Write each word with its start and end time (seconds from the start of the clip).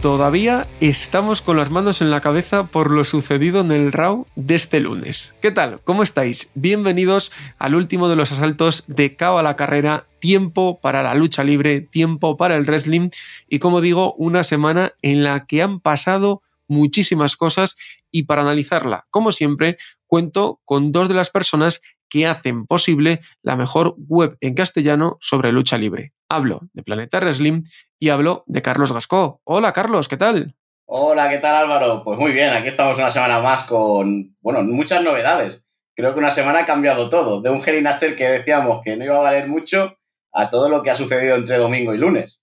Todavía 0.00 0.68
estamos 0.80 1.42
con 1.42 1.56
las 1.56 1.70
manos 1.70 2.00
en 2.00 2.12
la 2.12 2.20
cabeza 2.20 2.68
por 2.68 2.92
lo 2.92 3.02
sucedido 3.02 3.62
en 3.62 3.72
el 3.72 3.90
Raw 3.90 4.26
de 4.36 4.54
este 4.54 4.78
lunes. 4.78 5.34
¿Qué 5.42 5.50
tal? 5.50 5.80
¿Cómo 5.82 6.04
estáis? 6.04 6.52
Bienvenidos 6.54 7.32
al 7.58 7.74
último 7.74 8.08
de 8.08 8.14
los 8.14 8.30
asaltos 8.30 8.84
de 8.86 9.16
Cabo 9.16 9.40
a 9.40 9.42
la 9.42 9.56
carrera, 9.56 10.06
tiempo 10.20 10.78
para 10.80 11.02
la 11.02 11.16
lucha 11.16 11.42
libre, 11.42 11.80
tiempo 11.80 12.36
para 12.36 12.54
el 12.54 12.62
wrestling 12.64 13.10
y 13.48 13.58
como 13.58 13.80
digo, 13.80 14.14
una 14.14 14.44
semana 14.44 14.92
en 15.02 15.24
la 15.24 15.46
que 15.46 15.62
han 15.62 15.80
pasado 15.80 16.42
muchísimas 16.68 17.34
cosas 17.34 17.76
y 18.12 18.22
para 18.22 18.42
analizarla, 18.42 19.08
como 19.10 19.32
siempre, 19.32 19.78
cuento 20.06 20.60
con 20.64 20.92
dos 20.92 21.08
de 21.08 21.14
las 21.14 21.30
personas 21.30 21.82
que 22.08 22.28
hacen 22.28 22.66
posible 22.66 23.18
la 23.42 23.56
mejor 23.56 23.96
web 23.98 24.38
en 24.40 24.54
castellano 24.54 25.16
sobre 25.20 25.50
lucha 25.50 25.76
libre. 25.76 26.12
Hablo 26.28 26.60
de 26.72 26.82
Planeta 26.82 27.20
Wrestling 27.20 27.62
y 27.98 28.10
hablo 28.10 28.44
de 28.46 28.60
Carlos 28.60 28.92
Gascó. 28.92 29.40
Hola 29.44 29.72
Carlos, 29.72 30.08
¿qué 30.08 30.18
tal? 30.18 30.54
Hola, 30.84 31.30
¿qué 31.30 31.38
tal 31.38 31.56
Álvaro? 31.56 32.02
Pues 32.04 32.18
muy 32.18 32.32
bien, 32.32 32.50
aquí 32.50 32.68
estamos 32.68 32.98
una 32.98 33.10
semana 33.10 33.40
más 33.40 33.64
con, 33.64 34.36
bueno, 34.40 34.62
muchas 34.62 35.02
novedades. 35.02 35.64
Creo 35.96 36.12
que 36.12 36.20
una 36.20 36.30
semana 36.30 36.60
ha 36.60 36.66
cambiado 36.66 37.08
todo, 37.08 37.40
de 37.40 37.50
un 37.50 37.58
in 37.58 38.16
que 38.16 38.28
decíamos 38.28 38.82
que 38.84 38.96
no 38.96 39.04
iba 39.04 39.16
a 39.16 39.20
valer 39.20 39.48
mucho 39.48 39.98
a 40.32 40.50
todo 40.50 40.68
lo 40.68 40.82
que 40.82 40.90
ha 40.90 40.96
sucedido 40.96 41.34
entre 41.36 41.56
domingo 41.56 41.94
y 41.94 41.98
lunes. 41.98 42.42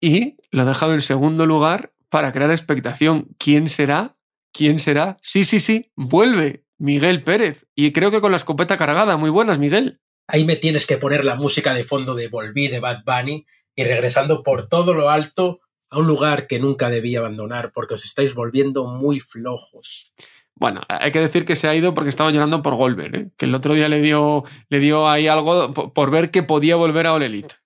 Y 0.00 0.36
lo 0.50 0.62
he 0.62 0.66
dejado 0.66 0.94
en 0.94 1.00
segundo 1.00 1.46
lugar 1.46 1.92
para 2.08 2.32
crear 2.32 2.50
expectación. 2.50 3.28
¿Quién 3.38 3.68
será? 3.68 4.16
¿Quién 4.52 4.80
será? 4.80 5.18
Sí, 5.22 5.44
sí, 5.44 5.60
sí, 5.60 5.92
vuelve 5.96 6.64
Miguel 6.78 7.22
Pérez. 7.22 7.66
Y 7.74 7.92
creo 7.92 8.10
que 8.10 8.20
con 8.20 8.32
la 8.32 8.36
escopeta 8.36 8.76
cargada. 8.76 9.16
Muy 9.16 9.30
buenas, 9.30 9.58
Miguel. 9.58 10.00
Ahí 10.32 10.46
me 10.46 10.56
tienes 10.56 10.86
que 10.86 10.96
poner 10.96 11.26
la 11.26 11.34
música 11.34 11.74
de 11.74 11.84
fondo 11.84 12.14
de 12.14 12.28
Volví 12.28 12.68
de 12.68 12.80
Bad 12.80 13.02
Bunny 13.04 13.44
y 13.76 13.84
regresando 13.84 14.42
por 14.42 14.66
todo 14.66 14.94
lo 14.94 15.10
alto 15.10 15.60
a 15.90 15.98
un 15.98 16.06
lugar 16.06 16.46
que 16.46 16.58
nunca 16.58 16.88
debí 16.88 17.14
abandonar 17.14 17.70
porque 17.70 17.94
os 17.94 18.04
estáis 18.06 18.34
volviendo 18.34 18.86
muy 18.86 19.20
flojos. 19.20 20.14
Bueno, 20.54 20.80
hay 20.88 21.12
que 21.12 21.20
decir 21.20 21.44
que 21.44 21.54
se 21.54 21.68
ha 21.68 21.74
ido 21.74 21.92
porque 21.92 22.08
estaba 22.08 22.30
llorando 22.30 22.62
por 22.62 22.76
Goldberg, 22.76 23.14
¿eh? 23.14 23.30
que 23.36 23.44
el 23.44 23.54
otro 23.54 23.74
día 23.74 23.90
le 23.90 24.00
dio, 24.00 24.44
le 24.70 24.78
dio 24.78 25.06
ahí 25.06 25.28
algo 25.28 25.74
por, 25.74 26.10
ver 26.10 26.30
que 26.30 26.42
podía 26.42 26.76
volver 26.76 27.08
a 27.08 27.12
All 27.12 27.24
Elite. 27.24 27.56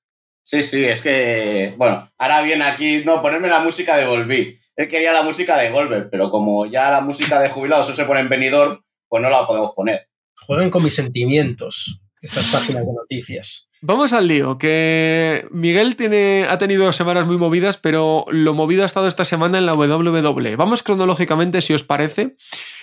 Sí, 0.42 0.64
sí, 0.64 0.84
es 0.84 1.00
que, 1.02 1.72
bueno, 1.76 2.10
ahora 2.18 2.42
viene 2.42 2.64
aquí, 2.64 3.04
no, 3.04 3.22
ponerme 3.22 3.46
la 3.46 3.60
música 3.60 3.96
de 3.96 4.08
Volví. 4.08 4.58
Él 4.74 4.88
quería 4.88 5.12
la 5.12 5.22
música 5.22 5.56
de 5.56 5.70
Goldberg, 5.70 6.08
pero 6.10 6.32
como 6.32 6.66
ya 6.66 6.90
la 6.90 7.00
música 7.00 7.38
de 7.38 7.48
jubilados 7.48 7.94
se 7.94 8.04
pone 8.04 8.22
en 8.22 8.28
venidor, 8.28 8.82
pues 9.06 9.22
no 9.22 9.30
la 9.30 9.46
podemos 9.46 9.70
poner. 9.72 10.08
Jueguen 10.34 10.70
con 10.70 10.82
mis 10.82 10.96
sentimientos 10.96 12.00
estas 12.26 12.46
páginas 12.48 12.84
de 12.86 12.92
noticias. 12.92 13.68
Vamos 13.80 14.12
al 14.12 14.26
lío, 14.28 14.58
que 14.58 15.46
Miguel 15.50 15.96
tiene, 15.96 16.46
ha 16.48 16.58
tenido 16.58 16.90
semanas 16.92 17.26
muy 17.26 17.36
movidas, 17.36 17.78
pero 17.78 18.24
lo 18.30 18.54
movido 18.54 18.82
ha 18.82 18.86
estado 18.86 19.06
esta 19.06 19.24
semana 19.24 19.58
en 19.58 19.66
la 19.66 19.74
WWE. 19.74 20.56
Vamos 20.56 20.82
cronológicamente, 20.82 21.60
si 21.60 21.72
os 21.72 21.84
parece. 21.84 22.36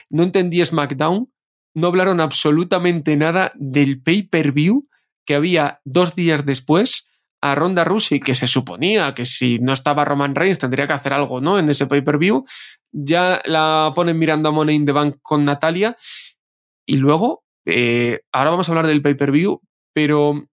No 0.09 0.23
entendí 0.23 0.63
SmackDown, 0.63 1.29
no 1.73 1.87
hablaron 1.87 2.21
absolutamente 2.21 3.17
nada 3.17 3.51
del 3.55 4.01
pay-per-view 4.01 4.87
que 5.25 5.35
había 5.35 5.81
dos 5.83 6.15
días 6.15 6.45
después 6.45 7.07
a 7.41 7.55
Ronda 7.55 7.83
Rousey, 7.83 8.21
que 8.21 8.35
se 8.35 8.47
suponía 8.47 9.13
que 9.13 9.25
si 9.25 9.59
no 9.59 9.73
estaba 9.73 10.05
Roman 10.05 10.35
Reigns 10.35 10.59
tendría 10.59 10.87
que 10.87 10.93
hacer 10.93 11.11
algo, 11.11 11.41
¿no? 11.41 11.59
En 11.59 11.69
ese 11.69 11.87
pay-per-view. 11.87 12.45
Ya 12.93 13.41
la 13.43 13.91
ponen 13.93 14.17
mirando 14.17 14.49
a 14.49 14.51
Money 14.53 14.75
in 14.75 14.85
the 14.85 14.93
Bank 14.93 15.17
con 15.21 15.43
Natalia. 15.43 15.97
Y 16.85 16.97
luego 16.97 17.42
eh, 17.65 18.21
ahora 18.31 18.51
vamos 18.51 18.67
a 18.67 18.71
hablar 18.71 18.87
del 18.87 19.01
pay-per-view, 19.01 19.61
pero 19.93 20.47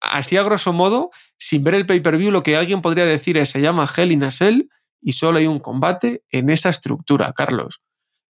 así 0.00 0.36
a 0.36 0.42
grosso 0.42 0.72
modo, 0.72 1.10
sin 1.38 1.64
ver 1.64 1.74
el 1.74 1.86
pay-per-view, 1.86 2.30
lo 2.30 2.42
que 2.42 2.56
alguien 2.56 2.80
podría 2.80 3.04
decir 3.04 3.36
es, 3.36 3.50
se 3.50 3.60
llama 3.60 3.88
Hell 3.94 4.12
in 4.12 4.24
a 4.24 4.30
Cell 4.30 4.62
y 5.00 5.12
solo 5.12 5.38
hay 5.38 5.46
un 5.46 5.60
combate 5.60 6.22
en 6.30 6.50
esa 6.50 6.68
estructura, 6.68 7.32
Carlos. 7.32 7.80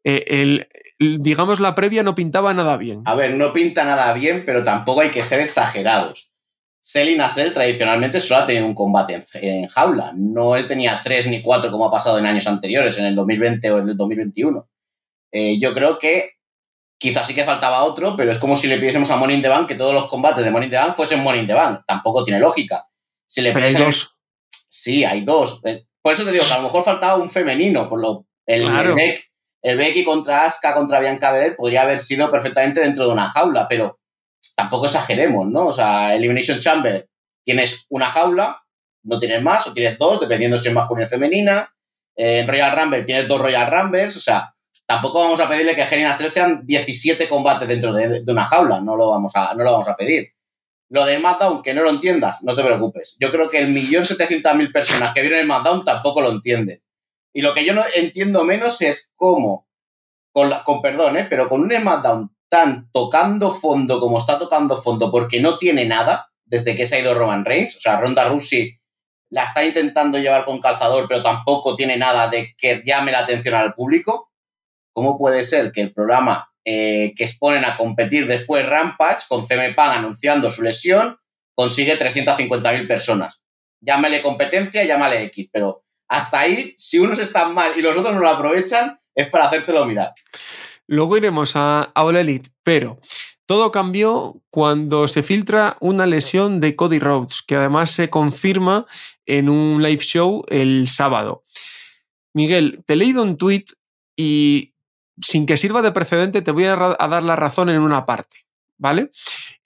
Eh, 0.04 0.68
digamos, 1.00 1.60
la 1.60 1.74
previa 1.74 2.04
no 2.04 2.14
pintaba 2.14 2.54
nada 2.54 2.78
bien. 2.78 3.02
A 3.06 3.16
ver, 3.16 3.34
no 3.34 3.52
pinta 3.54 3.84
nada 3.84 4.14
bien, 4.14 4.44
pero 4.46 4.64
tampoco 4.64 5.02
hay 5.02 5.10
que 5.10 5.24
ser 5.24 5.40
exagerados. 5.40 6.32
Cell 6.80 7.10
in 7.10 7.22
a 7.22 7.32
Cell 7.32 7.54
tradicionalmente 7.54 8.22
solo 8.22 8.42
ha 8.42 8.46
tenido 8.46 8.68
un 8.68 8.76
combate 8.76 9.24
en, 9.34 9.68
jaula. 9.68 10.14
No 10.16 10.54
tenía 10.68 11.02
tres 11.04 11.26
ni 11.28 11.42
cuatro 11.42 11.72
como 11.72 11.88
ha 11.88 11.92
pasado 11.92 12.20
en 12.20 12.28
años 12.28 12.46
anteriores, 12.46 13.00
en 13.00 13.06
el 13.06 13.16
2020 13.16 13.72
o 13.72 13.80
en 13.80 13.90
el 13.90 13.98
2021. 13.98 14.70
Eh, 15.32 15.60
yo 15.60 15.74
creo 15.74 15.98
que 15.98 16.35
Quizás 16.98 17.28
sí 17.28 17.36
que 17.36 17.44
faltaba 17.44 17.84
otro, 17.84 18.16
pero 18.16 18.32
es 18.32 18.38
como 18.38 18.56
si 18.56 18.68
le 18.68 18.78
pidiésemos 18.78 19.12
a 19.12 19.18
Money 19.18 19.38
in 19.38 19.42
the 19.42 19.50
Bank 19.50 19.68
que 19.68 19.76
todos 19.76 19.94
los 19.94 20.08
combates 20.08 20.44
de 20.44 20.52
Money 20.52 20.68
in 20.68 20.72
the 20.72 20.78
Bank 20.78 20.96
fuesen 20.96 21.24
Money 21.24 21.42
in 21.42 21.48
the 21.48 21.54
Bank. 21.54 21.82
Tampoco 21.86 22.24
tiene 22.24 22.40
lógica. 22.40 22.86
Si 23.28 23.42
le 23.42 23.52
pero 23.52 23.66
hay 23.66 23.74
dos. 23.74 24.16
Sí, 24.70 25.04
hay 25.04 25.22
dos. 25.22 25.62
Eh, 25.66 25.86
por 26.02 26.14
eso 26.14 26.24
te 26.24 26.32
digo 26.32 26.46
que 26.46 26.54
a 26.54 26.58
lo 26.58 26.64
mejor 26.64 26.84
faltaba 26.84 27.16
un 27.18 27.30
femenino. 27.30 27.90
Por 27.90 28.02
lo... 28.02 28.26
el, 28.46 28.64
el, 29.62 29.78
Becky 29.78 30.04
contra 30.04 30.46
Asuka 30.46 30.74
contra 30.74 31.00
Bianca 31.00 31.32
Belair 31.32 31.56
podría 31.56 31.82
haber 31.82 32.00
sido 32.00 32.30
perfectamente 32.32 32.82
dentro 32.82 33.08
de 33.08 33.12
una 33.12 33.28
jaula, 33.30 33.68
pero 33.68 34.00
tampoco 34.56 34.86
exageremos, 34.86 35.48
¿no? 35.48 35.68
O 35.68 35.74
sea, 35.74 36.16
Elimination 36.16 36.60
Chamber, 36.60 37.10
tienes 37.44 37.86
una 37.90 38.08
jaula, 38.08 38.64
no 39.04 39.20
tienes 39.20 39.42
más, 39.42 39.66
o 39.68 39.74
tienes 39.74 39.98
dos, 39.98 40.20
dependiendo 40.20 40.58
si 40.58 40.68
es 40.68 40.74
masculina 40.74 41.08
o 41.08 41.10
femenina. 41.10 41.70
Eh, 42.16 42.40
en 42.40 42.48
Royal 42.48 42.78
Rumble 42.78 43.04
tienes 43.04 43.28
dos 43.28 43.42
Royal 43.42 43.72
Rumbles, 43.72 44.16
o 44.16 44.20
sea, 44.20 44.55
Tampoco 44.86 45.20
vamos 45.20 45.40
a 45.40 45.50
pedirle 45.50 45.76
que 45.76 45.82
Hell 45.82 46.02
in 46.02 46.32
sean 46.32 46.66
17 46.66 47.28
combates 47.28 47.68
dentro 47.68 47.94
de, 47.94 48.24
una 48.28 48.46
jaula, 48.46 48.82
no 48.82 48.96
lo, 48.96 49.10
vamos 49.10 49.36
a, 49.36 49.54
no 49.56 49.64
lo 49.64 49.72
vamos 49.72 49.88
a 49.88 49.96
pedir. 49.96 50.32
Lo 50.90 51.06
de 51.06 51.18
SmackDown, 51.18 51.64
que 51.64 51.74
no 51.74 51.82
lo 51.82 51.90
entiendas, 51.90 52.44
no 52.44 52.56
te 52.56 52.64
preocupes. 52.64 53.18
Yo 53.20 53.32
creo 53.32 53.50
que 53.50 53.60
el 53.60 53.70
millón 53.70 54.06
setecientas 54.06 54.56
mil 54.56 54.72
personas 54.72 55.14
que 55.14 55.22
vieron 55.22 55.40
el 55.40 55.46
SmackDown 55.46 55.84
tampoco 55.84 56.22
lo 56.22 56.30
entienden. 56.30 56.84
Y 57.34 57.42
lo 57.42 57.54
que 57.54 57.66
yo 57.66 57.74
no 57.74 57.84
entiendo 57.96 58.44
menos 58.44 58.82
es 58.82 59.12
cómo, 59.16 59.68
con, 60.32 60.52
con 60.64 60.82
perdón, 60.82 61.18
¿eh? 61.18 61.28
pero 61.30 61.50
con 61.50 61.62
un 61.62 61.72
SmackDown 61.72 62.36
tan 62.48 62.90
tocando 62.92 63.54
fondo 63.54 64.00
como 64.00 64.20
está 64.20 64.38
tocando 64.38 64.82
fondo, 64.82 65.12
porque 65.12 65.42
no 65.42 65.58
tiene 65.58 65.86
nada 65.86 66.32
desde 66.46 66.76
que 66.76 66.86
se 66.86 66.96
ha 66.96 67.00
ido 67.00 67.16
Roman 67.16 67.44
Reigns, 67.44 67.78
o 67.78 67.80
sea, 67.80 68.00
Ronda 68.00 68.30
Rousey 68.30 68.80
la 69.30 69.44
está 69.44 69.66
intentando 69.66 70.18
llevar 70.18 70.46
con 70.46 70.62
calzador, 70.62 71.08
pero 71.08 71.24
tampoco 71.24 71.76
tiene 71.76 71.98
nada 71.98 72.30
de 72.30 72.56
que 72.58 72.84
llame 72.86 73.12
la 73.12 73.20
atención 73.20 73.56
al 73.56 73.74
público. 73.74 74.32
¿Cómo 74.96 75.18
puede 75.18 75.44
ser 75.44 75.74
que 75.74 75.82
el 75.82 75.94
programa 75.94 76.50
eh, 76.64 77.14
que 77.18 77.26
exponen 77.26 77.66
a 77.66 77.76
competir 77.76 78.28
después 78.28 78.66
Rampage, 78.66 79.26
con 79.28 79.46
CM 79.46 79.74
Punk 79.74 79.88
anunciando 79.88 80.50
su 80.50 80.62
lesión, 80.62 81.18
consigue 81.54 82.00
350.000 82.00 82.88
personas? 82.88 83.42
Llámale 83.82 84.22
competencia, 84.22 84.86
llámale 84.86 85.24
X, 85.26 85.50
pero 85.52 85.84
hasta 86.08 86.40
ahí, 86.40 86.74
si 86.78 86.98
unos 86.98 87.20
están 87.20 87.54
mal 87.54 87.74
y 87.78 87.82
los 87.82 87.98
otros 87.98 88.14
no 88.14 88.22
lo 88.22 88.30
aprovechan, 88.30 88.98
es 89.14 89.30
para 89.30 89.48
hacértelo 89.48 89.86
mirar. 89.86 90.14
Luego 90.88 91.18
iremos 91.18 91.58
a, 91.58 91.92
a 91.94 92.04
All 92.06 92.16
Elite, 92.16 92.52
pero 92.64 92.98
todo 93.46 93.72
cambió 93.72 94.42
cuando 94.50 95.10
se 95.10 95.24
filtra 95.24 95.76
una 95.82 96.06
lesión 96.06 96.62
de 96.62 96.78
Cody 96.78 97.00
Rhodes, 97.00 97.44
que 97.46 97.58
además 97.58 97.92
se 97.92 98.10
confirma 98.10 98.86
en 99.26 99.50
un 99.50 99.84
live 99.84 100.02
show 100.02 100.46
el 100.48 100.88
sábado. 100.88 101.44
Miguel, 102.34 102.82
te 102.86 102.94
he 102.94 102.96
leído 102.96 103.24
un 103.24 103.36
tweet 103.36 103.66
y 104.16 104.75
sin 105.22 105.46
que 105.46 105.58
sirva 105.58 105.82
de 105.82 105.92
precedente, 105.92 106.42
te 106.42 106.52
voy 106.52 106.66
a, 106.66 106.76
dar 106.76 107.24
la 107.24 107.36
razón 107.36 107.70
en 107.70 107.82
una 107.82 108.06
parte. 108.06 108.46
¿Vale? 108.78 109.10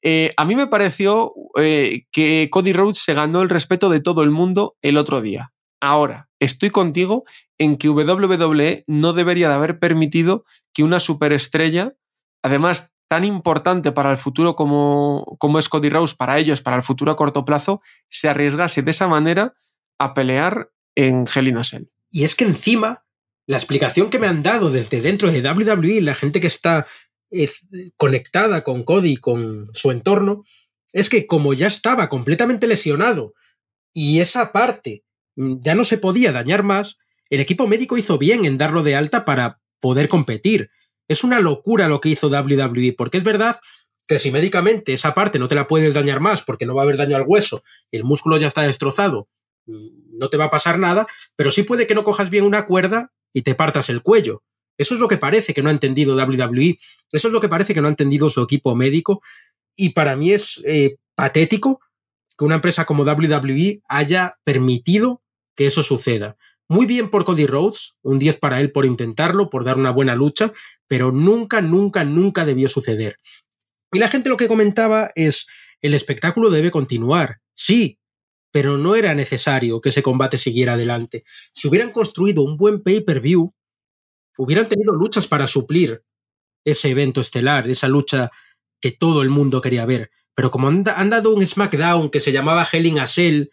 Eh, 0.04 0.32
a 0.38 0.46
mí 0.46 0.56
me 0.56 0.68
pareció 0.68 1.34
eh, 1.58 2.06
que 2.12 2.50
Cody 2.52 2.74
Rhodes 2.74 3.00
se 3.00 3.16
ganó 3.16 3.42
el 3.42 3.50
respeto 3.50 3.90
de 3.90 4.02
todo 4.02 4.22
el 4.24 4.30
mundo 4.30 4.78
el 4.84 4.98
otro 4.98 5.20
día. 5.20 5.52
Ahora, 5.82 6.30
estoy 6.40 6.70
contigo 6.70 7.24
en 7.58 7.78
que 7.78 7.90
WWE 7.90 8.84
no 8.86 9.14
debería 9.14 9.50
de 9.50 9.56
haber 9.56 9.80
permitido 9.80 10.46
que 10.74 10.84
una 10.84 11.00
superestrella, 11.00 11.96
además 12.44 12.94
tan 13.08 13.24
importante 13.24 13.92
para 13.92 14.12
el 14.12 14.18
futuro 14.18 14.56
como, 14.56 15.36
como 15.40 15.58
es 15.58 15.68
Cody 15.68 15.90
Rhodes, 15.90 16.14
para 16.14 16.38
ellos, 16.38 16.62
para 16.62 16.78
el 16.78 16.84
futuro 16.84 17.12
a 17.12 17.16
corto 17.16 17.44
plazo, 17.44 17.82
se 18.06 18.30
arriesgase 18.30 18.84
de 18.84 18.92
esa 18.92 19.08
manera 19.08 19.56
a 19.98 20.14
pelear 20.14 20.70
en 20.96 21.26
Hell 21.34 21.48
in 21.48 21.58
a 21.58 21.64
Cell. 21.64 21.86
Y 22.12 22.24
es 22.24 22.36
que 22.36 22.46
encima 22.46 23.04
la 23.50 23.58
explicación 23.58 24.12
que 24.12 24.20
me 24.20 24.28
han 24.28 24.44
dado 24.44 24.70
desde 24.70 25.02
dentro 25.02 25.32
de 25.32 25.42
WWE, 25.42 26.02
la 26.02 26.14
gente 26.14 26.40
que 26.40 26.46
está 26.46 26.86
eh, 27.32 27.50
conectada 27.98 28.64
con 28.64 28.84
Cody, 28.84 29.18
con 29.18 29.66
su 29.74 29.90
entorno, 29.90 30.44
es 30.94 31.10
que 31.10 31.26
como 31.26 31.56
ya 31.56 31.66
estaba 31.66 32.10
completamente 32.10 32.68
lesionado 32.68 33.34
y 33.92 34.20
esa 34.20 34.52
parte 34.52 35.04
mm, 35.36 35.62
ya 35.62 35.74
no 35.74 35.84
se 35.84 35.98
podía 35.98 36.32
dañar 36.32 36.62
más, 36.62 37.00
el 37.32 37.40
equipo 37.40 37.66
médico 37.66 37.98
hizo 37.98 38.20
bien 38.20 38.46
en 38.46 38.60
darlo 38.60 38.84
de 38.84 38.94
alta 38.94 39.26
para 39.26 39.60
poder 39.80 40.10
competir. 40.10 40.70
Es 41.08 41.24
una 41.24 41.40
locura 41.40 41.88
lo 41.88 42.02
que 42.02 42.10
hizo 42.10 42.28
WWE, 42.28 42.94
porque 42.96 43.18
es 43.18 43.24
verdad 43.24 43.60
que 44.08 44.20
si 44.20 44.30
médicamente 44.30 44.94
esa 44.94 45.16
parte 45.16 45.40
no 45.40 45.48
te 45.48 45.56
la 45.56 45.66
puedes 45.66 45.96
dañar 45.96 46.20
más 46.20 46.44
porque 46.44 46.68
no 46.68 46.76
va 46.76 46.84
a 46.84 46.86
haber 46.86 46.98
daño 46.98 47.16
al 47.16 47.26
hueso, 47.26 47.64
el 47.92 48.04
músculo 48.04 48.38
ya 48.38 48.46
está 48.46 48.62
destrozado, 48.62 49.28
no 49.66 50.30
te 50.30 50.38
va 50.38 50.46
a 50.46 50.52
pasar 50.52 50.78
nada, 50.78 51.08
pero 51.36 51.50
sí 51.50 51.64
puede 51.64 51.88
que 51.88 51.96
no 51.96 52.04
cojas 52.04 52.30
bien 52.30 52.46
una 52.46 52.68
cuerda 52.68 53.12
y 53.34 53.42
te 53.42 53.56
partas 53.56 53.90
el 53.90 54.02
cuello. 54.02 54.44
Eso 54.78 54.96
es 54.96 55.02
lo 55.02 55.08
que 55.08 55.18
parece 55.18 55.54
que 55.54 55.62
no 55.62 55.70
ha 55.70 55.74
entendido 55.74 56.16
WWE, 56.16 56.78
eso 57.12 57.28
es 57.28 57.34
lo 57.34 57.42
que 57.42 57.50
parece 57.50 57.74
que 57.74 57.82
no 57.82 57.88
ha 57.88 57.92
entendido 57.92 58.30
su 58.30 58.42
equipo 58.42 58.76
médico 58.76 59.22
y 59.76 59.90
para 59.90 60.16
mí 60.16 60.32
es 60.32 60.62
eh, 60.66 60.98
patético 61.16 61.82
que 62.38 62.46
una 62.46 62.56
empresa 62.56 62.86
como 62.86 63.04
WWE 63.04 63.82
haya 63.90 64.40
permitido 64.44 65.22
que 65.56 65.68
eso 65.68 65.84
suceda. 65.84 66.38
Muy 66.70 66.86
bien 66.86 67.10
por 67.10 67.26
Cody 67.26 67.46
Rhodes, 67.46 67.96
un 68.02 68.20
10 68.20 68.38
para 68.38 68.62
él 68.62 68.72
por 68.72 68.86
intentarlo, 68.86 69.50
por 69.50 69.66
dar 69.66 69.78
una 69.78 69.92
buena 69.92 70.16
lucha, 70.16 70.54
pero 70.88 71.12
nunca, 71.12 71.62
nunca, 71.62 72.04
nunca 72.04 72.46
debió 72.46 72.68
suceder. 72.70 73.18
Y 73.92 74.00
la 74.00 74.08
gente 74.08 74.30
lo 74.30 74.38
que 74.38 74.48
comentaba 74.48 75.12
es, 75.16 75.48
el 75.82 75.94
espectáculo 75.94 76.50
debe 76.50 76.72
continuar, 76.72 77.40
sí, 77.54 77.99
pero 78.52 78.78
no 78.78 78.96
era 78.96 79.14
necesario 79.14 79.82
que 79.82 79.90
ese 79.90 80.04
combate 80.04 80.38
siguiera 80.38 80.74
adelante. 80.74 81.24
Si 81.54 81.68
hubieran 81.68 81.92
construido 81.92 82.42
un 82.42 82.58
buen 82.58 82.82
pay-per-view, 82.82 83.54
hubieran 84.38 84.68
tenido 84.68 84.94
luchas 84.94 85.28
para 85.28 85.48
suplir 85.48 86.04
ese 86.66 86.90
evento 86.90 87.22
estelar, 87.22 87.70
esa 87.70 87.88
lucha 87.88 88.32
que 88.82 88.92
todo 88.92 89.22
el 89.22 89.30
mundo 89.30 89.62
quería 89.62 89.86
ver. 89.86 90.12
Pero 90.36 90.52
como 90.52 90.68
han, 90.70 90.84
dado 90.84 91.34
un 91.34 91.46
SmackDown 91.46 92.10
que 92.10 92.20
se 92.20 92.32
llamaba 92.32 92.68
Hell 92.72 92.86
in 92.86 93.00
a 93.00 93.08
Cell, 93.08 93.50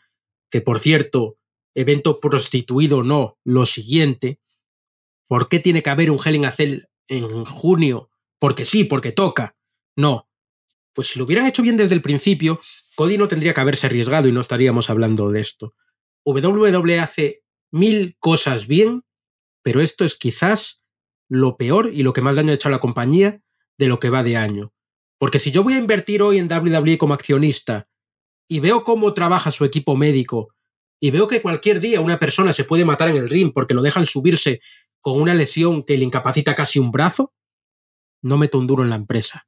que 0.51 0.61
por 0.61 0.79
cierto 0.79 1.39
evento 1.75 2.21
prostituido 2.21 3.03
no, 3.03 3.39
lo 3.45 3.67
siguiente. 3.67 4.41
¿Por 5.29 5.49
qué 5.49 5.59
tiene 5.59 5.83
que 5.83 5.91
haber 5.91 6.11
un 6.11 6.21
Hell 6.25 6.37
in 6.37 6.45
a 6.47 6.53
Cell 6.53 6.85
en 7.09 7.45
junio? 7.45 8.11
Porque 8.39 8.65
sí, 8.65 8.85
porque 8.85 9.13
toca. 9.13 9.57
No. 9.97 10.29
Pues 10.97 11.09
si 11.09 11.19
lo 11.19 11.27
hubieran 11.27 11.47
hecho 11.47 11.63
bien 11.63 11.77
desde 11.77 11.95
el 11.95 12.01
principio, 12.01 12.59
Cody 12.95 13.19
no 13.19 13.29
tendría 13.29 13.53
que 13.53 13.61
haberse 13.61 13.87
arriesgado 13.87 14.29
y 14.29 14.33
no 14.33 14.41
estaríamos 14.41 14.89
hablando 14.89 15.31
de 15.31 15.43
esto. 15.43 15.75
WWE 16.25 16.99
hace 16.99 17.45
mil 17.71 18.17
cosas 18.19 18.67
bien, 18.67 19.03
pero 19.63 19.83
esto 19.83 20.07
es 20.07 20.15
quizás 20.15 20.83
lo 21.29 21.59
peor 21.59 21.91
y 21.93 22.03
lo 22.03 22.15
que 22.15 22.23
más 22.23 22.37
daño 22.37 22.51
ha 22.51 22.55
hecho 22.55 22.69
a 22.69 22.71
la 22.71 22.81
compañía 22.81 23.43
de 23.77 23.89
lo 23.89 24.01
que 24.01 24.09
va 24.09 24.23
de 24.23 24.39
año. 24.39 24.73
Porque 25.19 25.39
si 25.39 25.51
yo 25.51 25.63
voy 25.63 25.75
a 25.75 25.79
invertir 25.79 26.23
hoy 26.23 26.39
en 26.39 26.51
WWE 26.51 26.97
como 26.97 27.13
accionista 27.13 27.91
y 28.49 28.61
veo 28.61 28.83
cómo 28.83 29.13
trabaja 29.13 29.51
su 29.51 29.67
equipo 29.67 29.97
médico 29.97 30.55
y 30.99 31.11
veo 31.11 31.29
que 31.29 31.43
cualquier 31.43 31.79
día 31.79 32.01
una 32.01 32.19
persona 32.19 32.55
se 32.55 32.65
puede 32.65 32.87
matar 32.87 33.11
en 33.11 33.17
el 33.17 33.29
ring 33.29 33.53
porque 33.53 33.75
lo 33.75 33.83
dejan 33.83 34.07
subirse 34.07 34.63
con 35.03 35.21
una 35.21 35.35
lesión 35.35 35.85
que 35.85 35.99
le 35.99 36.05
incapacita 36.05 36.55
casi 36.55 36.79
un 36.79 36.91
brazo, 36.91 37.35
no 38.23 38.39
meto 38.39 38.59
un 38.59 38.67
duro 38.67 38.83
en 38.83 38.89
la 38.89 38.97
empresa. 38.97 39.47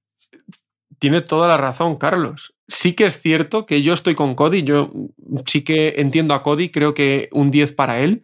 Tiene 0.98 1.20
toda 1.20 1.48
la 1.48 1.56
razón, 1.56 1.96
Carlos. 1.96 2.54
Sí 2.66 2.92
que 2.92 3.06
es 3.06 3.20
cierto 3.20 3.66
que 3.66 3.82
yo 3.82 3.92
estoy 3.92 4.14
con 4.14 4.34
Cody, 4.34 4.62
yo 4.62 4.92
sí 5.46 5.62
que 5.62 5.94
entiendo 5.98 6.34
a 6.34 6.42
Cody, 6.42 6.70
creo 6.70 6.94
que 6.94 7.28
un 7.32 7.50
10 7.50 7.72
para 7.72 8.00
él 8.00 8.22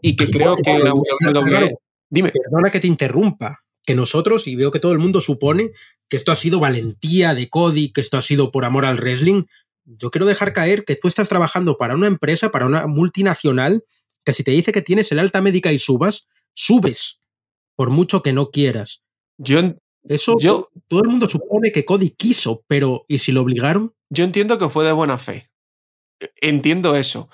y 0.00 0.16
que 0.16 0.30
creo 0.30 0.56
que 0.56 0.78
la 0.78 0.94
WWE... 0.94 1.76
Dime. 2.10 2.30
Perdona 2.30 2.70
que 2.70 2.80
te 2.80 2.86
interrumpa, 2.86 3.64
que 3.84 3.94
nosotros, 3.94 4.46
y 4.46 4.54
veo 4.54 4.70
que 4.70 4.78
todo 4.78 4.92
el 4.92 4.98
mundo 4.98 5.20
supone 5.20 5.70
que 6.08 6.16
esto 6.16 6.30
ha 6.30 6.36
sido 6.36 6.60
valentía 6.60 7.34
de 7.34 7.48
Cody, 7.48 7.92
que 7.92 8.00
esto 8.00 8.16
ha 8.16 8.22
sido 8.22 8.52
por 8.52 8.64
amor 8.64 8.84
al 8.84 8.98
wrestling, 8.98 9.44
yo 9.84 10.10
quiero 10.10 10.26
dejar 10.26 10.52
caer 10.52 10.84
que 10.84 10.96
tú 10.96 11.08
estás 11.08 11.28
trabajando 11.28 11.76
para 11.76 11.94
una 11.94 12.06
empresa, 12.06 12.50
para 12.50 12.66
una 12.66 12.86
multinacional, 12.86 13.84
que 14.24 14.32
si 14.32 14.42
te 14.42 14.52
dice 14.52 14.72
que 14.72 14.82
tienes 14.82 15.12
el 15.12 15.18
alta 15.18 15.40
médica 15.40 15.72
y 15.72 15.78
subas, 15.78 16.26
subes, 16.54 17.20
por 17.76 17.90
mucho 17.90 18.22
que 18.22 18.32
no 18.32 18.50
quieras. 18.50 19.02
Yo, 19.36 19.60
Eso 20.04 20.36
yo, 20.38 20.70
todo 20.86 21.02
el 21.02 21.08
mundo 21.08 21.28
supone 21.28 21.72
que 21.72 21.84
Cody 21.84 22.10
quiso, 22.10 22.64
pero 22.68 23.04
¿y 23.08 23.18
si 23.18 23.32
lo 23.32 23.40
obligaron? 23.42 23.94
Yo 24.10 24.24
entiendo 24.24 24.58
que 24.58 24.68
fue 24.68 24.84
de 24.84 24.92
buena 24.92 25.18
fe. 25.18 25.50
Entiendo 26.36 26.94
eso. 26.94 27.28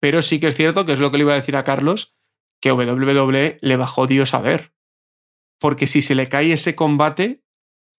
Pero 0.00 0.22
sí 0.22 0.40
que 0.40 0.48
es 0.48 0.56
cierto, 0.56 0.84
que 0.84 0.92
es 0.92 1.00
lo 1.00 1.10
que 1.10 1.18
le 1.18 1.24
iba 1.24 1.32
a 1.32 1.36
decir 1.36 1.56
a 1.56 1.64
Carlos, 1.64 2.16
que 2.60 2.72
WWE 2.72 3.58
le 3.60 3.76
bajó 3.76 4.06
Dios 4.06 4.34
a 4.34 4.40
ver. 4.40 4.74
Porque 5.60 5.86
si 5.86 6.02
se 6.02 6.14
le 6.14 6.28
cae 6.28 6.52
ese 6.52 6.74
combate, 6.74 7.44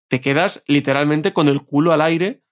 te 0.10 0.22
quedas 0.22 0.64
literalmente 0.68 1.34
con 1.34 1.48
el 1.48 1.64
culo 1.64 1.94
al 1.94 2.02
aire 2.02 2.44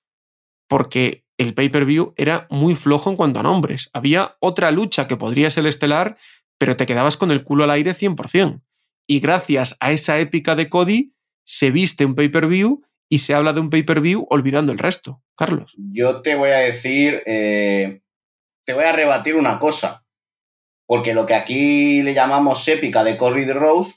porque 0.68 1.26
el 1.38 1.54
pay-per-view 1.54 2.14
era 2.18 2.48
muy 2.50 2.76
flojo 2.76 3.10
en 3.10 3.16
cuanto 3.16 3.40
a 3.40 3.44
nombres. 3.44 3.90
Había 3.94 4.38
otra 4.40 4.72
lucha 4.72 5.08
que 5.08 5.18
podría 5.18 5.50
ser 5.50 5.66
estelar, 5.66 6.18
pero 6.58 6.76
te 6.76 6.86
quedabas 6.86 7.18
con 7.18 7.32
el 7.32 7.44
culo 7.44 7.64
al 7.64 7.72
aire 7.72 7.94
100%. 7.94 8.62
Y 9.08 9.20
gracias 9.20 9.78
a 9.80 9.92
esa 9.92 10.20
épica 10.20 10.56
de 10.56 10.70
Cody, 10.70 11.14
se 11.48 11.72
viste 11.72 12.06
un 12.06 12.14
pay-per-view 12.14 12.84
y 13.10 13.20
se 13.20 13.34
habla 13.34 13.54
de 13.54 13.62
un 13.62 13.70
pay-per-view 13.70 14.28
olvidando 14.30 14.74
el 14.74 14.78
resto. 14.78 15.24
Carlos. 15.36 15.76
Yo 15.78 16.22
te 16.22 16.36
voy 16.36 16.50
a 16.50 16.58
decir, 16.58 17.24
eh, 17.26 18.02
te 18.66 18.74
voy 18.74 18.84
a 18.84 18.92
rebatir 18.92 19.36
una 19.36 19.58
cosa. 19.58 20.04
Porque 20.86 21.14
lo 21.14 21.26
que 21.26 21.36
aquí 21.36 22.02
le 22.02 22.14
llamamos 22.14 22.68
épica 22.68 23.04
de 23.04 23.18
Cody 23.18 23.46
Rose, 23.52 23.96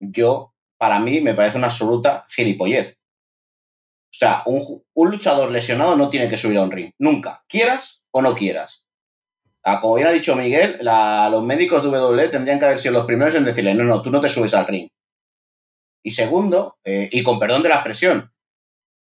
yo, 0.00 0.54
para 0.78 0.98
mí, 1.00 1.20
me 1.20 1.34
parece 1.34 1.58
una 1.58 1.68
absoluta 1.68 2.26
gilipollez. 2.30 2.98
O 4.10 4.16
sea, 4.18 4.42
un, 4.46 5.10
luchador 5.10 5.50
lesionado 5.50 5.96
no 5.96 6.10
tiene 6.10 6.28
que 6.28 6.38
subir 6.38 6.58
a 6.58 6.62
un 6.62 6.70
ring. 6.70 6.92
Nunca. 6.98 7.44
Quieras 7.46 8.02
o 8.10 8.22
no 8.22 8.34
quieras. 8.34 8.84
Ah, 9.64 9.80
como 9.80 9.96
bien 9.96 10.06
ha 10.06 10.12
dicho 10.12 10.34
Miguel, 10.34 10.78
los 10.82 11.44
médicos 11.44 11.82
de 11.82 11.90
WWE 11.90 12.28
tendrían 12.28 12.58
que 12.58 12.64
haber 12.64 12.78
sido 12.78 12.94
los 12.94 13.06
primeros 13.06 13.34
en 13.34 13.44
decirle, 13.44 13.74
no, 13.74 13.84
no, 13.84 14.00
tú 14.00 14.10
no 14.10 14.20
te 14.20 14.30
subes 14.30 14.54
al 14.54 14.66
ring. 14.66 14.88
Y 16.02 16.12
segundo, 16.12 16.78
eh, 16.84 17.08
y 17.12 17.22
con 17.22 17.38
perdón 17.38 17.62
de 17.62 17.68
la 17.68 17.76
expresión, 17.76 18.32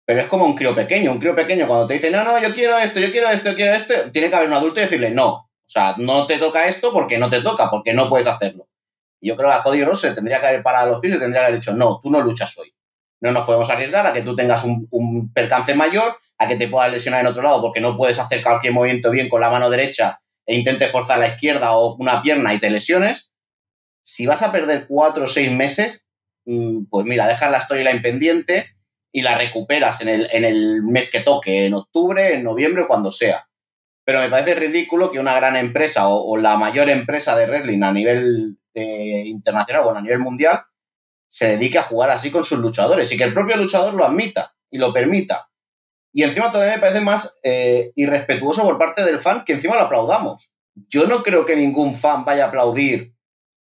pero 0.06 0.20
es 0.20 0.28
como 0.28 0.44
un 0.44 0.54
crío 0.54 0.74
pequeño. 0.74 1.12
Un 1.12 1.18
crío 1.18 1.34
pequeño 1.34 1.66
cuando 1.66 1.88
te 1.88 1.94
dice, 1.94 2.10
no, 2.10 2.22
no, 2.22 2.40
yo 2.40 2.54
quiero 2.54 2.78
esto, 2.78 3.00
yo 3.00 3.10
quiero 3.10 3.28
esto, 3.28 3.50
yo 3.50 3.56
quiero 3.56 3.74
esto, 3.74 3.92
tiene 4.12 4.30
que 4.30 4.36
haber 4.36 4.48
un 4.48 4.54
adulto 4.54 4.80
y 4.80 4.84
decirle, 4.84 5.10
no. 5.10 5.28
O 5.28 5.68
sea, 5.68 5.96
no 5.98 6.26
te 6.26 6.38
toca 6.38 6.68
esto 6.68 6.92
porque 6.92 7.18
no 7.18 7.28
te 7.28 7.42
toca, 7.42 7.68
porque 7.68 7.92
no 7.92 8.08
puedes 8.08 8.28
hacerlo. 8.28 8.68
Yo 9.20 9.36
creo 9.36 9.48
que 9.48 9.56
a 9.56 9.62
Cody 9.64 9.82
Rose 9.82 10.12
tendría 10.12 10.40
que 10.40 10.46
haber 10.46 10.62
parado 10.62 10.92
los 10.92 11.00
pies 11.00 11.16
y 11.16 11.18
tendría 11.18 11.40
que 11.40 11.46
haber 11.46 11.60
dicho, 11.60 11.72
no, 11.72 12.00
tú 12.00 12.08
no 12.10 12.20
luchas 12.20 12.56
hoy. 12.56 12.72
No 13.20 13.32
nos 13.32 13.44
podemos 13.44 13.68
arriesgar 13.68 14.06
a 14.06 14.12
que 14.12 14.22
tú 14.22 14.36
tengas 14.36 14.62
un, 14.62 15.32
percance 15.34 15.74
mayor, 15.74 16.16
a 16.38 16.46
que 16.46 16.54
te 16.54 16.68
puedas 16.68 16.92
lesionar 16.92 17.22
en 17.22 17.26
otro 17.26 17.42
lado 17.42 17.60
porque 17.60 17.80
no 17.80 17.96
puedes 17.96 18.20
hacer 18.20 18.42
cualquier 18.42 18.74
movimiento 18.74 19.10
bien 19.10 19.28
con 19.28 19.40
la 19.40 19.50
mano 19.50 19.68
derecha 19.68 20.20
e 20.44 20.54
intentes 20.54 20.92
forzar 20.92 21.18
la 21.18 21.28
izquierda 21.28 21.76
o 21.76 21.96
una 21.96 22.22
pierna 22.22 22.54
y 22.54 22.60
te 22.60 22.70
lesiones. 22.70 23.32
Si 24.04 24.26
vas 24.26 24.42
a 24.42 24.52
perder 24.52 24.86
cuatro 24.86 25.24
o 25.24 25.28
seis 25.28 25.50
meses, 25.50 26.05
pues 26.90 27.06
mira, 27.06 27.26
dejas 27.26 27.50
la 27.50 27.60
storyline 27.62 28.02
pendiente 28.02 28.76
y 29.12 29.22
la 29.22 29.36
recuperas 29.36 30.00
en 30.00 30.08
el, 30.08 30.28
en 30.30 30.44
el 30.44 30.82
mes 30.82 31.10
que 31.10 31.20
toque, 31.20 31.66
en 31.66 31.74
octubre, 31.74 32.34
en 32.34 32.44
noviembre, 32.44 32.86
cuando 32.86 33.10
sea. 33.10 33.48
Pero 34.04 34.20
me 34.20 34.28
parece 34.28 34.54
ridículo 34.54 35.10
que 35.10 35.18
una 35.18 35.34
gran 35.34 35.56
empresa 35.56 36.08
o, 36.08 36.36
la 36.36 36.56
mayor 36.56 36.88
empresa 36.88 37.36
de 37.36 37.46
wrestling 37.46 37.82
a 37.82 37.92
nivel 37.92 38.58
eh, 38.74 39.24
internacional 39.26 39.84
o 39.84 39.90
a 39.90 40.00
nivel 40.00 40.20
mundial 40.20 40.60
se 41.28 41.48
dedique 41.48 41.78
a 41.78 41.82
jugar 41.82 42.10
así 42.10 42.30
con 42.30 42.44
sus 42.44 42.60
luchadores 42.60 43.10
y 43.10 43.16
que 43.16 43.24
el 43.24 43.34
propio 43.34 43.56
luchador 43.56 43.94
lo 43.94 44.04
admita 44.04 44.54
y 44.70 44.78
lo 44.78 44.92
permita. 44.92 45.48
Y 46.12 46.22
encima 46.22 46.52
todavía 46.52 46.76
me 46.76 46.80
parece 46.80 47.00
más 47.00 47.40
eh, 47.42 47.92
irrespetuoso 47.96 48.62
por 48.62 48.78
parte 48.78 49.04
del 49.04 49.18
fan 49.18 49.44
que 49.44 49.54
encima 49.54 49.74
lo 49.74 49.82
aplaudamos. 49.82 50.52
Yo 50.88 51.06
no 51.06 51.22
creo 51.22 51.44
que 51.44 51.56
ningún 51.56 51.96
fan 51.96 52.24
vaya 52.24 52.44
a 52.44 52.48
aplaudir 52.48 53.15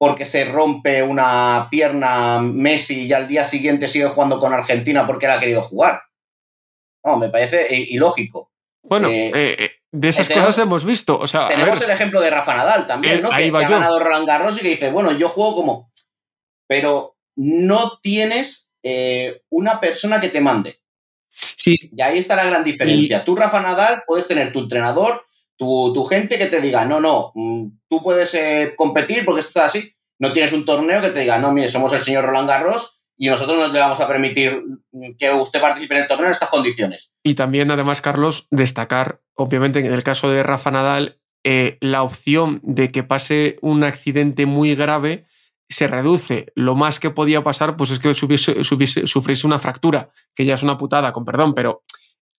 porque 0.02 0.26
se 0.26 0.44
rompe 0.44 1.00
una 1.00 1.68
pierna 1.70 2.40
Messi 2.40 3.06
y 3.06 3.12
al 3.12 3.28
día 3.28 3.44
siguiente 3.44 3.86
sigue 3.86 4.08
jugando 4.08 4.40
con 4.40 4.52
Argentina 4.52 5.06
porque 5.06 5.26
él 5.26 5.32
ha 5.32 5.38
querido 5.38 5.62
jugar. 5.62 6.00
No, 7.04 7.18
me 7.18 7.28
parece 7.28 7.72
eh, 7.72 7.86
ilógico. 7.90 8.50
Bueno, 8.82 9.06
eh, 9.08 9.76
de 9.92 10.08
esas 10.08 10.28
cosas 10.28 10.58
hemos 10.58 10.84
visto. 10.84 11.16
O 11.20 11.28
sea, 11.28 11.46
tenemos 11.46 11.80
el 11.80 11.90
ejemplo 11.90 12.20
de 12.20 12.30
Rafa 12.30 12.56
Nadal 12.56 12.88
también, 12.88 13.22
¿no? 13.22 13.30
Que, 13.30 13.48
que 13.48 13.56
ha 13.56 13.68
ganado 13.68 14.00
Roland 14.00 14.26
Garros 14.26 14.56
y 14.58 14.62
que 14.62 14.70
dice, 14.70 14.90
bueno, 14.90 15.12
yo 15.12 15.28
juego 15.28 15.54
como. 15.54 15.92
Pero 16.66 17.14
no 17.36 18.00
tienes 18.02 18.72
eh, 18.82 19.42
una 19.50 19.78
persona 19.78 20.20
que 20.20 20.30
te 20.30 20.40
mande. 20.40 20.80
Sí. 21.30 21.76
Y 21.96 22.02
ahí 22.02 22.18
está 22.18 22.34
la 22.34 22.46
gran 22.46 22.64
diferencia. 22.64 23.24
Tú, 23.24 23.36
Rafa 23.36 23.60
Nadal, 23.60 24.02
puedes 24.04 24.26
tener 24.26 24.52
tu 24.52 24.58
entrenador, 24.58 25.24
tu, 25.56 26.04
gente 26.06 26.38
que 26.38 26.46
te 26.46 26.60
diga, 26.60 26.84
no, 26.84 26.98
no, 26.98 27.30
mm, 27.36 27.66
tú 27.92 28.02
puedes 28.02 28.32
eh, 28.32 28.72
competir 28.74 29.22
porque 29.22 29.42
esto 29.42 29.60
es 29.60 29.66
así. 29.66 29.94
No 30.18 30.32
tienes 30.32 30.54
un 30.54 30.64
torneo 30.64 31.02
que 31.02 31.10
te 31.10 31.20
diga, 31.20 31.38
no, 31.38 31.52
mire, 31.52 31.68
somos 31.68 31.92
el 31.92 32.02
señor 32.02 32.24
Roland 32.24 32.48
Garros 32.48 33.02
y 33.18 33.28
nosotros 33.28 33.58
no 33.58 33.68
le 33.68 33.78
vamos 33.78 34.00
a 34.00 34.08
permitir 34.08 34.62
mm, 34.92 35.16
que 35.18 35.30
usted 35.30 35.60
participe 35.60 35.94
en 35.94 36.02
el 36.02 36.08
torneo 36.08 36.28
en 36.28 36.32
estas 36.32 36.48
condiciones. 36.48 37.10
Y 37.22 37.34
también, 37.34 37.70
además, 37.70 38.00
Carlos, 38.00 38.46
destacar, 38.50 39.20
obviamente, 39.34 39.80
en 39.80 39.92
el 39.92 40.02
caso 40.02 40.30
de 40.30 40.42
Rafa 40.42 40.70
Nadal, 40.70 41.18
eh, 41.44 41.76
la 41.82 42.02
opción 42.02 42.60
de 42.62 42.88
que 42.88 43.02
pase 43.02 43.58
un 43.60 43.84
accidente 43.84 44.46
muy 44.46 44.74
grave 44.74 45.26
se 45.68 45.86
reduce. 45.86 46.46
Lo 46.54 46.76
más 46.76 46.98
que 46.98 47.10
podía 47.10 47.44
pasar, 47.44 47.76
pues 47.76 47.90
es 47.90 47.98
que 47.98 48.14
sufriese 48.14 49.46
una 49.46 49.58
fractura, 49.58 50.08
que 50.34 50.46
ya 50.46 50.54
es 50.54 50.62
una 50.62 50.78
putada, 50.78 51.12
con 51.12 51.26
perdón, 51.26 51.54
pero 51.54 51.82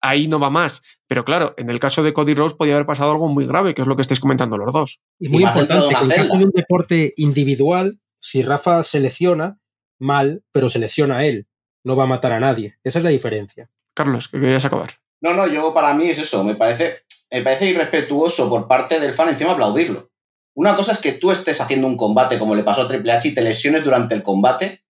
ahí 0.04 0.28
no 0.28 0.40
va 0.40 0.52
más. 0.52 1.00
Pero 1.08 1.26
claro, 1.26 1.56
en 1.58 1.70
el 1.70 1.80
caso 1.80 2.04
de 2.04 2.14
Cody 2.14 2.36
Rose 2.36 2.56
podía 2.56 2.76
haber 2.76 2.86
pasado 2.86 3.12
algo 3.12 3.28
muy 3.28 3.48
grave, 3.48 3.74
que 3.74 3.82
es 3.82 3.88
lo 3.88 3.96
que 3.96 4.04
estáis 4.04 4.20
comentando 4.20 4.58
los 4.58 4.72
dos. 4.72 5.00
Y 5.18 5.30
muy 5.30 5.44
importante, 5.44 5.96
que 5.96 6.04
en 6.04 6.12
el 6.12 6.18
caso 6.18 6.38
de 6.38 6.46
un 6.46 6.52
deporte 6.52 7.14
individual, 7.18 8.00
si 8.20 8.44
Rafa 8.44 8.84
se 8.84 9.00
lesiona, 9.00 9.58
mal, 10.00 10.44
pero 10.52 10.70
se 10.70 10.80
lesiona 10.80 11.18
a 11.18 11.26
él. 11.26 11.48
No 11.84 11.96
va 11.96 12.04
a 12.04 12.08
matar 12.08 12.34
a 12.34 12.40
nadie. 12.40 12.78
Esa 12.84 13.00
es 13.00 13.06
la 13.06 13.12
diferencia. 13.12 13.70
Carlos, 13.96 14.28
que 14.28 14.40
querías 14.40 14.66
acabar. 14.66 14.92
No, 15.22 15.34
no, 15.34 15.48
yo 15.48 15.74
para 15.74 15.94
mí 15.94 16.08
es 16.08 16.20
eso. 16.20 16.44
Me 16.44 16.56
parece, 16.56 17.04
me 17.32 17.42
parece 17.42 17.70
irrespetuoso 17.70 18.50
por 18.50 18.68
parte 18.68 19.00
del 19.00 19.14
fan 19.14 19.30
encima 19.30 19.54
aplaudirlo. 19.54 20.12
Una 20.56 20.76
cosa 20.76 20.92
es 20.92 21.00
que 21.00 21.14
tú 21.14 21.32
estés 21.32 21.60
haciendo 21.62 21.88
un 21.88 21.98
combate 21.98 22.38
como 22.38 22.56
le 22.56 22.64
pasó 22.64 22.84
a 22.84 22.88
Triple 22.88 23.12
H 23.12 23.28
y 23.30 23.34
te 23.34 23.42
lesiones 23.42 23.84
durante 23.84 24.16
el 24.16 24.24
combate 24.24 24.84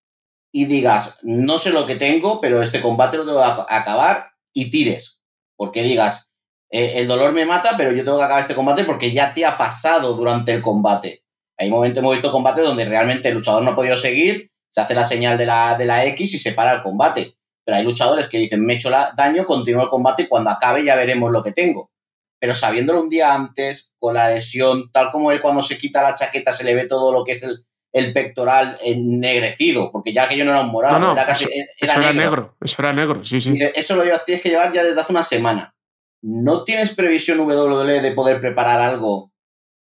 y 0.52 0.66
digas, 0.66 1.20
no 1.24 1.58
sé 1.58 1.72
lo 1.72 1.86
que 1.86 1.96
tengo, 1.96 2.42
pero 2.42 2.62
este 2.62 2.82
combate 2.82 3.18
lo 3.18 3.26
tengo 3.26 3.40
que 3.40 3.74
acabar 3.74 4.33
y 4.54 4.72
tires. 4.72 5.20
Porque 5.56 5.84
digas, 5.84 6.32
eh, 6.70 6.94
el 6.96 7.08
dolor 7.08 7.34
me 7.34 7.46
mata, 7.46 7.76
pero 7.78 7.92
yo 7.92 8.04
tengo 8.04 8.18
que 8.18 8.24
acabar 8.24 8.42
este 8.42 8.56
combate 8.56 8.84
porque 8.84 9.12
ya 9.12 9.34
te 9.34 9.46
ha 9.46 9.58
pasado 9.58 10.14
durante 10.14 10.52
el 10.52 10.62
combate. 10.62 11.24
Hay 11.58 11.70
momentos, 11.70 12.00
hemos 12.00 12.14
visto 12.14 12.32
combates 12.32 12.64
donde 12.64 12.86
realmente 12.86 13.30
el 13.30 13.36
luchador 13.36 13.64
no 13.64 13.72
ha 13.72 13.76
podido 13.76 13.98
seguir, 13.98 14.52
se 14.72 14.82
hace 14.82 14.96
la 14.96 15.06
señal 15.06 15.38
de 15.38 15.46
la, 15.46 15.78
de 15.78 15.86
la 15.86 16.06
X 16.06 16.34
y 16.34 16.38
se 16.38 16.54
para 16.54 16.74
el 16.74 16.82
combate. 16.82 17.34
Pero 17.66 17.78
hay 17.78 17.84
luchadores 17.84 18.28
que 18.28 18.40
dicen, 18.40 18.66
me 18.66 18.74
he 18.74 18.76
hecho 18.78 18.90
daño, 18.90 19.46
continúo 19.46 19.84
el 19.84 19.90
combate 19.90 20.24
y 20.24 20.28
cuando 20.28 20.50
acabe 20.50 20.84
ya 20.84 20.96
veremos 20.96 21.32
lo 21.32 21.44
que 21.44 21.52
tengo 21.52 21.92
pero 22.44 22.56
sabiéndolo 22.56 23.00
un 23.00 23.08
día 23.08 23.34
antes, 23.34 23.94
con 23.98 24.16
la 24.16 24.28
lesión, 24.28 24.92
tal 24.92 25.14
como 25.14 25.32
él 25.32 25.42
cuando 25.42 25.64
se 25.64 25.78
quita 25.78 26.04
la 26.04 26.14
chaqueta 26.14 26.52
se 26.52 26.66
le 26.66 26.76
ve 26.76 26.90
todo 26.90 27.14
lo 27.14 27.24
que 27.24 27.32
es 27.32 27.44
el, 27.44 27.66
pectoral 28.14 28.78
ennegrecido, 28.82 29.92
porque 29.92 30.14
ya 30.14 30.28
que 30.28 30.36
yo 30.36 30.46
no 30.46 30.52
era 30.52 30.62
un 30.62 30.72
morado, 30.72 31.14
era 31.14 31.26
casi. 31.26 31.46
Eso, 31.78 32.00
era, 32.00 32.12
negro. 32.14 32.56
Eso 32.60 32.76
era 32.80 32.94
negro, 32.94 33.24
sí, 33.24 33.40
sí. 33.40 33.54
eso 33.76 33.96
lo 33.96 34.04
tienes 34.26 34.42
que 34.42 34.50
llevar 34.50 34.74
ya 34.74 34.84
desde 34.84 35.00
hace 35.00 35.12
una 35.12 35.24
semana. 35.24 35.76
¿No 36.22 36.64
tienes 36.64 36.96
previsión 36.96 37.40
WWE 37.40 38.02
de 38.02 38.12
poder 38.12 38.40
preparar 38.40 38.82
algo 38.82 39.32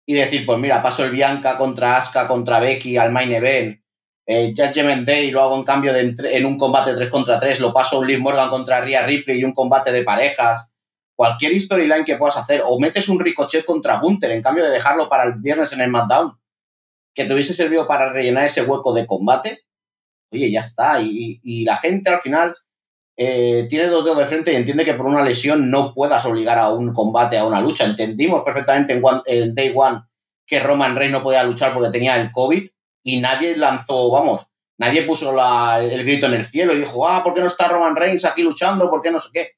y 0.06 0.14
decir, 0.14 0.46
pues 0.46 0.58
mira, 0.58 0.82
paso 0.82 1.04
el 1.04 1.10
Bianca 1.10 1.58
contra 1.58 1.96
Asuka, 1.96 2.28
contra 2.28 2.60
Becky 2.60 2.96
al 2.96 3.10
main 3.10 3.32
event, 3.32 3.80
eh, 4.26 4.54
Judgment 4.56 5.06
Day 5.06 5.30
lo 5.30 5.42
hago 5.42 5.56
en 5.56 5.64
cambio 5.64 5.92
de 5.92 6.14
en 6.18 6.46
un 6.46 6.58
combate 6.58 6.94
3 6.94 7.10
contra 7.10 7.40
3, 7.40 7.60
lo 7.60 7.72
paso 7.72 7.98
un 7.98 8.06
Liv 8.06 8.20
Morgan 8.20 8.50
contra 8.50 8.80
Rhea 8.80 9.06
Ripley 9.06 9.40
y 9.40 9.44
un 9.44 9.54
combate 9.54 9.92
de 9.92 10.02
parejas 10.02 10.72
cualquier 11.16 11.58
storyline 11.60 12.04
que 12.04 12.16
puedas 12.16 12.36
hacer, 12.36 12.62
o 12.64 12.78
metes 12.78 13.08
un 13.08 13.18
ricochet 13.18 13.64
contra 13.64 13.98
Gunter 13.98 14.30
en 14.30 14.42
cambio 14.42 14.64
de 14.64 14.70
dejarlo 14.70 15.08
para 15.08 15.24
el 15.24 15.32
viernes 15.34 15.72
en 15.72 15.80
el 15.80 15.88
SmackDown, 15.88 16.38
que 17.16 17.24
te 17.24 17.32
hubiese 17.32 17.54
servido 17.54 17.88
para 17.88 18.12
rellenar 18.12 18.44
ese 18.44 18.62
hueco 18.62 18.92
de 18.92 19.06
combate, 19.06 19.60
oye, 20.30 20.50
ya 20.50 20.60
está. 20.60 21.00
Y, 21.00 21.64
la 21.64 21.78
gente 21.78 22.10
al 22.10 22.20
final 22.20 22.54
eh, 23.16 23.66
tiene 23.70 23.86
dos 23.86 24.04
dedos 24.04 24.18
de 24.18 24.26
frente 24.26 24.52
y 24.52 24.56
entiende 24.56 24.84
que 24.84 24.94
por 24.94 25.06
una 25.06 25.24
lesión 25.24 25.70
no 25.70 25.94
puedas 25.94 26.24
obligar 26.26 26.58
a 26.58 26.72
un 26.72 26.92
combate, 26.92 27.38
a 27.38 27.46
una 27.46 27.62
lucha. 27.62 27.86
Entendimos 27.86 28.42
perfectamente 28.42 29.00
en, 29.26 29.54
Day 29.54 29.72
One 29.74 30.02
que 30.46 30.60
Roman 30.60 30.94
Reigns 30.94 31.14
no 31.14 31.22
podía 31.22 31.42
luchar 31.42 31.72
porque 31.72 31.90
tenía 31.90 32.20
el 32.20 32.30
COVID 32.30 32.68
y 33.02 33.20
nadie 33.20 33.56
lanzó, 33.56 34.10
vamos, 34.10 34.46
nadie 34.78 35.02
puso 35.02 35.30
el 35.80 36.04
grito 36.04 36.26
en 36.26 36.34
el 36.34 36.46
cielo 36.46 36.74
y 36.74 36.78
dijo, 36.78 37.08
ah, 37.08 37.22
¿por 37.24 37.34
qué 37.34 37.40
no 37.40 37.46
está 37.46 37.66
Roman 37.66 37.96
Reigns 37.96 38.24
aquí 38.26 38.42
luchando? 38.42 38.90
¿Por 38.90 39.02
qué 39.02 39.10
no 39.10 39.20
sé 39.20 39.30
qué? 39.32 39.56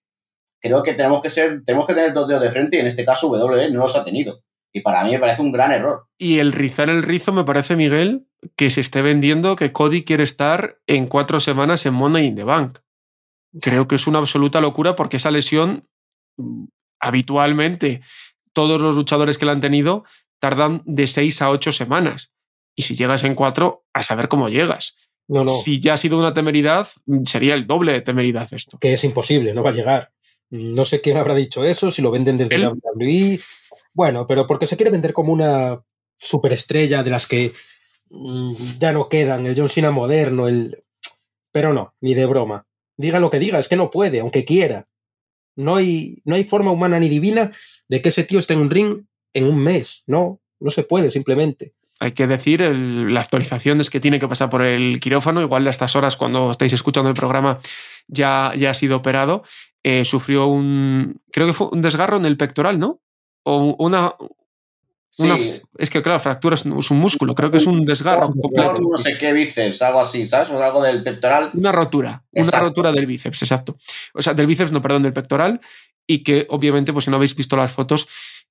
creo 0.61 0.83
que 0.83 0.95
tenemos 0.95 1.23
que 1.23 1.31
ser, 1.31 1.65
tenemos 1.65 1.87
que 1.87 1.95
tener 1.95 2.13
dos 2.13 2.27
dedos 2.27 2.43
de 2.43 2.51
frente 2.51 2.77
y 2.77 2.81
en 2.81 2.89
este 2.89 3.05
caso 3.05 3.29
WWE 3.29 3.71
no 3.71 3.81
los 3.81 3.97
ha 3.97 4.05
tenido. 4.05 4.41
Y 4.73 4.81
para 4.81 5.05
mí 5.05 5.13
me 5.13 5.19
parece 5.19 5.43
un 5.43 5.53
gran 5.53 5.73
error. 5.73 6.07
Y 6.19 6.39
el 6.39 6.53
rizar 6.53 6.91
el 6.91 7.03
rizo 7.03 7.33
me 7.33 7.45
parece, 7.45 7.77
Miguel, 7.77 8.27
que 8.57 8.71
se 8.71 8.81
esté 8.81 9.03
vendiendo 9.03 9.57
que 9.57 9.73
Cody 9.73 10.05
quiere 10.05 10.23
estar 10.23 10.79
en 10.87 11.07
cuatro 11.07 11.41
semanas 11.41 11.87
en 11.87 11.95
Money 11.95 12.27
in 12.27 12.35
the 12.37 12.45
Bank. 12.45 12.79
Creo 13.61 13.89
que 13.89 13.97
es 13.97 14.07
una 14.07 14.19
absoluta 14.19 14.61
locura 14.61 14.95
porque 14.95 15.17
esa 15.17 15.31
lesión, 15.31 15.89
mm, 16.37 16.65
habitualmente, 17.01 18.03
todos 18.53 18.81
los 18.81 18.95
luchadores 18.95 19.39
que 19.39 19.47
la 19.47 19.53
han 19.53 19.61
tenido 19.61 20.05
tardan 20.39 20.83
de 20.85 21.07
seis 21.07 21.41
a 21.43 21.51
ocho 21.51 21.73
semanas. 21.73 22.33
Y 22.77 22.83
si 22.83 22.95
llegas 22.95 23.25
en 23.25 23.35
cuatro, 23.35 23.87
a 23.93 24.03
saber 24.03 24.29
cómo 24.29 24.49
llegas. 24.49 24.97
No, 25.27 25.45
no. 25.45 25.53
Si 25.53 25.81
ya 25.81 25.95
ha 25.95 25.97
sido 25.97 26.19
una 26.19 26.33
temeridad, 26.33 26.89
sería 27.25 27.55
el 27.55 27.67
doble 27.67 27.93
de 27.93 28.01
temeridad 28.01 28.49
esto. 28.53 28.79
Que 28.79 28.95
es 28.95 29.05
imposible, 29.05 29.53
no 29.53 29.63
va 29.63 29.71
a 29.71 29.75
llegar. 29.75 30.13
No 30.51 30.85
sé 30.85 31.01
quién 31.01 31.19
habrá 31.19 31.35
dicho 31.35 31.65
eso, 31.65 31.91
si 31.91 32.01
lo 32.01 32.11
venden 32.11 32.39
desde 32.39 32.57
la 32.57 32.71
WWE. 32.71 33.39
Bueno, 33.99 34.29
pero 34.29 34.47
porque 34.47 34.69
se 34.69 34.77
quiere 34.77 34.93
vender 34.93 35.13
como 35.13 35.33
una 35.33 35.83
superestrella 36.17 37.03
de 37.03 37.11
las 37.11 37.27
que 37.27 37.53
mm, 38.11 38.53
ya 38.79 38.93
no 38.93 39.09
quedan, 39.09 39.45
el 39.45 39.57
John 39.59 39.69
Cena 39.69 39.91
moderno, 39.91 40.47
el... 40.47 40.85
Pero 41.51 41.73
no, 41.73 41.95
ni 42.01 42.15
de 42.15 42.25
broma. 42.25 42.65
Diga 42.97 43.19
lo 43.19 43.29
que 43.29 43.41
diga, 43.41 43.59
es 43.59 43.67
que 43.67 43.75
no 43.75 43.91
puede, 43.91 44.21
aunque 44.21 44.45
quiera. 44.45 44.87
No 45.57 45.75
hay, 45.75 46.23
no 46.25 46.37
hay 46.37 46.45
forma 46.45 46.71
humana 46.71 47.01
ni 47.01 47.09
divina 47.09 47.51
de 47.89 48.01
que 48.01 48.11
ese 48.11 48.23
tío 48.23 48.39
esté 48.39 48.55
en 48.55 48.61
un 48.61 48.71
ring 48.71 49.03
en 49.35 49.45
un 49.47 49.59
mes. 49.59 50.05
No, 50.07 50.41
no 50.61 50.71
se 50.71 50.85
puede, 50.85 51.11
simplemente 51.11 51.75
hay 52.01 52.13
que 52.13 52.29
decir, 52.29 52.61
la 52.61 53.19
actualización 53.19 53.81
es 53.81 53.91
que 53.91 53.99
tiene 53.99 54.21
que 54.21 54.29
pasar 54.29 54.49
por 54.49 54.63
el 54.63 55.01
quirófano, 55.01 55.43
igual 55.43 55.67
a 55.67 55.71
estas 55.71 55.97
horas 55.97 56.17
cuando 56.17 56.53
estáis 56.53 56.73
escuchando 56.73 57.11
el 57.11 57.17
programa 57.17 57.59
ya, 58.07 58.53
ya 58.57 58.71
ha 58.71 58.75
sido 58.75 58.99
operado, 58.99 59.43
eh, 59.83 60.05
sufrió 60.05 60.47
un, 60.47 61.21
creo 61.33 61.49
que 61.49 61.55
fue 61.55 61.71
un 61.73 61.83
desgarro 61.83 62.17
en 62.17 62.25
el 62.25 62.37
pectoral, 62.37 62.79
¿no? 62.79 63.01
O 63.51 63.75
una... 63.79 64.13
es 65.79 65.91
que, 65.91 66.03
claro, 66.03 66.21
fractura 66.21 66.55
es 66.55 66.65
un 66.67 66.99
músculo, 66.99 67.35
creo 67.35 67.51
que 67.51 67.57
es 67.57 67.67
un 67.67 67.83
desgarro 67.83 68.31
completo. 68.35 68.83
No 68.83 68.99
sé 68.99 69.17
qué 69.17 69.33
bíceps, 69.33 69.81
algo 69.81 70.01
así, 70.01 70.27
¿sabes? 70.27 70.51
O 70.51 70.63
algo 70.63 70.83
del 70.83 71.03
pectoral. 71.03 71.51
Una 71.55 71.73
rotura, 71.73 72.23
una 72.33 72.61
rotura 72.61 72.93
del 72.93 73.07
bíceps, 73.07 73.43
exacto. 73.43 73.77
O 74.13 74.21
sea, 74.21 74.35
del 74.35 74.47
bíceps, 74.47 74.71
no, 74.71 74.83
perdón, 74.83 75.03
del 75.03 75.15
pectoral, 75.15 75.63
y 76.07 76.23
que 76.23 76.47
obviamente, 76.51 76.93
pues 76.93 77.07
si 77.07 77.11
no 77.11 77.17
habéis 77.17 77.35
visto 77.35 77.57
las 77.57 77.73
fotos, 77.73 78.07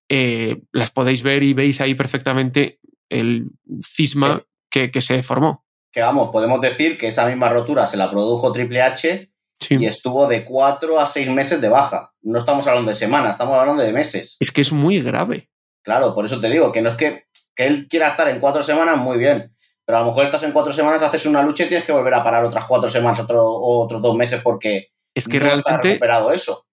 eh, 0.10 0.63
las 0.72 0.89
podéis 0.89 1.22
ver 1.22 1.44
y 1.44 1.54
veis 1.54 1.80
ahí 1.80 1.94
perfectamente 1.94 2.80
el 3.08 3.51
cisma 3.86 4.42
que, 4.72 4.89
se 5.00 5.22
formó. 5.22 5.63
Que 5.92 6.01
vamos, 6.01 6.32
podemos 6.32 6.60
decir 6.60 6.98
que 6.98 7.10
esa 7.10 7.27
misma 7.27 7.50
rotura 7.50 7.86
se 7.86 7.98
la 7.98 8.10
produjo 8.10 8.51
Triple 8.51 8.82
H 8.82 9.32
y 9.70 9.86
estuvo 9.86 10.27
de 10.27 10.44
cuatro 10.44 11.00
a 11.00 11.06
seis 11.06 11.30
meses 11.30 11.62
de 11.62 11.70
baja. 11.70 12.13
No 12.27 12.39
estamos 12.39 12.67
hablando 12.67 12.89
de 12.89 12.96
semanas, 12.96 13.31
estamos 13.31 13.57
hablando 13.57 13.81
de 13.81 13.93
meses. 13.93 14.36
Es 14.39 14.51
que 14.51 14.62
es 14.62 14.74
muy 14.74 15.01
grave. 15.01 15.50
Claro, 15.81 16.13
por 16.13 16.25
eso 16.25 16.41
te 16.41 16.50
digo, 16.50 16.74
que 16.74 16.81
no 16.81 16.89
es 16.89 16.98
que, 16.98 17.24
que 17.55 17.65
él 17.65 17.88
quiera 17.89 18.10
estar 18.10 18.27
en 18.27 18.41
cuatro 18.41 18.63
semanas, 18.63 18.98
muy 18.98 19.17
bien. 19.17 19.53
Pero 19.86 20.00
a 20.00 20.01
lo 20.01 20.07
mejor 20.07 20.25
estás 20.25 20.43
en 20.43 20.51
cuatro 20.51 20.74
semanas, 20.74 21.01
haces 21.01 21.25
una 21.25 21.41
lucha 21.41 21.63
y 21.63 21.69
tienes 21.69 21.86
que 21.86 21.93
volver 21.93 22.13
a 22.13 22.24
parar 22.24 22.43
otras 22.43 22.65
cuatro 22.65 22.89
semanas, 22.89 23.22
otro, 23.22 23.41
otros 23.41 24.01
dos 24.01 24.13
meses, 24.15 24.41
porque 24.43 24.89
es 25.15 25.25
que 25.29 25.39
realmente, 25.39 25.69
está 25.69 25.81
recuperado 25.81 26.34
eso. 26.34 26.65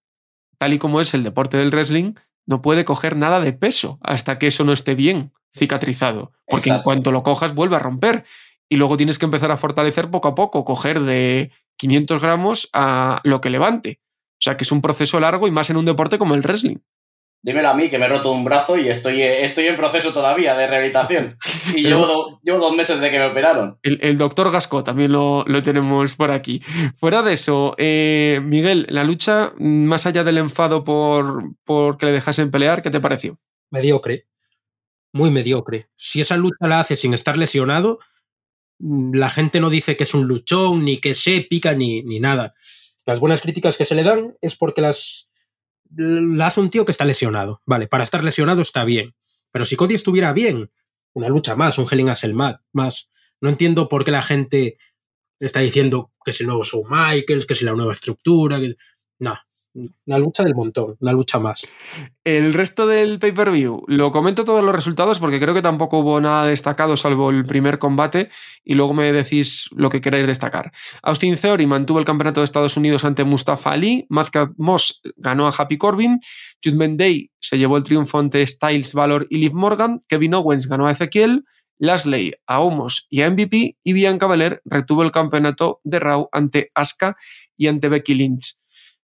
Tal 0.58 0.72
y 0.72 0.78
como 0.78 1.00
es 1.00 1.14
el 1.14 1.22
deporte 1.22 1.56
del 1.56 1.70
wrestling, 1.70 2.14
no 2.46 2.60
puede 2.60 2.84
coger 2.84 3.16
nada 3.16 3.38
de 3.38 3.52
peso 3.52 4.00
hasta 4.02 4.40
que 4.40 4.48
eso 4.48 4.64
no 4.64 4.72
esté 4.72 4.96
bien 4.96 5.32
cicatrizado, 5.56 6.32
porque 6.48 6.70
en 6.70 6.82
cuanto 6.82 7.12
lo 7.12 7.22
cojas 7.22 7.54
vuelve 7.54 7.76
a 7.76 7.78
romper 7.78 8.24
y 8.68 8.74
luego 8.74 8.96
tienes 8.96 9.20
que 9.20 9.26
empezar 9.26 9.52
a 9.52 9.56
fortalecer 9.56 10.10
poco 10.10 10.26
a 10.26 10.34
poco, 10.34 10.64
coger 10.64 10.98
de 10.98 11.52
500 11.76 12.20
gramos 12.20 12.68
a 12.72 13.20
lo 13.22 13.40
que 13.40 13.50
levante. 13.50 14.00
O 14.44 14.50
sea 14.52 14.58
que 14.58 14.64
es 14.64 14.72
un 14.72 14.82
proceso 14.82 15.18
largo 15.18 15.48
y 15.48 15.50
más 15.50 15.70
en 15.70 15.78
un 15.78 15.86
deporte 15.86 16.18
como 16.18 16.34
el 16.34 16.42
wrestling. 16.42 16.76
Dímelo 17.40 17.70
a 17.70 17.74
mí, 17.74 17.88
que 17.88 17.98
me 17.98 18.04
he 18.04 18.08
roto 18.10 18.30
un 18.30 18.44
brazo 18.44 18.76
y 18.76 18.88
estoy, 18.88 19.22
estoy 19.22 19.68
en 19.68 19.76
proceso 19.76 20.12
todavía 20.12 20.54
de 20.54 20.66
rehabilitación. 20.66 21.34
Y 21.74 21.82
llevo, 21.82 22.40
dos 22.42 22.76
meses 22.76 23.00
de 23.00 23.10
que 23.10 23.18
me 23.18 23.24
operaron. 23.24 23.78
El, 23.82 24.18
doctor 24.18 24.52
Gasco 24.52 24.84
también 24.84 25.12
lo, 25.12 25.44
tenemos 25.62 26.14
por 26.14 26.30
aquí. 26.30 26.60
Fuera 26.96 27.22
de 27.22 27.32
eso, 27.32 27.74
eh, 27.78 28.40
Miguel, 28.44 28.86
la 28.90 29.02
lucha, 29.02 29.54
más 29.56 30.04
allá 30.04 30.24
del 30.24 30.36
enfado 30.36 30.84
por, 30.84 31.54
por 31.64 31.96
que 31.96 32.06
le 32.06 32.12
dejasen 32.12 32.50
pelear, 32.50 32.82
¿qué 32.82 32.90
te 32.90 33.00
pareció? 33.00 33.38
Mediocre. 33.70 34.26
Muy 35.14 35.30
mediocre. 35.30 35.88
Si 35.96 36.20
esa 36.20 36.36
lucha 36.36 36.66
la 36.68 36.80
hace 36.80 36.96
sin 36.96 37.14
estar 37.14 37.38
lesionado, 37.38 37.98
mm, 38.78 39.14
la 39.14 39.30
gente 39.30 39.60
no 39.60 39.70
dice 39.70 39.96
que 39.96 40.04
es 40.04 40.12
un 40.12 40.26
luchón, 40.26 40.84
ni 40.84 40.98
que 40.98 41.10
es 41.10 41.26
épica, 41.26 41.72
ni, 41.72 42.02
ni 42.02 42.20
nada. 42.20 42.54
Las 43.06 43.20
buenas 43.20 43.40
críticas 43.40 43.76
que 43.76 43.84
se 43.84 43.94
le 43.94 44.02
dan 44.02 44.36
es 44.40 44.56
porque 44.56 44.80
las 44.80 45.28
la 45.96 46.48
hace 46.48 46.60
un 46.60 46.70
tío 46.70 46.84
que 46.84 46.92
está 46.92 47.04
lesionado. 47.04 47.60
Vale, 47.66 47.86
para 47.86 48.04
estar 48.04 48.24
lesionado 48.24 48.62
está 48.62 48.84
bien. 48.84 49.14
Pero 49.50 49.64
si 49.64 49.76
Cody 49.76 49.94
estuviera 49.94 50.32
bien, 50.32 50.70
una 51.12 51.28
lucha 51.28 51.54
más, 51.54 51.78
un 51.78 51.86
Helen 51.90 52.12
el 52.22 52.34
más. 52.34 53.08
No 53.40 53.48
entiendo 53.48 53.88
por 53.88 54.04
qué 54.04 54.10
la 54.10 54.22
gente 54.22 54.78
está 55.38 55.60
diciendo 55.60 56.12
que 56.24 56.30
es 56.30 56.40
el 56.40 56.46
nuevo 56.46 56.64
Show 56.64 56.84
Michaels, 56.88 57.46
que 57.46 57.52
es 57.52 57.62
la 57.62 57.72
nueva 57.72 57.92
estructura. 57.92 58.58
Que... 58.58 58.74
No, 59.18 59.36
una 59.74 60.18
lucha 60.18 60.44
del 60.44 60.54
montón, 60.54 60.96
una 61.00 61.12
lucha 61.12 61.38
más. 61.38 61.66
El 62.22 62.54
resto 62.54 62.86
del 62.86 63.18
pay-per-view, 63.18 63.84
lo 63.88 64.12
comento 64.12 64.44
todos 64.44 64.64
los 64.64 64.74
resultados 64.74 65.18
porque 65.18 65.40
creo 65.40 65.52
que 65.52 65.62
tampoco 65.62 65.98
hubo 65.98 66.20
nada 66.20 66.46
destacado 66.46 66.96
salvo 66.96 67.30
el 67.30 67.44
primer 67.44 67.78
combate 67.78 68.30
y 68.64 68.74
luego 68.74 68.94
me 68.94 69.12
decís 69.12 69.68
lo 69.76 69.90
que 69.90 70.00
queráis 70.00 70.26
destacar. 70.26 70.72
Austin 71.02 71.36
Theory 71.36 71.66
mantuvo 71.66 71.98
el 71.98 72.04
campeonato 72.04 72.40
de 72.40 72.44
Estados 72.44 72.76
Unidos 72.76 73.04
ante 73.04 73.24
Mustafa 73.24 73.72
Ali, 73.72 74.06
Mazkat 74.08 74.52
Moss 74.56 75.02
ganó 75.16 75.46
a 75.46 75.52
Happy 75.56 75.76
Corbin, 75.76 76.20
Judgment 76.64 76.98
Day 76.98 77.30
se 77.40 77.58
llevó 77.58 77.76
el 77.76 77.84
triunfo 77.84 78.18
ante 78.18 78.46
Styles, 78.46 78.94
Valor 78.94 79.26
y 79.28 79.38
Liv 79.38 79.54
Morgan, 79.54 80.00
Kevin 80.08 80.34
Owens 80.34 80.68
ganó 80.68 80.86
a 80.86 80.92
Ezequiel, 80.92 81.44
Lasley 81.78 82.32
a 82.46 82.60
Homos 82.60 83.06
y 83.10 83.22
a 83.22 83.30
MVP 83.30 83.76
y 83.82 83.92
Bianca 83.92 84.26
Belair 84.26 84.62
retuvo 84.64 85.02
el 85.02 85.10
campeonato 85.10 85.80
de 85.82 85.98
Raw 85.98 86.28
ante 86.32 86.70
Asuka 86.74 87.16
y 87.56 87.66
ante 87.66 87.88
Becky 87.88 88.14
Lynch. 88.14 88.56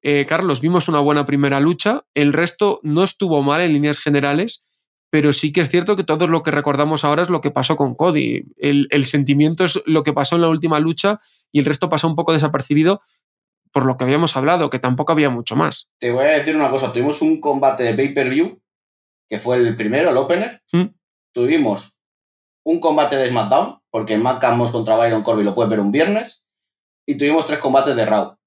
Eh, 0.02 0.26
Carlos, 0.28 0.62
vimos 0.62 0.88
una 0.88 1.00
buena 1.00 1.26
primera 1.26 1.60
lucha, 1.60 2.06
el 2.14 2.34
resto 2.34 2.80
no 2.84 3.04
estuvo 3.04 3.42
mal 3.42 3.62
en 3.62 3.74
líneas 3.74 4.00
generales, 4.00 4.66
pero 5.10 5.34
sí 5.34 5.52
que 5.52 5.62
es 5.62 5.70
cierto 5.70 5.96
que 5.96 6.04
todo 6.04 6.28
lo 6.28 6.44
que 6.44 6.52
recordamos 6.52 7.04
ahora 7.04 7.24
es 7.24 7.30
lo 7.30 7.42
que 7.42 7.52
pasó 7.52 7.76
con 7.76 7.96
Cody. 7.96 8.46
El, 8.58 8.88
el, 8.92 9.06
sentimiento 9.06 9.64
es 9.64 9.82
lo 9.86 10.04
que 10.04 10.14
pasó 10.14 10.36
en 10.36 10.42
la 10.42 10.50
última 10.50 10.80
lucha 10.80 11.22
y 11.52 11.60
el 11.60 11.66
resto 11.66 11.90
pasó 11.90 12.08
un 12.08 12.16
poco 12.16 12.34
desapercibido 12.34 13.02
por 13.72 13.86
lo 13.86 13.96
que 13.96 14.04
habíamos 14.04 14.36
hablado, 14.36 14.70
que 14.70 14.80
tampoco 14.80 15.12
había 15.12 15.30
mucho 15.30 15.56
más. 15.56 15.90
Te 16.00 16.12
voy 16.12 16.26
a 16.26 16.30
decir 16.30 16.56
una 16.56 16.70
cosa, 16.70 16.92
tuvimos 16.92 17.22
un 17.22 17.40
combate 17.40 17.84
de 17.84 17.94
pay-per-view, 17.94 18.60
que 19.30 19.40
fue 19.40 19.58
el 19.58 19.76
primero, 19.76 20.10
el 20.10 20.18
opener. 20.18 20.64
¿Mm? 20.72 20.86
Tuvimos 21.34 21.98
un 22.66 22.80
combate 22.80 23.18
de 23.18 23.30
SmackDown, 23.30 23.80
porque 23.92 24.16
en 24.16 24.24
Matt 24.24 24.44
contra 24.72 24.98
Byron 24.98 25.24
Corbin 25.24 25.46
lo 25.46 25.56
puedes 25.56 25.70
ver 25.70 25.80
un 25.80 25.92
viernes, 25.92 26.44
y 27.06 27.18
tuvimos 27.18 27.46
tres 27.46 27.60
combates 27.60 27.96
de 27.96 28.06
Raw. 28.06 28.38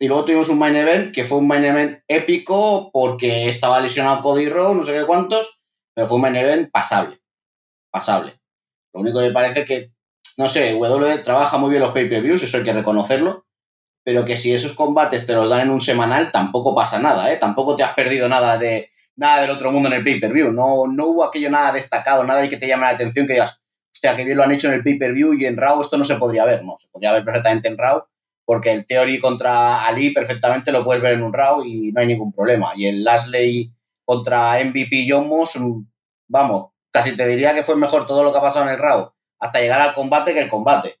Y 0.00 0.06
luego 0.06 0.24
tuvimos 0.24 0.48
un 0.48 0.58
main 0.58 0.76
event, 0.76 1.12
que 1.12 1.24
fue 1.24 1.38
un 1.38 1.48
main 1.48 1.64
event 1.64 2.02
épico, 2.06 2.90
porque 2.92 3.48
estaba 3.48 3.80
lesionado 3.80 4.22
Cody 4.22 4.48
Rhodes, 4.48 4.76
no 4.76 4.86
sé 4.86 4.92
qué 4.92 5.06
cuántos, 5.06 5.60
pero 5.94 6.06
fue 6.06 6.16
un 6.16 6.22
main 6.22 6.36
event 6.36 6.70
pasable. 6.70 7.20
Pasable. 7.90 8.38
Lo 8.94 9.00
único 9.00 9.18
que 9.18 9.26
me 9.26 9.32
parece 9.32 9.64
que, 9.64 9.90
no 10.36 10.48
sé, 10.48 10.74
WWE 10.74 11.18
trabaja 11.18 11.58
muy 11.58 11.70
bien 11.70 11.82
los 11.82 11.92
pay-per-views, 11.92 12.42
eso 12.42 12.58
hay 12.58 12.64
que 12.64 12.72
reconocerlo, 12.72 13.46
pero 14.04 14.24
que 14.24 14.36
si 14.36 14.54
esos 14.54 14.74
combates 14.74 15.26
te 15.26 15.34
los 15.34 15.50
dan 15.50 15.62
en 15.62 15.70
un 15.70 15.80
semanal, 15.80 16.30
tampoco 16.30 16.74
pasa 16.74 16.98
nada, 16.98 17.32
¿eh? 17.32 17.36
Tampoco 17.36 17.74
te 17.74 17.82
has 17.82 17.94
perdido 17.94 18.28
nada 18.28 18.56
de 18.56 18.90
nada 19.16 19.42
del 19.42 19.50
otro 19.50 19.70
mundo 19.72 19.88
en 19.88 19.96
el 19.96 20.04
pay-per-view. 20.04 20.52
No, 20.52 20.86
no 20.86 21.06
hubo 21.06 21.24
aquello 21.24 21.50
nada 21.50 21.72
destacado, 21.72 22.24
nada 22.24 22.48
que 22.48 22.56
te 22.56 22.68
llame 22.68 22.84
la 22.84 22.90
atención, 22.90 23.26
que 23.26 23.34
digas, 23.34 23.60
hostia, 23.92 24.16
que 24.16 24.24
bien 24.24 24.36
lo 24.36 24.44
han 24.44 24.52
hecho 24.52 24.68
en 24.68 24.74
el 24.74 24.82
pay-per-view 24.82 25.34
y 25.34 25.44
en 25.44 25.56
Raw 25.56 25.82
esto 25.82 25.98
no 25.98 26.04
se 26.04 26.14
podría 26.14 26.44
ver, 26.44 26.64
¿no? 26.64 26.76
Se 26.78 26.88
podría 26.88 27.12
ver 27.12 27.24
perfectamente 27.24 27.68
en 27.68 27.76
Raw, 27.76 28.04
porque 28.48 28.72
el 28.72 28.86
Theory 28.86 29.20
contra 29.20 29.84
Ali 29.84 30.08
perfectamente 30.08 30.72
lo 30.72 30.82
puedes 30.82 31.02
ver 31.02 31.12
en 31.12 31.22
un 31.22 31.34
Raw 31.34 31.62
y 31.66 31.92
no 31.92 32.00
hay 32.00 32.06
ningún 32.06 32.32
problema. 32.32 32.72
Y 32.74 32.86
el 32.86 33.04
Lashley 33.04 33.74
contra 34.06 34.58
MVP 34.64 35.06
John 35.06 35.28
vamos, 36.28 36.70
casi 36.90 37.14
te 37.14 37.26
diría 37.26 37.52
que 37.52 37.62
fue 37.62 37.76
mejor 37.76 38.06
todo 38.06 38.22
lo 38.22 38.32
que 38.32 38.38
ha 38.38 38.40
pasado 38.40 38.64
en 38.64 38.72
el 38.72 38.78
Raw 38.78 39.12
hasta 39.38 39.60
llegar 39.60 39.82
al 39.82 39.92
combate 39.92 40.32
que 40.32 40.40
el 40.40 40.48
combate. 40.48 40.96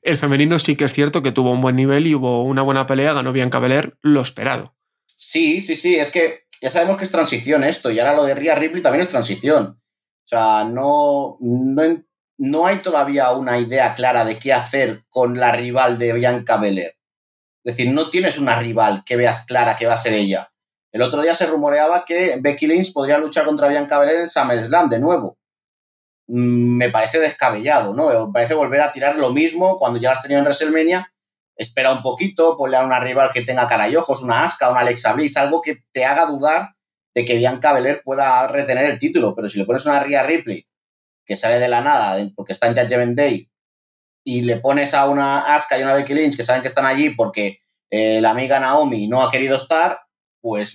El 0.00 0.16
femenino 0.16 0.58
sí 0.58 0.74
que 0.74 0.84
es 0.84 0.94
cierto 0.94 1.22
que 1.22 1.32
tuvo 1.32 1.52
un 1.52 1.60
buen 1.60 1.76
nivel 1.76 2.06
y 2.06 2.14
hubo 2.14 2.44
una 2.44 2.62
buena 2.62 2.86
pelea, 2.86 3.12
ganó 3.12 3.30
Bianca 3.30 3.58
Belair, 3.58 3.98
lo 4.00 4.22
esperado. 4.22 4.74
Sí, 5.14 5.60
sí, 5.60 5.76
sí, 5.76 5.96
es 5.96 6.10
que 6.10 6.44
ya 6.62 6.70
sabemos 6.70 6.96
que 6.96 7.04
es 7.04 7.12
transición 7.12 7.62
esto, 7.62 7.90
y 7.90 8.00
ahora 8.00 8.16
lo 8.16 8.24
de 8.24 8.34
Rhea 8.34 8.54
Ripley 8.54 8.82
también 8.82 9.02
es 9.02 9.10
transición. 9.10 9.82
O 10.24 10.28
sea, 10.28 10.64
no, 10.64 11.36
no, 11.40 12.02
no 12.40 12.64
hay 12.64 12.78
todavía 12.78 13.32
una 13.32 13.58
idea 13.58 13.94
clara 13.94 14.24
de 14.24 14.38
qué 14.38 14.54
hacer 14.54 15.02
con 15.10 15.38
la 15.38 15.52
rival 15.52 15.98
de 15.98 16.14
Bianca 16.14 16.56
Belair. 16.56 16.96
Es 17.62 17.76
decir, 17.76 17.92
no 17.92 18.08
tienes 18.08 18.38
una 18.38 18.58
rival 18.58 19.02
que 19.04 19.16
veas 19.16 19.44
clara 19.44 19.76
que 19.76 19.84
va 19.84 19.92
a 19.92 19.98
ser 19.98 20.14
ella. 20.14 20.50
El 20.90 21.02
otro 21.02 21.20
día 21.20 21.34
se 21.34 21.44
rumoreaba 21.44 22.06
que 22.06 22.38
Becky 22.40 22.66
Lynch 22.66 22.94
podría 22.94 23.18
luchar 23.18 23.44
contra 23.44 23.68
Bianca 23.68 23.98
Belair 23.98 24.20
en 24.20 24.28
SummerSlam 24.28 24.88
de 24.88 24.98
nuevo. 24.98 25.36
Mm, 26.28 26.78
me 26.78 26.88
parece 26.88 27.20
descabellado, 27.20 27.92
¿no? 27.92 28.26
Me 28.26 28.32
parece 28.32 28.54
volver 28.54 28.80
a 28.80 28.90
tirar 28.90 29.16
lo 29.16 29.34
mismo 29.34 29.78
cuando 29.78 30.00
ya 30.00 30.12
has 30.12 30.22
tenido 30.22 30.38
en 30.38 30.46
WrestleMania. 30.46 31.12
Espera 31.54 31.92
un 31.92 32.00
poquito, 32.00 32.56
ponle 32.56 32.78
a 32.78 32.84
una 32.84 33.00
rival 33.00 33.32
que 33.34 33.42
tenga 33.42 33.68
cara 33.68 33.86
y 33.86 33.96
ojos, 33.96 34.22
una 34.22 34.44
Asuka, 34.44 34.70
una 34.70 34.80
Alexa 34.80 35.12
Bliss, 35.12 35.36
algo 35.36 35.60
que 35.60 35.82
te 35.92 36.06
haga 36.06 36.24
dudar 36.24 36.70
de 37.14 37.26
que 37.26 37.36
Bianca 37.36 37.74
Belair 37.74 38.00
pueda 38.02 38.48
retener 38.48 38.86
el 38.86 38.98
título. 38.98 39.34
Pero 39.34 39.46
si 39.46 39.58
le 39.58 39.66
pones 39.66 39.84
una 39.84 40.00
Rhea 40.00 40.22
Ripley 40.22 40.66
que 41.30 41.36
sale 41.36 41.60
de 41.60 41.68
la 41.68 41.80
nada 41.80 42.18
porque 42.34 42.54
está 42.54 42.66
en 42.66 42.74
Judgment 42.74 43.16
Day 43.16 43.48
y 44.24 44.40
le 44.40 44.56
pones 44.56 44.94
a 44.94 45.08
una 45.08 45.54
Asuka 45.54 45.78
y 45.78 45.82
una 45.84 45.94
Becky 45.94 46.12
Lynch 46.12 46.36
que 46.36 46.42
saben 46.42 46.60
que 46.60 46.66
están 46.66 46.84
allí 46.84 47.10
porque 47.10 47.60
eh, 47.88 48.20
la 48.20 48.30
amiga 48.30 48.58
Naomi 48.58 49.06
no 49.06 49.22
ha 49.22 49.30
querido 49.30 49.56
estar, 49.56 50.00
pues 50.40 50.74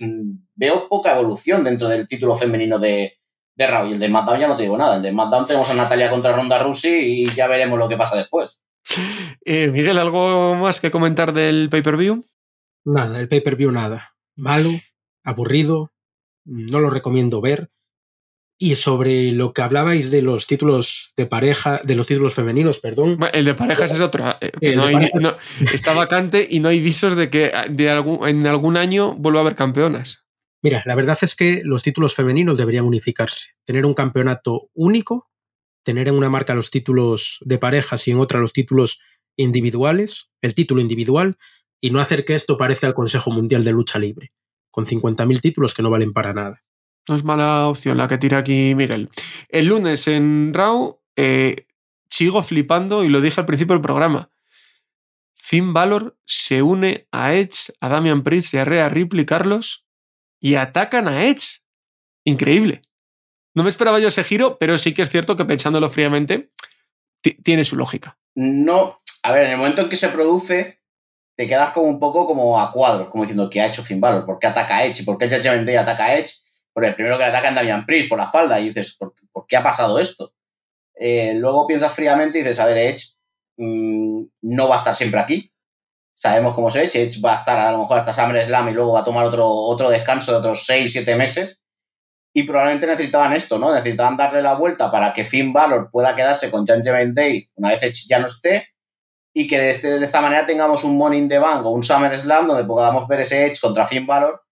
veo 0.54 0.88
poca 0.88 1.14
evolución 1.14 1.62
dentro 1.62 1.90
del 1.90 2.08
título 2.08 2.36
femenino 2.36 2.78
de, 2.78 3.18
de 3.54 3.66
Raw. 3.66 3.86
Y 3.86 3.92
el 3.92 3.98
de 3.98 4.06
SmackDown 4.06 4.40
ya 4.40 4.48
no 4.48 4.56
te 4.56 4.62
digo 4.62 4.78
nada. 4.78 4.96
El 4.96 5.02
de 5.02 5.10
SmackDown 5.10 5.46
tenemos 5.46 5.68
a 5.68 5.74
Natalia 5.74 6.08
contra 6.08 6.34
Ronda 6.34 6.58
Rousey 6.58 7.20
y 7.20 7.26
ya 7.34 7.48
veremos 7.48 7.78
lo 7.78 7.86
que 7.86 7.98
pasa 7.98 8.16
después. 8.16 8.58
Eh, 9.48 9.68
Miguel, 9.70 9.98
¿algo 9.98 10.56
más 10.56 10.80
que 10.80 10.90
comentar 10.90 11.32
del 11.32 11.68
pay-per-view? 11.70 12.24
Nada, 12.84 13.20
el 13.20 13.28
pay-per-view 13.28 13.70
nada. 13.70 14.16
Malo, 14.34 14.70
aburrido, 15.22 15.92
no 16.44 16.80
lo 16.80 16.90
recomiendo 16.90 17.40
ver. 17.40 17.70
Y 18.58 18.76
sobre 18.76 19.32
lo 19.32 19.52
que 19.52 19.60
hablabais 19.60 20.10
de 20.10 20.22
los 20.22 20.46
títulos 20.46 21.12
de 21.16 21.26
pareja, 21.26 21.80
de 21.84 21.94
los 21.94 22.06
títulos 22.06 22.34
femeninos, 22.34 22.80
perdón. 22.80 23.18
El 23.32 23.44
de 23.44 23.54
parejas 23.54 23.92
es 23.92 24.00
otra. 24.00 24.38
Eh, 24.40 24.52
está 25.72 25.92
vacante 25.92 26.46
y 26.48 26.60
no 26.60 26.68
hay 26.68 26.80
visos 26.80 27.16
de 27.16 27.28
que 27.28 27.52
de 27.70 27.90
algún, 27.90 28.26
en 28.26 28.46
algún 28.46 28.78
año 28.78 29.14
vuelva 29.14 29.40
a 29.40 29.42
haber 29.42 29.56
campeonas. 29.56 30.26
Mira, 30.62 30.82
la 30.86 30.94
verdad 30.94 31.18
es 31.20 31.34
que 31.34 31.60
los 31.64 31.82
títulos 31.82 32.14
femeninos 32.14 32.58
deberían 32.58 32.86
unificarse. 32.86 33.50
Tener 33.64 33.84
un 33.84 33.94
campeonato 33.94 34.70
único, 34.74 35.30
tener 35.84 36.08
en 36.08 36.14
una 36.14 36.30
marca 36.30 36.54
los 36.54 36.70
títulos 36.70 37.38
de 37.42 37.58
parejas 37.58 38.08
y 38.08 38.10
en 38.10 38.18
otra 38.18 38.40
los 38.40 38.52
títulos 38.52 39.00
individuales, 39.36 40.32
el 40.42 40.54
título 40.54 40.80
individual, 40.80 41.36
y 41.80 41.90
no 41.90 42.00
hacer 42.00 42.24
que 42.24 42.34
esto 42.34 42.56
parezca 42.56 42.88
el 42.88 42.94
Consejo 42.94 43.30
Mundial 43.30 43.62
de 43.62 43.72
Lucha 43.72 43.98
Libre, 43.98 44.32
con 44.70 44.86
50.000 44.86 45.40
títulos 45.40 45.74
que 45.74 45.82
no 45.82 45.90
valen 45.90 46.12
para 46.12 46.32
nada. 46.32 46.64
No 47.08 47.14
es 47.14 47.24
mala 47.24 47.68
opción 47.68 47.98
la 47.98 48.08
que 48.08 48.18
tira 48.18 48.38
aquí 48.38 48.74
Miguel. 48.74 49.10
El 49.48 49.66
lunes 49.66 50.08
en 50.08 50.52
Raw 50.52 51.00
eh, 51.16 51.66
sigo 52.10 52.42
flipando 52.42 53.04
y 53.04 53.08
lo 53.08 53.20
dije 53.20 53.40
al 53.40 53.46
principio 53.46 53.74
del 53.74 53.82
programa. 53.82 54.30
Finn 55.34 55.72
Balor 55.72 56.18
se 56.24 56.62
une 56.62 57.06
a 57.12 57.34
Edge, 57.34 57.72
a 57.80 57.88
Damian 57.88 58.24
Priest 58.24 58.54
y 58.54 58.58
a 58.58 58.64
Rhea 58.64 58.88
Ripley, 58.88 59.24
Carlos, 59.24 59.86
y 60.40 60.56
atacan 60.56 61.06
a 61.06 61.24
Edge. 61.24 61.60
Increíble. 62.24 62.82
No 63.54 63.62
me 63.62 63.68
esperaba 63.68 64.00
yo 64.00 64.08
ese 64.08 64.24
giro, 64.24 64.58
pero 64.58 64.76
sí 64.76 64.92
que 64.92 65.02
es 65.02 65.10
cierto 65.10 65.36
que 65.36 65.44
pensándolo 65.44 65.88
fríamente, 65.88 66.50
tiene 67.44 67.64
su 67.64 67.76
lógica. 67.76 68.18
No, 68.34 69.00
a 69.22 69.32
ver, 69.32 69.46
en 69.46 69.52
el 69.52 69.56
momento 69.58 69.82
en 69.82 69.88
que 69.88 69.96
se 69.96 70.08
produce, 70.08 70.80
te 71.36 71.46
quedas 71.46 71.72
como 71.72 71.86
un 71.86 72.00
poco 72.00 72.26
como 72.26 72.60
a 72.60 72.72
cuadros, 72.72 73.08
como 73.08 73.22
diciendo 73.24 73.48
que 73.48 73.60
ha 73.60 73.66
hecho 73.66 73.82
Finn 73.82 74.00
Balor, 74.00 74.26
¿por 74.26 74.38
qué 74.38 74.48
ataca 74.48 74.78
a 74.78 74.84
Edge? 74.84 75.02
¿Y 75.02 75.04
por 75.04 75.16
qué 75.16 75.28
Judgment 75.28 75.66
Day 75.66 75.76
ataca 75.76 76.06
a 76.06 76.16
Edge? 76.16 76.32
Porque 76.76 76.90
el 76.90 76.94
primero 76.94 77.16
que 77.16 77.24
le 77.24 77.30
ataca 77.30 77.48
es 77.48 77.54
Damian 77.54 77.86
Priest 77.86 78.10
por 78.10 78.18
la 78.18 78.24
espalda 78.24 78.60
y 78.60 78.68
dices, 78.68 78.98
¿por, 78.98 79.14
qué 79.48 79.56
ha 79.56 79.62
pasado 79.62 79.98
esto? 79.98 80.34
Eh, 80.94 81.32
luego 81.32 81.66
piensas 81.66 81.90
fríamente 81.90 82.38
y 82.38 82.42
dices, 82.42 82.60
a 82.60 82.66
ver, 82.66 82.76
Edge 82.76 83.14
mm, 83.56 84.24
no 84.42 84.68
va 84.68 84.74
a 84.74 84.78
estar 84.80 84.94
siempre 84.94 85.18
aquí, 85.18 85.50
sabemos 86.12 86.52
cómo 86.52 86.70
se 86.70 86.84
eche. 86.84 87.02
Edge 87.02 87.18
va 87.24 87.32
a 87.32 87.36
estar 87.36 87.58
a 87.58 87.72
lo 87.72 87.78
mejor 87.78 88.00
hasta 88.00 88.12
SummerSlam 88.12 88.68
y 88.68 88.72
luego 88.72 88.92
va 88.92 89.00
a 89.00 89.04
tomar 89.04 89.24
otro, 89.24 89.48
otro 89.48 89.88
descanso 89.88 90.32
de 90.32 90.36
otros 90.36 90.66
6, 90.66 90.92
7 90.92 91.16
meses. 91.16 91.62
Y 92.34 92.42
probablemente 92.42 92.86
necesitaban 92.86 93.32
esto, 93.32 93.58
¿no? 93.58 93.72
Necesitaban 93.72 94.18
darle 94.18 94.42
la 94.42 94.52
vuelta 94.52 94.90
para 94.90 95.14
que 95.14 95.24
Finn 95.24 95.54
Balor 95.54 95.88
pueda 95.90 96.14
quedarse 96.14 96.50
con 96.50 96.66
Judgment 96.66 97.16
Day 97.16 97.48
una 97.54 97.70
vez 97.70 97.84
Edge 97.84 98.04
ya 98.06 98.18
no 98.18 98.26
esté 98.26 98.68
y 99.32 99.46
que 99.46 99.58
de, 99.58 99.70
este, 99.70 100.04
esta 100.04 100.20
manera 100.20 100.44
tengamos 100.44 100.84
un 100.84 100.98
Money 100.98 101.20
in 101.20 101.28
the 101.30 101.38
Bank 101.38 101.64
o 101.64 101.70
un 101.70 101.82
SummerSlam 101.82 102.46
donde 102.46 102.64
podamos 102.64 103.08
ver 103.08 103.20
ese 103.20 103.46
Edge 103.46 103.58
contra 103.62 103.86
Finn 103.86 104.06
Balor 104.06 104.42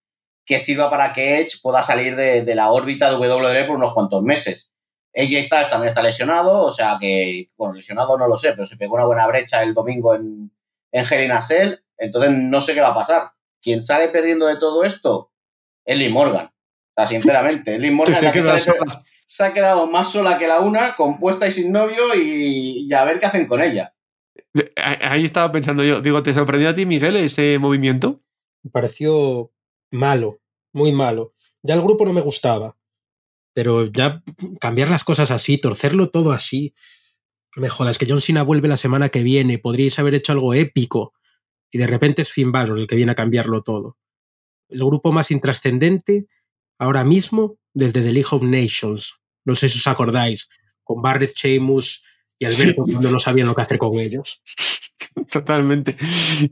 que 0.45 0.61
sirva 0.61 0.91
para 0.91 1.13
que 1.13 1.41
Edge 1.41 1.59
pueda 1.63 1.83
salir 1.83 2.17
de, 2.17 2.55
la 2.55 2.71
órbita 2.71 3.11
de 3.11 3.17
WWE 3.17 3.65
por 3.65 3.77
unos 3.77 3.95
cuantos 3.95 4.23
meses. 4.23 4.73
AJ 5.17 5.45
Styles 5.45 5.71
también 5.71 5.89
está 5.89 6.03
lesionado, 6.03 6.65
o 6.65 6.73
sea 6.73 6.97
que, 7.01 7.51
bueno, 7.57 7.75
lesionado 7.75 8.19
no 8.19 8.27
lo 8.27 8.37
sé, 8.37 8.51
pero 8.51 8.67
se 8.67 8.77
pegó 8.77 8.95
una 8.97 9.07
buena 9.07 9.27
brecha 9.27 9.63
el 9.63 9.73
domingo 9.73 10.15
en, 10.15 10.51
en 10.93 11.05
Hell 11.09 11.25
in 11.25 11.33
entonces 11.99 12.33
no 12.33 12.61
sé 12.61 12.75
qué 12.75 12.81
va 12.81 12.89
a 12.89 12.95
pasar. 12.95 13.23
Quien 13.63 13.83
sale 13.83 14.09
perdiendo 14.09 14.47
de 14.47 14.59
todo 14.59 14.85
esto 14.85 15.31
es 15.85 15.97
Lee 15.97 16.09
Morgan. 16.09 16.47
O 16.47 16.95
sea, 16.97 17.07
sinceramente, 17.07 17.79
Lee 17.79 17.91
Morgan 17.91 18.17
se, 18.17 19.43
ha 19.43 19.53
quedado 19.53 19.87
más 19.87 20.13
sola 20.13 20.39
que 20.39 20.47
la 20.47 20.61
una, 20.61 20.95
compuesta 20.95 21.47
y 21.47 21.53
sin 21.53 21.73
novio, 21.73 22.15
y, 22.15 22.93
a 22.93 23.05
ver 23.05 23.19
qué 23.19 23.27
hacen 23.27 23.47
con 23.47 23.63
ella. 23.63 23.95
Ahí 24.77 25.25
estaba 25.25 25.51
pensando 25.51 25.83
yo. 25.83 26.01
Digo, 26.01 26.23
¿te 26.23 26.33
sorprendió 26.33 26.69
a 26.69 26.75
ti, 26.75 26.87
Miguel, 26.87 27.17
ese 27.17 27.59
movimiento? 27.59 28.21
Me 28.63 28.71
pareció 28.71 29.51
malo, 29.95 30.41
muy 30.73 30.93
malo. 30.93 31.35
Ya 31.63 31.75
el 31.75 31.83
grupo 31.83 32.05
no 32.05 32.13
me 32.13 32.21
gustaba. 32.21 32.77
Pero 33.55 33.87
ya 33.87 34.23
cambiar 34.61 34.91
las 34.91 35.05
cosas 35.05 35.31
así, 35.31 35.59
torcerlo 35.59 36.11
todo 36.11 36.33
así, 36.33 36.75
me 37.57 37.69
jodas, 37.69 37.99
que 37.99 38.07
John 38.09 38.21
Cena 38.21 38.43
vuelve 38.43 38.69
la 38.69 38.77
semana 38.77 39.09
que 39.09 39.23
viene, 39.23 39.59
podríais 39.59 39.99
haber 39.99 40.15
hecho 40.15 40.33
algo 40.33 40.55
épico. 40.55 41.15
Y 41.71 41.79
de 41.79 41.87
repente 41.87 42.23
es 42.23 42.31
Finn 42.31 42.53
Balor 42.53 42.79
el 42.79 42.87
que 42.87 42.97
viene 42.97 43.13
a 43.13 43.17
cambiarlo 43.17 43.63
todo. 43.63 43.97
El 44.69 44.85
grupo 44.85 45.13
más 45.13 45.31
intrascendente 45.31 46.27
ahora 46.79 47.05
mismo 47.05 47.59
desde 47.73 48.03
The 48.03 48.13
League 48.13 48.29
of 48.31 48.43
Nations. 48.43 49.15
No 49.45 49.55
sé 49.55 49.69
si 49.69 49.79
os 49.79 49.87
acordáis, 49.87 50.49
con 50.83 51.03
Barrett, 51.03 51.35
Sheamus 51.35 52.05
y 52.39 52.45
Alberto 52.47 52.83
cuando 52.83 53.11
no 53.11 53.19
sabían 53.19 53.47
lo 53.47 53.55
que 53.55 53.63
hacer 53.63 53.79
con 53.79 53.99
ellos. 53.99 54.43
Totalmente. 55.33 55.97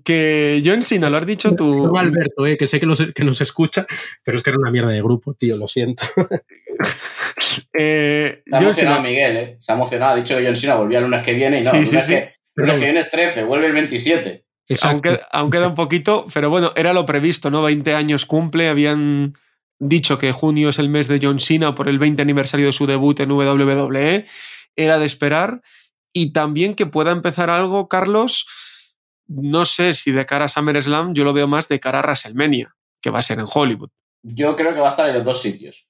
Que 0.05 0.63
John 0.65 0.83
Cena, 0.83 1.11
lo 1.11 1.17
has 1.17 1.27
dicho 1.27 1.55
tú. 1.55 1.87
No, 1.87 1.99
Alberto, 1.99 2.47
eh, 2.47 2.57
que 2.57 2.67
sé 2.67 2.81
que 2.81 2.87
nos, 2.87 3.03
que 3.15 3.25
nos 3.25 3.41
escucha, 3.41 3.87
pero 4.25 4.37
es 4.37 4.43
que 4.43 4.51
era 4.51 4.59
una 4.59 4.71
mierda 4.71 4.91
de 4.91 5.03
grupo, 5.03 5.35
tío, 5.35 5.57
lo 5.57 5.69
siento. 5.69 6.05
eh, 7.79 8.43
Se 8.47 8.57
ha 8.57 8.61
emocionado 8.61 9.03
Miguel, 9.03 9.37
¿eh? 9.37 9.57
Se 9.61 9.73
ha 9.73 9.75
emocionado. 9.75 10.15
Ha 10.15 10.17
dicho 10.17 10.37
que 10.37 10.45
John 10.45 10.57
Cena 10.57 10.77
volvía 10.77 10.99
el 10.99 11.05
lunes 11.05 11.23
que 11.23 11.35
viene 11.35 11.61
y 11.61 11.63
no, 11.63 11.73
el 11.73 11.85
lunes, 11.85 12.07
Que, 12.07 12.17
el 12.17 12.33
lunes 12.57 12.75
que 12.75 12.85
viene 12.85 13.01
es 13.01 13.11
13, 13.11 13.45
vuelve 13.45 13.67
el 13.67 13.73
27. 13.73 14.45
Aunque, 14.83 15.21
aunque 15.33 15.59
da 15.59 15.69
un 15.69 15.75
poquito, 15.75 16.27
pero 16.33 16.49
bueno, 16.49 16.73
era 16.77 16.93
lo 16.93 17.05
previsto, 17.05 17.51
¿no? 17.51 17.63
20 17.63 17.95
años 17.95 18.27
cumple, 18.27 18.69
habían 18.69 19.35
dicho 19.79 20.19
que 20.19 20.33
junio 20.33 20.69
es 20.69 20.79
el 20.79 20.89
mes 20.89 21.09
de 21.09 21.19
John 21.21 21.41
Cena 21.41 21.75
por 21.75 21.89
el 21.89 21.99
20 21.99 22.23
aniversario 22.23 22.67
de 22.67 22.73
su 22.73 22.87
debut 22.87 23.19
en 23.21 23.33
WWE, 23.33 24.27
era 24.77 24.99
de 24.99 25.05
esperar. 25.05 25.61
Y 26.13 26.33
también 26.33 26.75
que 26.75 26.87
pueda 26.87 27.11
empezar 27.11 27.51
algo, 27.51 27.89
Carlos, 27.89 28.47
no 29.27 29.65
sé 29.65 29.95
si 29.95 30.13
de 30.13 30.27
cara 30.27 30.45
a 30.45 30.49
SummerSlam, 30.49 31.15
yo 31.15 31.25
lo 31.25 31.33
veo 31.33 31.49
más 31.49 31.69
de 31.69 31.81
cara 31.81 32.01
a 32.01 32.03
WrestleMania, 32.03 32.75
que 33.01 33.11
va 33.11 33.21
a 33.21 33.23
ser 33.23 33.39
en 33.39 33.47
Hollywood. 33.53 33.91
Yo 34.23 34.57
creo 34.57 34.75
que 34.75 34.81
va 34.81 34.89
a 34.89 34.91
estar 34.91 35.09
en 35.09 35.15
los 35.15 35.25
dos 35.25 35.41
sitios. 35.41 35.89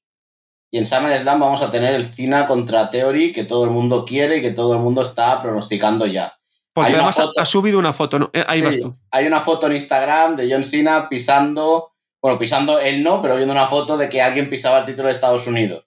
Y 0.70 0.78
en 0.78 0.86
SummerSlam 0.86 1.40
vamos 1.40 1.60
a 1.60 1.70
tener 1.70 1.94
el 1.94 2.06
Cena 2.06 2.46
contra 2.46 2.90
Theory 2.90 3.32
que 3.32 3.44
todo 3.44 3.64
el 3.64 3.70
mundo 3.70 4.04
quiere 4.04 4.38
y 4.38 4.40
que 4.42 4.52
todo 4.52 4.74
el 4.74 4.80
mundo 4.80 5.02
está 5.02 5.42
pronosticando 5.42 6.06
ya. 6.06 6.32
Porque 6.72 6.94
además 6.94 7.20
ha 7.36 7.44
subido 7.44 7.78
una 7.78 7.92
foto, 7.92 8.18
¿no? 8.18 8.30
Eh, 8.32 8.44
ahí 8.48 8.62
vas 8.62 8.78
tú. 8.80 8.96
Hay 9.10 9.26
una 9.26 9.40
foto 9.40 9.66
en 9.66 9.74
Instagram 9.74 10.36
de 10.36 10.50
John 10.50 10.64
Cena 10.64 11.08
pisando, 11.10 11.92
bueno, 12.22 12.38
pisando 12.38 12.78
él 12.78 13.02
no, 13.02 13.20
pero 13.20 13.36
viendo 13.36 13.52
una 13.52 13.66
foto 13.66 13.98
de 13.98 14.08
que 14.08 14.22
alguien 14.22 14.48
pisaba 14.48 14.78
el 14.78 14.86
título 14.86 15.08
de 15.08 15.14
Estados 15.14 15.46
Unidos. 15.46 15.86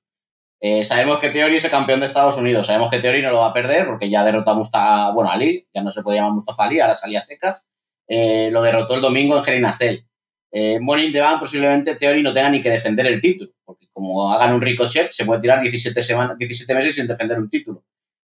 Eh, 0.68 0.84
sabemos 0.84 1.20
que 1.20 1.30
Theory 1.30 1.58
es 1.58 1.66
el 1.66 1.70
campeón 1.70 2.00
de 2.00 2.08
Estados 2.08 2.38
Unidos, 2.38 2.66
sabemos 2.66 2.90
que 2.90 2.98
Theory 2.98 3.22
no 3.22 3.30
lo 3.30 3.38
va 3.38 3.50
a 3.50 3.54
perder 3.54 3.86
porque 3.86 4.10
ya 4.10 4.26
derrotó 4.26 4.50
a 4.50 4.56
Mustafa, 4.56 5.12
bueno, 5.12 5.30
Ali, 5.30 5.68
ya 5.72 5.84
no 5.84 5.92
se 5.92 6.02
puede 6.02 6.18
llamar 6.18 6.34
Mustafa 6.34 6.64
Ali, 6.64 6.80
ahora 6.80 6.96
salía 6.96 7.22
secas. 7.22 7.68
Eh, 8.08 8.50
lo 8.52 8.64
derrotó 8.64 8.96
el 8.96 9.02
domingo 9.02 9.40
en 9.46 9.74
Cell. 9.74 10.00
Eh, 10.52 10.80
Morning 10.80 11.12
the 11.12 11.20
Bank 11.20 11.40
posiblemente 11.40 11.94
Theory 11.94 12.24
no 12.24 12.34
tenga 12.34 12.50
ni 12.50 12.64
que 12.64 12.72
defender 12.72 13.06
el 13.06 13.22
título, 13.22 13.52
porque 13.64 13.88
como 13.94 14.34
hagan 14.34 14.56
un 14.56 14.62
ricochet 14.62 15.12
se 15.12 15.24
puede 15.24 15.40
tirar 15.40 15.62
17, 15.62 16.02
semanas, 16.02 16.36
17 16.36 16.74
meses 16.74 16.96
sin 16.96 17.06
defender 17.06 17.38
un 17.38 17.48
título. 17.48 17.84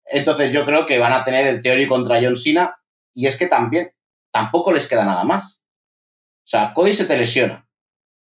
Entonces 0.03 0.51
yo 0.51 0.65
creo 0.65 0.85
que 0.85 0.99
van 0.99 1.13
a 1.13 1.23
tener 1.23 1.47
el 1.47 1.61
Theory 1.61 1.87
contra 1.87 2.21
John 2.21 2.35
Cena 2.35 2.75
y 3.13 3.27
es 3.27 3.37
que 3.37 3.47
también 3.47 3.91
tampoco 4.33 4.73
les 4.73 4.89
queda 4.89 5.05
nada 5.05 5.23
más. 5.23 5.63
O 6.43 6.47
sea, 6.47 6.73
Cody 6.73 6.93
se 6.93 7.05
te 7.05 7.17
lesiona, 7.17 7.65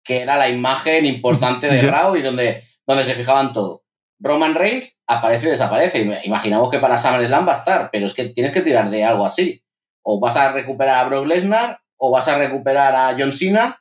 que 0.03 0.23
era 0.23 0.37
la 0.37 0.49
imagen 0.49 1.07
importante 1.07 1.69
de 1.69 1.81
Raw 1.81 2.17
y 2.17 2.23
donde, 2.23 2.65
donde 2.85 3.05
se 3.05 3.15
fijaban 3.15 3.53
todo. 3.53 3.80
Roman 4.21 4.55
Reigns 4.55 4.97
aparece 5.07 5.49
y 5.49 5.51
desaparece. 5.51 6.21
Imaginamos 6.25 6.71
que 6.71 6.79
para 6.79 6.99
SummerSlam 6.99 7.49
va 7.49 7.55
a 7.55 7.59
estar, 7.59 7.91
pero 7.91 8.07
es 8.07 8.15
que 8.15 8.27
tienes 8.27 8.53
que 8.53 8.61
tirar 8.61 8.91
de 8.91 9.05
algo 9.05 9.27
así. 9.27 9.63
O 10.03 10.21
vas 10.21 10.37
a 10.37 10.53
recuperar 10.53 10.99
a 10.99 11.09
Brock 11.09 11.27
Lesnar, 11.27 11.81
o 11.97 12.11
vas 12.11 12.29
a 12.29 12.39
recuperar 12.39 12.95
a 12.95 13.17
John 13.19 13.33
Cena, 13.33 13.81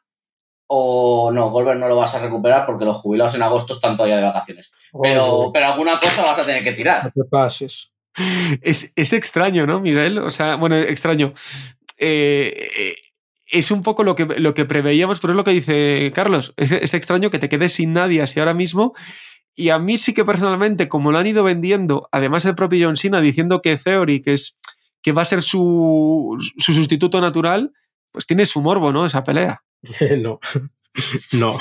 o 0.72 1.32
no, 1.32 1.50
Goldberg 1.50 1.80
no 1.80 1.88
lo 1.88 1.96
vas 1.96 2.14
a 2.14 2.20
recuperar 2.20 2.66
porque 2.66 2.86
los 2.86 2.98
jubilados 2.98 3.34
en 3.34 3.42
agosto 3.42 3.74
están 3.74 3.98
todavía 3.98 4.18
de 4.18 4.24
vacaciones. 4.24 4.72
Pero, 5.02 5.50
pero 5.52 5.68
alguna 5.68 6.00
cosa 6.00 6.22
vas 6.22 6.40
a 6.40 6.46
tener 6.46 6.64
que 6.64 6.74
tirar. 6.74 7.06
No 7.06 7.12
te 7.12 7.30
pases. 7.30 7.92
Es, 8.62 8.92
es, 8.96 9.14
extraño, 9.14 9.66
¿no, 9.66 9.80
Miguel? 9.80 10.20
O 10.20 10.30
sea, 10.30 10.56
bueno, 10.56 10.76
extraño. 10.76 11.34
Eh, 11.98 12.70
eh, 12.78 12.96
es 13.52 13.72
un 13.72 13.82
poco 13.82 14.04
lo 14.04 14.16
que, 14.16 14.26
lo 14.26 14.54
que 14.54 14.66
preveíamos, 14.66 15.20
pero 15.20 15.34
es 15.34 15.38
lo 15.38 15.44
que 15.44 15.52
dice 15.52 16.12
Carlos. 16.14 16.54
Es, 16.58 16.72
es, 16.72 16.94
extraño 16.94 17.30
que 17.30 17.40
te 17.40 17.50
quedes 17.50 17.74
sin 17.74 17.94
nadie 17.94 18.22
así 18.22 18.40
ahora 18.40 18.54
mismo. 18.54 18.94
Y 19.60 19.72
a 19.72 19.78
mí 19.78 19.98
sí 19.98 20.14
que 20.14 20.24
personalmente, 20.24 20.88
como 20.88 21.12
lo 21.12 21.18
han 21.18 21.28
ido 21.28 21.44
vendiendo, 21.44 22.08
además 22.14 22.46
el 22.46 22.56
propio 22.56 22.88
John 22.88 22.96
Cena 22.96 23.20
diciendo 23.20 23.62
que 23.62 23.76
Theory, 23.76 24.22
que, 24.22 24.32
es, 24.32 24.58
que 25.02 25.12
va 25.12 25.24
a 25.24 25.26
ser 25.26 25.42
su, 25.42 26.38
su 26.58 26.72
sustituto 26.72 27.20
natural, 27.20 27.74
pues 28.10 28.26
tiene 28.26 28.46
su 28.46 28.62
morbo, 28.62 28.94
¿no? 28.94 29.06
Esa 29.06 29.22
pelea. 29.22 29.62
no, 30.20 30.40
no. 31.34 31.58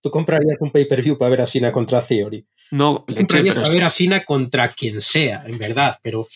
¿Tú 0.00 0.10
comprarías 0.12 0.58
un 0.60 0.70
pay-per-view 0.70 1.18
para 1.18 1.30
ver 1.32 1.40
a 1.40 1.46
Cena 1.46 1.72
contra 1.72 2.00
Theory? 2.00 2.46
No, 2.70 3.04
comprarías 3.04 3.56
para 3.56 3.68
ver 3.68 3.82
a 3.82 3.90
Cena 3.90 4.24
contra 4.24 4.68
quien 4.68 5.00
sea, 5.00 5.42
en 5.48 5.58
verdad, 5.58 5.98
pero 6.04 6.28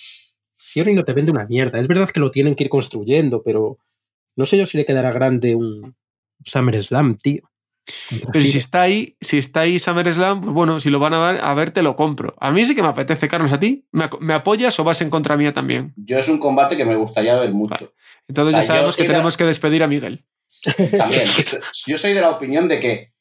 Theory 0.74 0.94
no 0.94 1.04
te 1.04 1.12
vende 1.12 1.30
una 1.30 1.46
mierda. 1.46 1.78
Es 1.78 1.86
verdad 1.86 2.10
que 2.10 2.18
lo 2.18 2.32
tienen 2.32 2.56
que 2.56 2.64
ir 2.64 2.70
construyendo, 2.70 3.44
pero 3.44 3.78
no 4.34 4.46
sé 4.46 4.58
yo 4.58 4.66
si 4.66 4.78
le 4.78 4.84
quedará 4.84 5.12
grande 5.12 5.54
un 5.54 5.94
SummerSlam, 6.44 7.18
tío. 7.18 7.48
Pero 8.32 8.44
si 8.44 8.58
está 8.58 8.82
ahí, 8.82 9.16
si 9.20 9.38
está 9.38 9.60
ahí 9.60 9.78
SummerSlam, 9.78 10.40
pues 10.40 10.54
bueno, 10.54 10.80
si 10.80 10.90
lo 10.90 10.98
van 10.98 11.14
a 11.14 11.32
ver, 11.32 11.40
a 11.42 11.52
ver, 11.54 11.70
te 11.70 11.82
lo 11.82 11.96
compro. 11.96 12.34
A 12.40 12.50
mí 12.50 12.64
sí 12.64 12.74
que 12.74 12.82
me 12.82 12.88
apetece, 12.88 13.28
Carlos, 13.28 13.52
¿a 13.52 13.60
ti? 13.60 13.86
¿Me, 13.92 14.34
apoyas 14.34 14.78
o 14.80 14.84
vas 14.84 15.00
en 15.02 15.10
contra 15.10 15.36
mía 15.36 15.52
también? 15.52 15.92
Yo 15.96 16.18
es 16.18 16.28
un 16.28 16.38
combate 16.38 16.76
que 16.76 16.84
me 16.84 16.96
gustaría 16.96 17.38
ver 17.38 17.52
mucho. 17.52 17.92
Entonces 18.26 18.54
ya 18.54 18.62
sabemos 18.62 18.96
que 18.96 19.04
tenemos 19.04 19.36
que 19.36 19.44
despedir 19.44 19.82
a 19.82 19.86
Miguel. 19.86 20.24
También. 20.96 21.24
yo 21.86 21.98
soy 21.98 22.14
de 22.14 22.20
la 22.20 22.30
opinión 22.30 22.68
de 22.68 22.80
que 22.80 23.12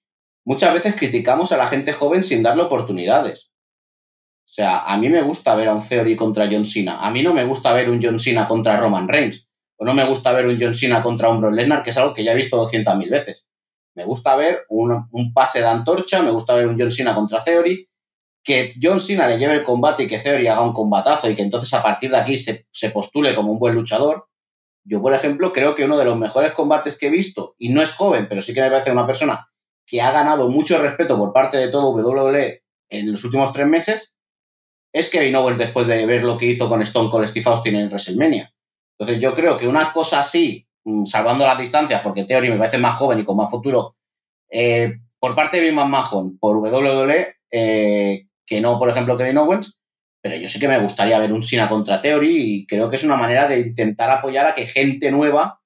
muchas 0.45 0.73
veces 0.73 0.95
criticamos 0.95 1.52
a 1.52 1.58
la 1.58 1.67
gente 1.67 1.91
joven 1.91 2.23
sin 2.23 2.41
darle 2.41 2.63
oportunidades. 2.63 3.52
O 4.45 4.56
sea, 4.56 4.80
a 4.80 4.97
mí 4.97 5.10
me 5.10 5.21
gusta 5.23 5.56
ver 5.56 5.67
a 5.67 5.73
un 5.73 5.86
Theory 5.86 6.15
contra 6.15 6.47
John 6.49 6.65
Cena. 6.65 6.99
A 6.99 7.10
mí 7.12 7.21
no 7.21 7.34
me 7.34 7.43
gusta 7.43 7.73
ver 7.73 7.89
un 7.89 8.02
John 8.02 8.19
Cena 8.19 8.47
contra 8.47 8.80
Roman 8.80 9.08
Reigns. 9.08 9.49
O 9.78 9.86
no 9.86 9.93
me 9.93 10.06
gusta 10.06 10.32
ver 10.32 10.45
un 10.45 10.60
John 10.62 10.76
Cena 10.76 11.02
contra 11.02 11.30
un 11.30 11.41
Brock 11.41 11.54
Lesnar, 11.54 11.84
que 11.84 11.89
es 11.89 11.97
algo 11.97 12.13
que 12.13 12.23
ya 12.23 12.34
he 12.34 12.36
visto 12.36 12.62
200.000 12.63 13.10
veces. 13.10 13.45
Me 13.96 14.06
gusta 14.06 14.36
ver 14.36 14.66
un, 14.70 15.34
pase 15.34 15.60
de 15.60 15.68
antorcha, 15.68 16.22
me 16.22 16.32
gusta 16.32 16.56
ver 16.56 16.68
un 16.68 16.80
John 16.80 16.92
Cena 16.92 17.14
contra 17.14 17.44
Theory, 17.44 17.88
que 18.44 18.74
John 18.82 19.00
Cena 19.00 19.28
le 19.28 19.38
lleve 19.38 19.54
el 19.54 19.64
combate 19.64 20.04
y 20.04 20.08
que 20.08 20.20
Theory 20.20 20.48
haga 20.48 20.62
un 20.62 20.74
combatazo 20.74 21.30
y 21.30 21.36
que 21.36 21.44
entonces 21.44 21.74
a 21.74 21.84
partir 21.84 22.12
de 22.12 22.18
aquí 22.18 22.38
se, 22.38 22.90
postule 22.92 23.36
como 23.36 23.52
un 23.52 23.60
buen 23.60 23.76
luchador. 23.76 24.28
Yo, 24.84 25.02
por 25.02 25.14
ejemplo, 25.14 25.54
creo 25.54 25.76
que 25.76 25.86
uno 25.86 25.98
de 25.98 26.06
los 26.06 26.18
mejores 26.18 26.52
combates 26.52 26.98
que 26.98 27.08
he 27.08 27.12
visto, 27.12 27.56
y 27.58 27.70
no 27.70 27.82
es 27.82 27.94
joven, 27.94 28.28
pero 28.28 28.42
sí 28.42 28.54
que 28.54 28.62
me 28.62 28.70
parece 28.70 28.92
una 28.92 29.08
persona 29.08 29.48
que 29.86 30.02
ha 30.02 30.12
ganado 30.12 30.50
mucho 30.50 30.78
respeto 30.82 31.18
por 31.18 31.32
parte 31.32 31.58
de 31.58 31.70
todo 31.70 31.92
WWE 31.92 32.64
en 32.90 33.12
los 33.12 33.24
últimos 33.24 33.54
tres 33.54 33.68
meses, 33.68 34.14
es 34.94 35.10
Kevin 35.10 35.36
Owens 35.36 35.58
después 35.58 35.88
de 35.88 36.06
ver 36.06 36.24
lo 36.24 36.38
que 36.38 36.46
hizo 36.46 36.68
con 36.70 36.82
Stone 36.82 37.10
Cold 37.10 37.28
Steve 37.28 37.50
Austin 37.50 37.76
en 37.76 37.88
WrestleMania. 37.88 38.54
Entonces 38.98 39.22
yo 39.22 39.34
creo 39.34 39.58
que 39.58 39.68
una 39.68 39.92
cosa 39.92 40.20
así 40.20 40.68
salvando 41.06 41.46
las 41.46 41.58
distancias, 41.58 42.02
porque 42.02 42.26
Theory 42.26 42.50
me 42.50 42.58
parece 42.58 42.78
más 42.78 42.98
joven 42.98 43.19
y 43.19 43.26
con 43.26 43.38
más 43.38 43.50
futuro, 43.50 43.96
eh, 44.50 44.93
por 45.19 45.36
parte 45.36 45.58
de 45.58 45.63
Vince 45.63 45.76
McMahon, 45.76 46.38
por 46.38 46.58
WWE, 46.58 47.36
eh, 47.52 48.26
que 48.46 48.62
no, 48.62 48.78
por 48.78 48.89
ejemplo, 48.89 49.17
Kevin 49.17 49.38
Owens, 49.38 49.78
pero 50.22 50.36
yo 50.38 50.48
sí 50.48 50.60
que 50.60 50.67
me 50.67 50.80
gustaría 50.80 51.19
ver 51.19 51.34
un 51.34 51.43
Sina 51.43 51.67
contra 51.67 52.02
Theory 52.02 52.36
y 52.36 52.65
creo 52.65 52.89
que 52.89 52.96
es 52.96 53.04
una 53.04 53.17
manera 53.17 53.48
de 53.48 53.60
intentar 53.60 54.10
apoyar 54.10 54.46
a 54.46 54.56
que 54.56 54.65
gente 54.65 55.12
nueva 55.12 55.60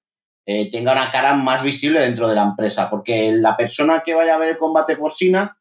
eh, 0.45 0.71
tenga 0.71 0.93
una 0.93 1.11
cara 1.11 1.33
más 1.33 1.61
visible 1.61 1.99
dentro 1.99 2.27
de 2.29 2.35
la 2.35 2.43
empresa, 2.43 2.89
porque 2.89 3.33
la 3.33 3.57
persona 3.57 4.01
que 4.05 4.13
vaya 4.13 4.35
a 4.35 4.39
ver 4.39 4.49
el 4.49 4.57
combate 4.57 4.95
por 4.95 5.13
Sina, 5.13 5.57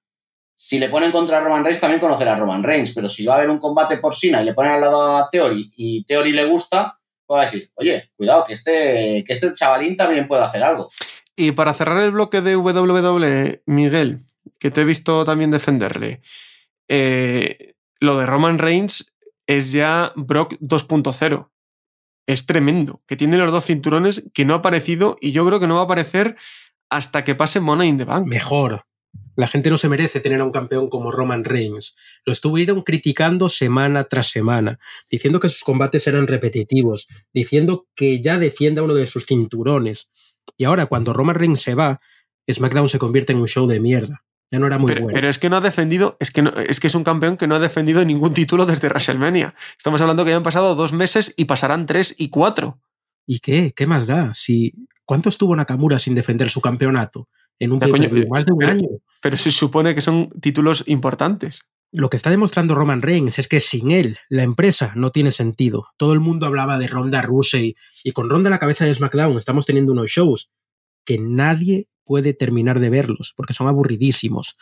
si 0.55 0.79
le 0.79 0.88
ponen 0.88 1.11
contra 1.11 1.40
Roman 1.40 1.64
Reigns, 1.64 1.81
también 1.81 2.01
conocerá 2.01 2.35
a 2.35 2.38
Roman 2.38 2.62
Reigns, 2.62 2.92
pero 2.95 3.09
si 3.09 3.27
va 3.27 3.35
a 3.35 3.37
haber 3.38 3.51
un 3.51 3.59
combate 3.59 3.99
por 3.99 4.14
Sina 4.14 4.40
y 4.40 4.45
le 4.45 4.55
ponen 4.55 4.73
al 4.73 4.81
lado 4.81 5.16
a 5.16 5.29
Theory 5.29 5.73
y 5.77 6.05
Theory 6.05 6.33
le 6.33 6.47
gusta, 6.47 6.99
puedo 7.27 7.41
decir, 7.41 7.71
oye, 7.75 8.11
cuidado, 8.17 8.45
que 8.47 8.55
este, 8.55 9.25
que 9.27 9.33
este 9.33 9.55
chavalín 9.55 9.97
también 9.97 10.29
puede 10.29 10.45
hacer 10.45 10.62
algo. 10.62 10.91
Y 11.37 11.53
para 11.53 11.75
cerrar 11.75 11.99
el 11.99 12.12
bloque 12.12 12.41
de 12.41 12.57
WWE, 12.57 13.62
Miguel, 13.67 14.21
que 14.59 14.71
te 14.71 14.81
he 14.81 14.85
visto 14.85 15.25
también 15.25 15.51
defenderle, 15.51 16.23
eh, 16.89 17.75
lo 18.01 18.19
de 18.19 18.27
Roman 18.27 18.59
Reigns 18.59 19.12
es 19.47 19.73
ya 19.73 20.12
Brock 20.17 20.55
2.0. 20.61 21.51
Es 22.27 22.47
tremendo, 22.47 23.03
que 23.07 23.17
tiene 23.17 23.37
los 23.37 23.53
dos 23.53 23.67
cinturones 23.67 24.29
que 24.35 24.45
no 24.45 24.55
ha 24.55 24.59
aparecido 24.59 25.17
y 25.21 25.33
yo 25.33 25.47
creo 25.47 25.61
que 25.61 25.69
no 25.69 25.77
va 25.77 25.83
a 25.83 25.85
aparecer 25.85 26.37
hasta 26.91 27.23
que 27.23 27.35
pase 27.35 27.61
Money 27.61 27.89
in 27.89 27.99
the 27.99 28.05
Bank. 28.05 28.27
Mejor, 28.27 28.87
la 29.37 29.46
gente 29.46 29.70
no 29.70 29.79
se 29.79 29.88
merece 29.88 30.20
tener 30.20 30.40
a 30.40 30.44
un 30.44 30.51
campeón 30.51 30.88
como 30.88 31.12
Roman 31.12 31.44
Reigns. 31.44 31.94
Lo 32.25 32.33
estuvieron 32.33 32.83
criticando 32.83 33.49
semana 33.49 34.05
tras 34.05 34.29
semana, 34.29 34.79
diciendo 35.11 35.40
que 35.40 35.49
sus 35.49 35.62
combates 35.62 36.07
eran 36.07 36.27
repetitivos, 36.27 37.07
diciendo 37.33 37.87
que 37.94 38.22
ya 38.22 38.38
defienda 38.38 38.83
uno 38.83 38.94
de 38.94 39.07
sus 39.07 39.27
cinturones. 39.27 40.11
Y 40.57 40.64
ahora, 40.64 40.87
cuando 40.87 41.12
Roman 41.12 41.37
Reigns 41.37 41.61
se 41.61 41.75
va, 41.75 42.01
SmackDown 42.51 42.88
se 42.88 42.99
convierte 42.99 43.33
en 43.33 43.40
un 43.40 43.49
show 43.49 43.66
de 43.66 43.79
mierda. 43.79 44.25
Ya 44.51 44.59
no 44.59 44.66
era 44.66 44.79
muy 44.79 44.88
pero, 44.88 45.03
bueno. 45.03 45.14
Pero 45.14 45.29
es 45.29 45.38
que 45.38 45.51
no 45.51 45.57
ha 45.57 45.61
defendido, 45.61 46.16
es 46.20 46.31
que, 46.31 46.49
es 46.68 46.81
que 46.81 46.87
es 46.87 46.94
un 46.94 47.05
campeón 47.05 47.37
que 47.37 47.46
no 47.46 47.57
ha 47.57 47.59
defendido 47.59 48.05
ningún 48.05 48.33
título 48.33 48.64
desde 48.64 48.88
WrestleMania. 48.88 49.55
Estamos 49.77 50.01
hablando 50.01 50.25
que 50.25 50.31
ya 50.31 50.37
han 50.37 50.42
pasado 50.42 50.75
dos 50.75 50.92
meses 50.92 51.35
y 51.37 51.46
pasarán 51.46 51.87
tres 51.87 52.14
y 52.16 52.31
cuatro. 52.31 52.81
¿Y 53.27 53.40
qué? 53.40 53.72
¿Qué 53.75 53.87
más 53.87 54.07
da? 54.07 54.33
Si, 54.35 54.72
¿Cuánto 55.05 55.29
estuvo 55.29 55.55
Nakamura 55.57 55.99
sin 55.99 56.14
defender 56.14 56.49
su 56.49 56.61
campeonato? 56.61 57.29
En 57.59 57.72
un 57.72 57.79
más 58.29 58.44
de 58.44 58.53
un 58.53 58.64
año. 58.64 58.88
Pero 59.27 59.39
se 59.39 59.51
supone 59.51 59.97
que 59.97 60.03
son 60.03 60.31
títulos 60.41 60.85
importantes. 60.87 61.62
Lo 61.91 62.09
que 62.09 62.17
está 62.17 62.31
demostrando 62.31 62.77
Roman 62.77 63.03
Reigns 63.03 63.41
es 63.41 63.49
que 63.49 63.59
sin 63.59 63.91
él 63.91 64.19
la 64.29 64.45
empresa 64.45 64.93
no 64.95 65.11
tiene 65.11 65.33
sentido. 65.33 65.89
Todo 65.97 66.12
el 66.12 66.21
mundo 66.21 66.47
hablaba 66.47 66.79
de 66.79 66.87
Ronda 66.87 67.23
Rousey 67.23 67.75
y 68.05 68.12
con 68.12 68.31
Ronda 68.31 68.51
la 68.51 68.61
cabeza 68.61 68.85
de 68.85 68.95
SmackDown 68.95 69.37
estamos 69.37 69.67
teniendo 69.67 69.91
unos 69.91 70.11
shows 70.11 70.53
que 71.05 71.19
nadie 71.19 71.89
puede 72.05 72.35
terminar 72.35 72.79
de 72.79 72.89
verlos 72.89 73.35
porque 73.37 73.53
son 73.53 73.67
aburridísimos. 73.67 74.57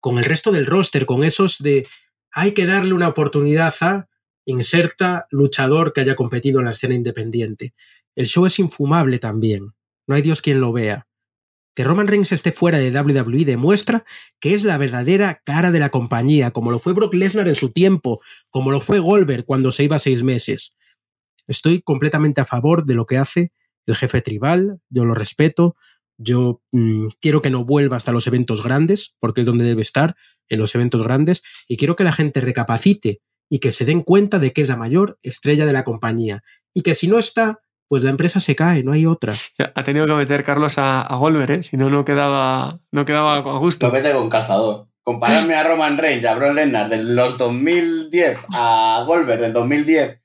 Con 0.00 0.16
el 0.16 0.24
resto 0.24 0.52
del 0.52 0.64
roster, 0.64 1.04
con 1.04 1.22
esos 1.22 1.58
de 1.58 1.86
hay 2.30 2.54
que 2.54 2.64
darle 2.64 2.94
una 2.94 3.08
oportunidad 3.08 3.74
a 3.82 4.08
inserta 4.46 5.26
luchador 5.30 5.92
que 5.92 6.00
haya 6.00 6.16
competido 6.16 6.60
en 6.60 6.64
la 6.64 6.72
escena 6.72 6.94
independiente. 6.94 7.74
El 8.14 8.26
show 8.26 8.46
es 8.46 8.58
infumable 8.58 9.18
también. 9.18 9.74
No 10.06 10.14
hay 10.14 10.22
Dios 10.22 10.40
quien 10.40 10.62
lo 10.62 10.72
vea. 10.72 11.06
Que 11.74 11.84
Roman 11.84 12.08
Reigns 12.08 12.32
esté 12.32 12.52
fuera 12.52 12.78
de 12.78 12.90
WWE 12.90 13.44
demuestra 13.44 14.04
que 14.40 14.54
es 14.54 14.64
la 14.64 14.78
verdadera 14.78 15.40
cara 15.44 15.70
de 15.70 15.78
la 15.78 15.90
compañía, 15.90 16.50
como 16.50 16.70
lo 16.70 16.78
fue 16.78 16.92
Brock 16.92 17.14
Lesnar 17.14 17.48
en 17.48 17.54
su 17.54 17.72
tiempo, 17.72 18.20
como 18.50 18.70
lo 18.70 18.80
fue 18.80 18.98
Goldberg 18.98 19.44
cuando 19.44 19.70
se 19.70 19.84
iba 19.84 19.98
seis 19.98 20.22
meses. 20.22 20.74
estoy 21.48 21.82
completamente 21.82 22.40
a 22.40 22.44
favor 22.44 22.84
de 22.84 22.94
lo 22.94 23.06
que 23.06 23.18
hace 23.18 23.52
el 23.86 23.96
jefe 23.96 24.20
tribal, 24.20 24.80
yo 24.90 25.04
lo 25.04 25.14
respeto, 25.14 25.74
yo 26.18 26.62
mm, 26.72 27.08
quiero 27.20 27.42
que 27.42 27.50
no 27.50 27.64
vuelva 27.64 27.96
hasta 27.96 28.12
los 28.12 28.26
eventos 28.26 28.62
grandes, 28.62 29.16
porque 29.18 29.40
es 29.40 29.46
donde 29.46 29.64
debe 29.64 29.82
estar, 29.82 30.14
en 30.48 30.58
los 30.58 30.74
eventos 30.74 31.02
grandes, 31.02 31.42
y 31.66 31.76
quiero 31.76 31.96
que 31.96 32.04
la 32.04 32.12
gente 32.12 32.40
recapacite 32.40 33.20
y 33.48 33.58
que 33.58 33.72
se 33.72 33.84
den 33.84 34.02
cuenta 34.02 34.38
de 34.38 34.52
que 34.52 34.62
es 34.62 34.68
la 34.68 34.76
mayor 34.76 35.18
estrella 35.22 35.66
de 35.66 35.72
la 35.72 35.84
compañía, 35.84 36.42
y 36.72 36.82
que 36.82 36.94
si 36.94 37.06
no 37.06 37.18
está, 37.18 37.60
pues 37.92 38.04
la 38.04 38.10
empresa 38.10 38.40
se 38.40 38.56
cae, 38.56 38.82
no 38.82 38.92
hay 38.92 39.04
otra. 39.04 39.34
Ha 39.74 39.84
tenido 39.84 40.06
que 40.06 40.14
meter 40.14 40.42
Carlos 40.44 40.78
a, 40.78 41.02
a 41.02 41.14
Golver, 41.16 41.50
¿eh? 41.50 41.62
si 41.62 41.76
no, 41.76 41.90
no 41.90 42.06
quedaba, 42.06 42.80
no 42.90 43.04
quedaba 43.04 43.34
a 43.34 43.58
gusto. 43.58 43.88
Lo 43.88 43.92
mete 43.92 44.12
con 44.12 44.30
calzador. 44.30 44.86
Compararme 45.02 45.54
a 45.54 45.62
Roman 45.62 45.98
Reigns, 45.98 46.24
a 46.24 46.34
Brock 46.34 46.54
Lesnar 46.54 46.88
de 46.88 47.02
los 47.02 47.36
2010 47.36 48.38
a 48.54 49.04
Goldberg 49.06 49.42
del 49.42 49.52
2010 49.52 50.22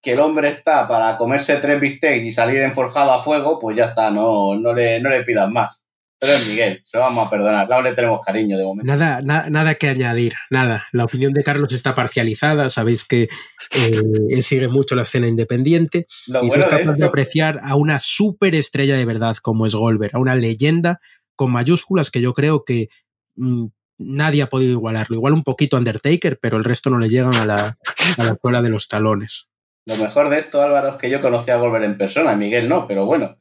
que 0.00 0.12
el 0.12 0.20
hombre 0.20 0.50
está 0.50 0.86
para 0.86 1.16
comerse 1.16 1.56
tres 1.56 1.80
bistecs 1.80 2.24
y 2.24 2.30
salir 2.30 2.60
enforjado 2.60 3.10
a 3.10 3.24
fuego, 3.24 3.58
pues 3.58 3.76
ya 3.76 3.86
está, 3.86 4.12
no, 4.12 4.54
no, 4.54 4.72
le, 4.72 5.00
no 5.00 5.10
le 5.10 5.24
pidas 5.24 5.50
más. 5.50 5.84
Pero 6.20 6.34
es 6.34 6.46
Miguel, 6.46 6.80
se 6.84 6.98
vamos 6.98 7.26
a 7.26 7.30
perdonar, 7.30 7.66
no 7.66 7.80
le 7.80 7.94
tenemos 7.94 8.20
cariño 8.20 8.58
de 8.58 8.64
momento. 8.64 8.94
Nada, 8.94 9.22
nada 9.22 9.74
que 9.76 9.88
añadir, 9.88 10.34
nada. 10.50 10.86
La 10.92 11.04
opinión 11.04 11.32
de 11.32 11.42
Carlos 11.42 11.72
está 11.72 11.94
parcializada, 11.94 12.68
sabéis 12.68 13.04
que 13.04 13.22
eh, 13.22 14.02
él 14.28 14.42
sigue 14.42 14.68
mucho 14.68 14.94
la 14.94 15.04
escena 15.04 15.28
independiente 15.28 16.06
Lo 16.26 16.44
y 16.44 16.48
bueno 16.48 16.66
es 16.66 16.70
de 16.70 16.78
capaz 16.78 16.96
de 16.96 17.06
apreciar 17.06 17.60
a 17.62 17.74
una 17.74 17.98
superestrella 17.98 18.96
de 18.96 19.06
verdad 19.06 19.34
como 19.38 19.64
es 19.64 19.74
Goldberg, 19.74 20.14
a 20.14 20.18
una 20.18 20.34
leyenda 20.34 21.00
con 21.36 21.52
mayúsculas 21.52 22.10
que 22.10 22.20
yo 22.20 22.34
creo 22.34 22.64
que 22.66 22.90
mm, 23.36 23.68
nadie 23.96 24.42
ha 24.42 24.50
podido 24.50 24.72
igualarlo. 24.72 25.16
Igual 25.16 25.32
un 25.32 25.42
poquito 25.42 25.78
Undertaker, 25.78 26.38
pero 26.38 26.58
el 26.58 26.64
resto 26.64 26.90
no 26.90 26.98
le 26.98 27.08
llegan 27.08 27.34
a 27.36 27.46
la, 27.46 27.78
a 28.18 28.24
la 28.24 28.36
cola 28.36 28.60
de 28.60 28.68
los 28.68 28.88
talones. 28.88 29.48
lo 29.86 29.96
mejor 29.96 30.28
de 30.28 30.38
esto, 30.38 30.60
Álvaro, 30.60 30.90
es 30.90 30.96
que 30.96 31.08
yo 31.08 31.22
conocí 31.22 31.50
a 31.50 31.56
Goldberg 31.56 31.84
en 31.84 31.96
persona, 31.96 32.36
Miguel 32.36 32.68
no, 32.68 32.86
pero 32.86 33.06
bueno. 33.06 33.38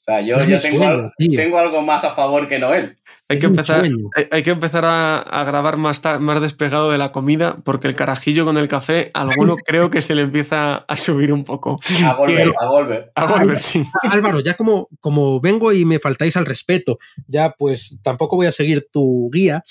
O 0.00 0.02
sea, 0.02 0.22
yo, 0.22 0.34
yo 0.38 0.44
tengo, 0.60 0.78
sueño, 0.78 0.88
al- 0.88 1.12
tío. 1.18 1.38
tengo 1.38 1.58
algo 1.58 1.82
más 1.82 2.02
a 2.04 2.14
favor 2.14 2.48
que 2.48 2.58
Noel. 2.58 2.96
Hay 3.28 3.36
Es 3.36 3.42
que, 3.42 3.46
empezar, 3.46 3.84
hay, 3.84 4.26
hay 4.30 4.42
que 4.42 4.50
empezar 4.50 4.84
a, 4.86 5.20
a 5.20 5.44
grabar 5.44 5.76
más, 5.76 6.00
más 6.20 6.40
despegado 6.40 6.90
de 6.90 6.96
la 6.98 7.12
comida, 7.12 7.58
porque 7.64 7.86
el 7.86 7.94
carajillo 7.94 8.46
con 8.46 8.56
el 8.56 8.66
café, 8.66 9.10
alguno 9.12 9.56
creo 9.66 9.90
que 9.90 10.00
se 10.00 10.14
le 10.14 10.22
empieza 10.22 10.76
a 10.76 10.96
subir 10.96 11.32
un 11.34 11.44
poco. 11.44 11.78
A 12.04 12.14
Goldberg, 12.14 12.54
a 12.58 12.66
Goldberg. 12.66 13.10
A 13.14 13.26
volver, 13.26 13.58
sí. 13.60 13.84
Álvaro, 14.10 14.40
ya 14.40 14.54
como, 14.54 14.88
como 15.00 15.38
vengo 15.38 15.70
y 15.72 15.84
me 15.84 15.98
faltáis 15.98 16.34
al 16.36 16.46
respeto, 16.46 16.98
ya 17.26 17.54
pues 17.56 17.98
tampoco 18.02 18.36
voy 18.36 18.46
a 18.46 18.52
seguir 18.52 18.88
tu 18.90 19.30
guía 19.30 19.62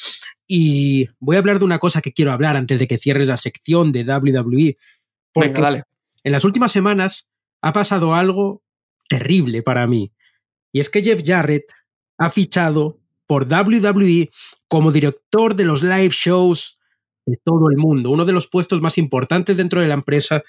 y 0.48 1.08
voy 1.20 1.36
a 1.36 1.40
hablar 1.40 1.58
de 1.60 1.66
una 1.66 1.80
cosa 1.80 2.02
que 2.02 2.14
quiero 2.14 2.32
hablar 2.32 2.56
antes 2.56 2.78
de 2.80 2.88
que 2.88 3.00
cierres 3.00 3.28
la 3.28 3.38
sección 3.38 3.92
de 3.92 4.04
WWE. 4.04 4.78
Porque 5.34 5.50
Venga, 5.50 5.62
dale. 5.62 5.84
en 6.24 6.32
las 6.32 6.46
últimas 6.46 6.72
semanas 6.72 7.30
ha 7.62 7.74
pasado 7.74 8.14
algo 8.14 8.62
terrible 9.10 9.64
para 9.64 9.86
mí. 9.88 10.12
Y 10.72 10.80
es 10.80 10.90
que 10.90 11.02
Jeff 11.02 11.22
Jarrett 11.26 11.72
ha 12.18 12.30
fichado 12.30 13.00
por 13.28 13.44
WWE 13.44 14.30
como 14.68 14.92
director 14.92 15.56
de 15.56 15.66
los 15.66 15.84
live 15.84 16.12
shows 16.12 16.80
de 17.26 17.38
todo 17.44 17.70
el 17.70 17.78
mundo, 17.78 18.10
uno 18.10 18.26
de 18.26 18.34
los 18.34 18.48
puestos 18.48 18.82
más 18.82 18.98
importantes 18.98 19.58
dentro 19.58 19.82
de 19.82 19.88
la 19.88 19.94
empresa. 19.94 20.44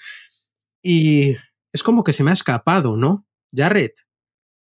Y 0.83 1.35
es 1.71 1.83
como 1.83 2.03
que 2.03 2.13
se 2.13 2.23
me 2.23 2.31
ha 2.31 2.33
escapado, 2.33 2.97
¿no? 2.97 3.25
Jarrett, 3.53 3.99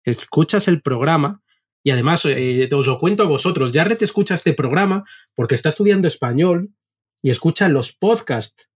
escuchas 0.03 0.67
el 0.67 0.81
programa 0.81 1.41
y 1.83 1.91
además 1.91 2.25
eh, 2.25 2.69
os 2.73 2.87
lo 2.87 2.97
cuento 2.97 3.23
a 3.23 3.27
vosotros. 3.27 3.71
Jarrett 3.73 4.01
escucha 4.01 4.35
este 4.35 4.53
programa 4.53 5.03
porque 5.33 5.55
está 5.55 5.69
estudiando 5.69 6.07
español 6.07 6.73
y 7.21 7.29
escucha 7.29 7.69
los 7.69 7.93
podcasts, 7.93 8.69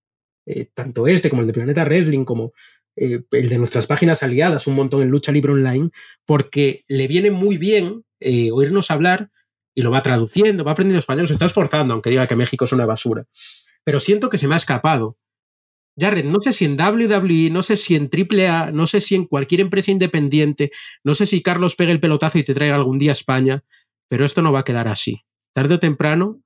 eh, 0.46 0.70
tanto 0.74 1.08
este 1.08 1.30
como 1.30 1.42
el 1.42 1.48
de 1.48 1.54
Planeta 1.54 1.84
Wrestling, 1.84 2.24
como 2.26 2.54
eh, 2.96 3.24
el 3.32 3.50
de 3.50 3.58
nuestras 3.58 3.88
páginas 3.88 4.24
aliadas, 4.24 4.68
un 4.68 4.76
montón 4.76 5.02
en 5.02 5.10
Lucha 5.10 5.32
Libre 5.32 5.54
Online, 5.54 5.90
porque 6.26 6.84
le 6.88 7.08
viene 7.08 7.32
muy 7.32 7.58
bien 7.58 8.04
eh, 8.20 8.52
oírnos 8.52 8.92
hablar 8.92 9.32
y 9.76 9.82
lo 9.82 9.92
va 9.92 10.04
traduciendo, 10.04 10.64
va 10.64 10.72
aprendiendo 10.74 11.00
español, 11.00 11.28
se 11.28 11.34
está 11.34 11.46
esforzando, 11.46 11.94
aunque 11.94 12.12
diga 12.12 12.28
que 12.28 12.36
México 12.36 12.66
es 12.66 12.72
una 12.72 12.86
basura. 12.86 13.26
Pero 13.84 14.00
siento 14.00 14.30
que 14.30 14.38
se 14.38 14.48
me 14.48 14.54
ha 14.54 14.58
escapado. 14.58 15.18
Jared, 16.00 16.26
no 16.26 16.40
sé 16.40 16.54
si 16.54 16.66
en 16.66 16.80
WWE, 16.80 17.50
no 17.52 17.62
sé 17.64 17.76
si 17.76 17.96
en 17.96 18.10
AAA, 18.12 18.72
no 18.72 18.86
sé 18.86 19.00
si 19.00 19.16
en 19.16 19.26
cualquier 19.26 19.62
empresa 19.62 19.92
independiente, 19.92 20.72
no 21.04 21.16
sé 21.16 21.26
si 21.26 21.42
Carlos 21.42 21.76
pegue 21.76 21.92
el 21.92 22.00
pelotazo 22.00 22.38
y 22.38 22.44
te 22.44 22.54
traiga 22.54 22.76
algún 22.76 22.98
día 22.98 23.12
a 23.12 23.14
España, 23.14 23.64
pero 24.08 24.26
esto 24.26 24.42
no 24.42 24.52
va 24.52 24.60
a 24.60 24.64
quedar 24.64 24.88
así. 24.88 25.24
Tarde 25.54 25.76
o 25.76 25.80
temprano 25.80 26.43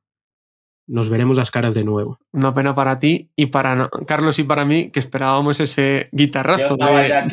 nos 0.88 1.10
veremos 1.10 1.38
las 1.38 1.52
caras 1.52 1.74
de 1.74 1.84
nuevo. 1.84 2.20
Una 2.32 2.54
pena 2.54 2.74
para 2.74 2.98
ti 3.00 3.30
y 3.36 3.48
para 3.48 3.76
no- 3.76 3.90
Carlos 4.08 4.40
y 4.40 4.44
para 4.44 4.66
mí, 4.66 4.90
que 4.90 5.00
esperábamos 5.00 5.60
ese 5.60 6.10
guitarrazo 6.12 6.76
de, 6.78 7.10
ya 7.10 7.26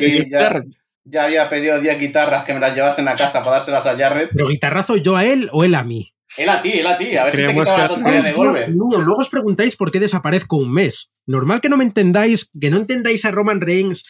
de 1.05 1.19
había 1.19 1.49
pedido 1.49 1.79
10 1.79 1.99
guitarras 1.99 2.43
que 2.43 2.53
me 2.53 2.59
las 2.59 2.75
llevasen 2.75 3.07
a 3.07 3.15
casa 3.15 3.39
para 3.39 3.51
dárselas 3.57 3.85
a 3.85 3.97
Jarrett. 3.97 4.31
Pero 4.33 4.49
guitarrazo 4.49 4.97
yo 4.97 5.15
a 5.15 5.25
él 5.25 5.49
o 5.51 5.63
él 5.63 5.75
a 5.75 5.83
mí. 5.83 6.11
Él 6.37 6.49
a 6.49 6.61
ti, 6.61 6.71
él 6.73 6.87
a 6.87 6.97
ti, 6.97 7.15
a 7.15 7.23
ver 7.25 7.33
si 7.33 7.37
te 7.37 7.43
Creemos 7.45 7.69
la 7.69 7.87
tontería 7.87 8.21
de. 8.21 8.67
No, 8.69 8.97
luego 8.99 9.21
os 9.21 9.29
preguntáis 9.29 9.75
por 9.77 9.91
qué 9.91 9.99
desaparezco 9.99 10.57
un 10.57 10.71
mes. 10.73 11.11
Normal 11.25 11.61
que 11.61 11.69
no 11.69 11.77
me 11.77 11.83
entendáis, 11.85 12.49
que 12.59 12.69
no 12.69 12.77
entendáis 12.77 13.23
a 13.23 13.31
Roman 13.31 13.61
Reigns 13.61 14.03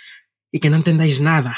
y 0.51 0.59
que 0.59 0.69
no 0.69 0.77
entendáis 0.77 1.21
nada. 1.21 1.55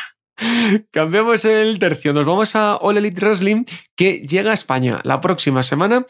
Cambiamos 0.92 1.46
el 1.46 1.80
tercio, 1.80 2.14
nos 2.14 2.26
vamos 2.26 2.56
a 2.56 2.76
All 2.76 2.98
Elite 2.98 3.22
Wrestling 3.22 3.64
que 3.96 4.20
llega 4.20 4.52
a 4.52 4.54
España 4.54 5.00
la 5.04 5.22
próxima 5.22 5.64
semana 5.64 6.06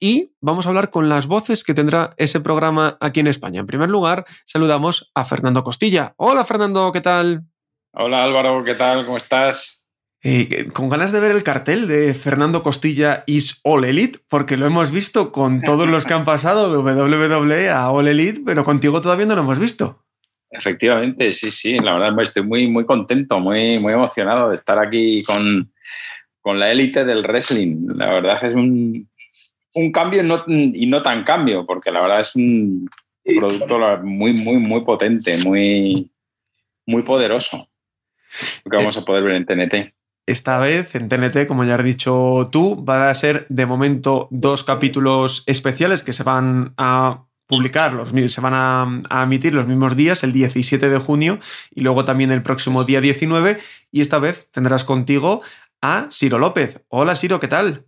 y 0.00 0.32
vamos 0.40 0.66
a 0.66 0.70
hablar 0.70 0.90
con 0.90 1.08
las 1.08 1.26
voces 1.26 1.64
que 1.64 1.74
tendrá 1.74 2.14
ese 2.16 2.40
programa 2.40 2.96
aquí 3.00 3.20
en 3.20 3.26
España. 3.26 3.60
En 3.60 3.66
primer 3.66 3.88
lugar, 3.88 4.24
saludamos 4.44 5.10
a 5.14 5.24
Fernando 5.24 5.64
Costilla. 5.64 6.14
Hola 6.16 6.44
Fernando, 6.44 6.92
¿qué 6.92 7.00
tal? 7.00 7.44
Hola 7.92 8.24
Álvaro, 8.24 8.62
¿qué 8.62 8.74
tal? 8.74 9.04
¿Cómo 9.04 9.16
estás? 9.16 9.86
Eh, 10.22 10.70
con 10.72 10.88
ganas 10.88 11.12
de 11.12 11.20
ver 11.20 11.30
el 11.30 11.42
cartel 11.42 11.86
de 11.86 12.12
Fernando 12.12 12.62
Costilla 12.62 13.22
is 13.26 13.60
All 13.62 13.84
Elite, 13.84 14.18
porque 14.28 14.56
lo 14.56 14.66
hemos 14.66 14.90
visto 14.90 15.30
con 15.30 15.62
todos 15.62 15.88
los 15.88 16.04
que 16.04 16.14
han 16.14 16.24
pasado 16.24 16.70
de 16.70 16.78
WWE 16.78 17.70
a 17.70 17.90
All 17.90 18.08
Elite, 18.08 18.42
pero 18.44 18.64
contigo 18.64 19.00
todavía 19.00 19.26
no 19.26 19.36
lo 19.36 19.42
hemos 19.42 19.58
visto. 19.58 20.04
Efectivamente, 20.50 21.32
sí, 21.32 21.50
sí, 21.50 21.78
la 21.78 21.94
verdad 21.94 22.20
estoy 22.22 22.42
muy, 22.42 22.66
muy 22.68 22.86
contento, 22.86 23.38
muy, 23.40 23.78
muy 23.78 23.92
emocionado 23.92 24.48
de 24.48 24.54
estar 24.54 24.78
aquí 24.78 25.22
con, 25.22 25.72
con 26.40 26.58
la 26.58 26.70
élite 26.70 27.04
del 27.04 27.22
wrestling. 27.22 27.88
La 27.94 28.10
verdad 28.10 28.34
es 28.36 28.40
que 28.40 28.46
es 28.46 28.54
un, 28.54 29.08
un 29.76 29.92
cambio 29.92 30.22
y 30.22 30.26
no, 30.26 30.42
y 30.46 30.86
no 30.86 31.02
tan 31.02 31.22
cambio, 31.22 31.66
porque 31.66 31.90
la 31.90 32.00
verdad 32.00 32.20
es 32.20 32.34
un 32.34 32.88
producto 33.22 33.78
muy, 34.02 34.32
muy, 34.32 34.56
muy 34.56 34.82
potente, 34.82 35.36
muy, 35.44 36.10
muy 36.86 37.02
poderoso, 37.02 37.68
lo 38.64 38.70
que 38.70 38.76
vamos 38.76 38.96
a 38.96 39.04
poder 39.04 39.22
ver 39.22 39.36
en 39.36 39.44
TNT. 39.44 39.94
Esta 40.26 40.58
vez 40.58 40.94
en 40.94 41.08
TNT, 41.08 41.46
como 41.46 41.64
ya 41.64 41.74
has 41.74 41.84
dicho 41.84 42.48
tú, 42.50 42.76
van 42.82 43.02
a 43.02 43.14
ser 43.14 43.46
de 43.50 43.66
momento 43.66 44.28
dos 44.30 44.64
capítulos 44.64 45.44
especiales 45.46 46.02
que 46.02 46.14
se 46.14 46.22
van 46.22 46.72
a 46.78 47.26
publicar, 47.46 47.92
los, 47.92 48.12
se 48.32 48.40
van 48.40 48.54
a, 48.54 49.02
a 49.10 49.22
emitir 49.24 49.52
los 49.52 49.66
mismos 49.66 49.94
días, 49.94 50.24
el 50.24 50.32
17 50.32 50.88
de 50.88 50.98
junio 50.98 51.38
y 51.70 51.82
luego 51.82 52.04
también 52.06 52.32
el 52.32 52.42
próximo 52.42 52.82
día 52.82 53.02
19. 53.02 53.58
Y 53.92 54.00
esta 54.00 54.18
vez 54.18 54.48
tendrás 54.50 54.84
contigo 54.84 55.42
a 55.82 56.06
Siro 56.10 56.38
López. 56.38 56.82
Hola 56.88 57.14
Siro, 57.14 57.38
¿qué 57.38 57.46
tal? 57.46 57.84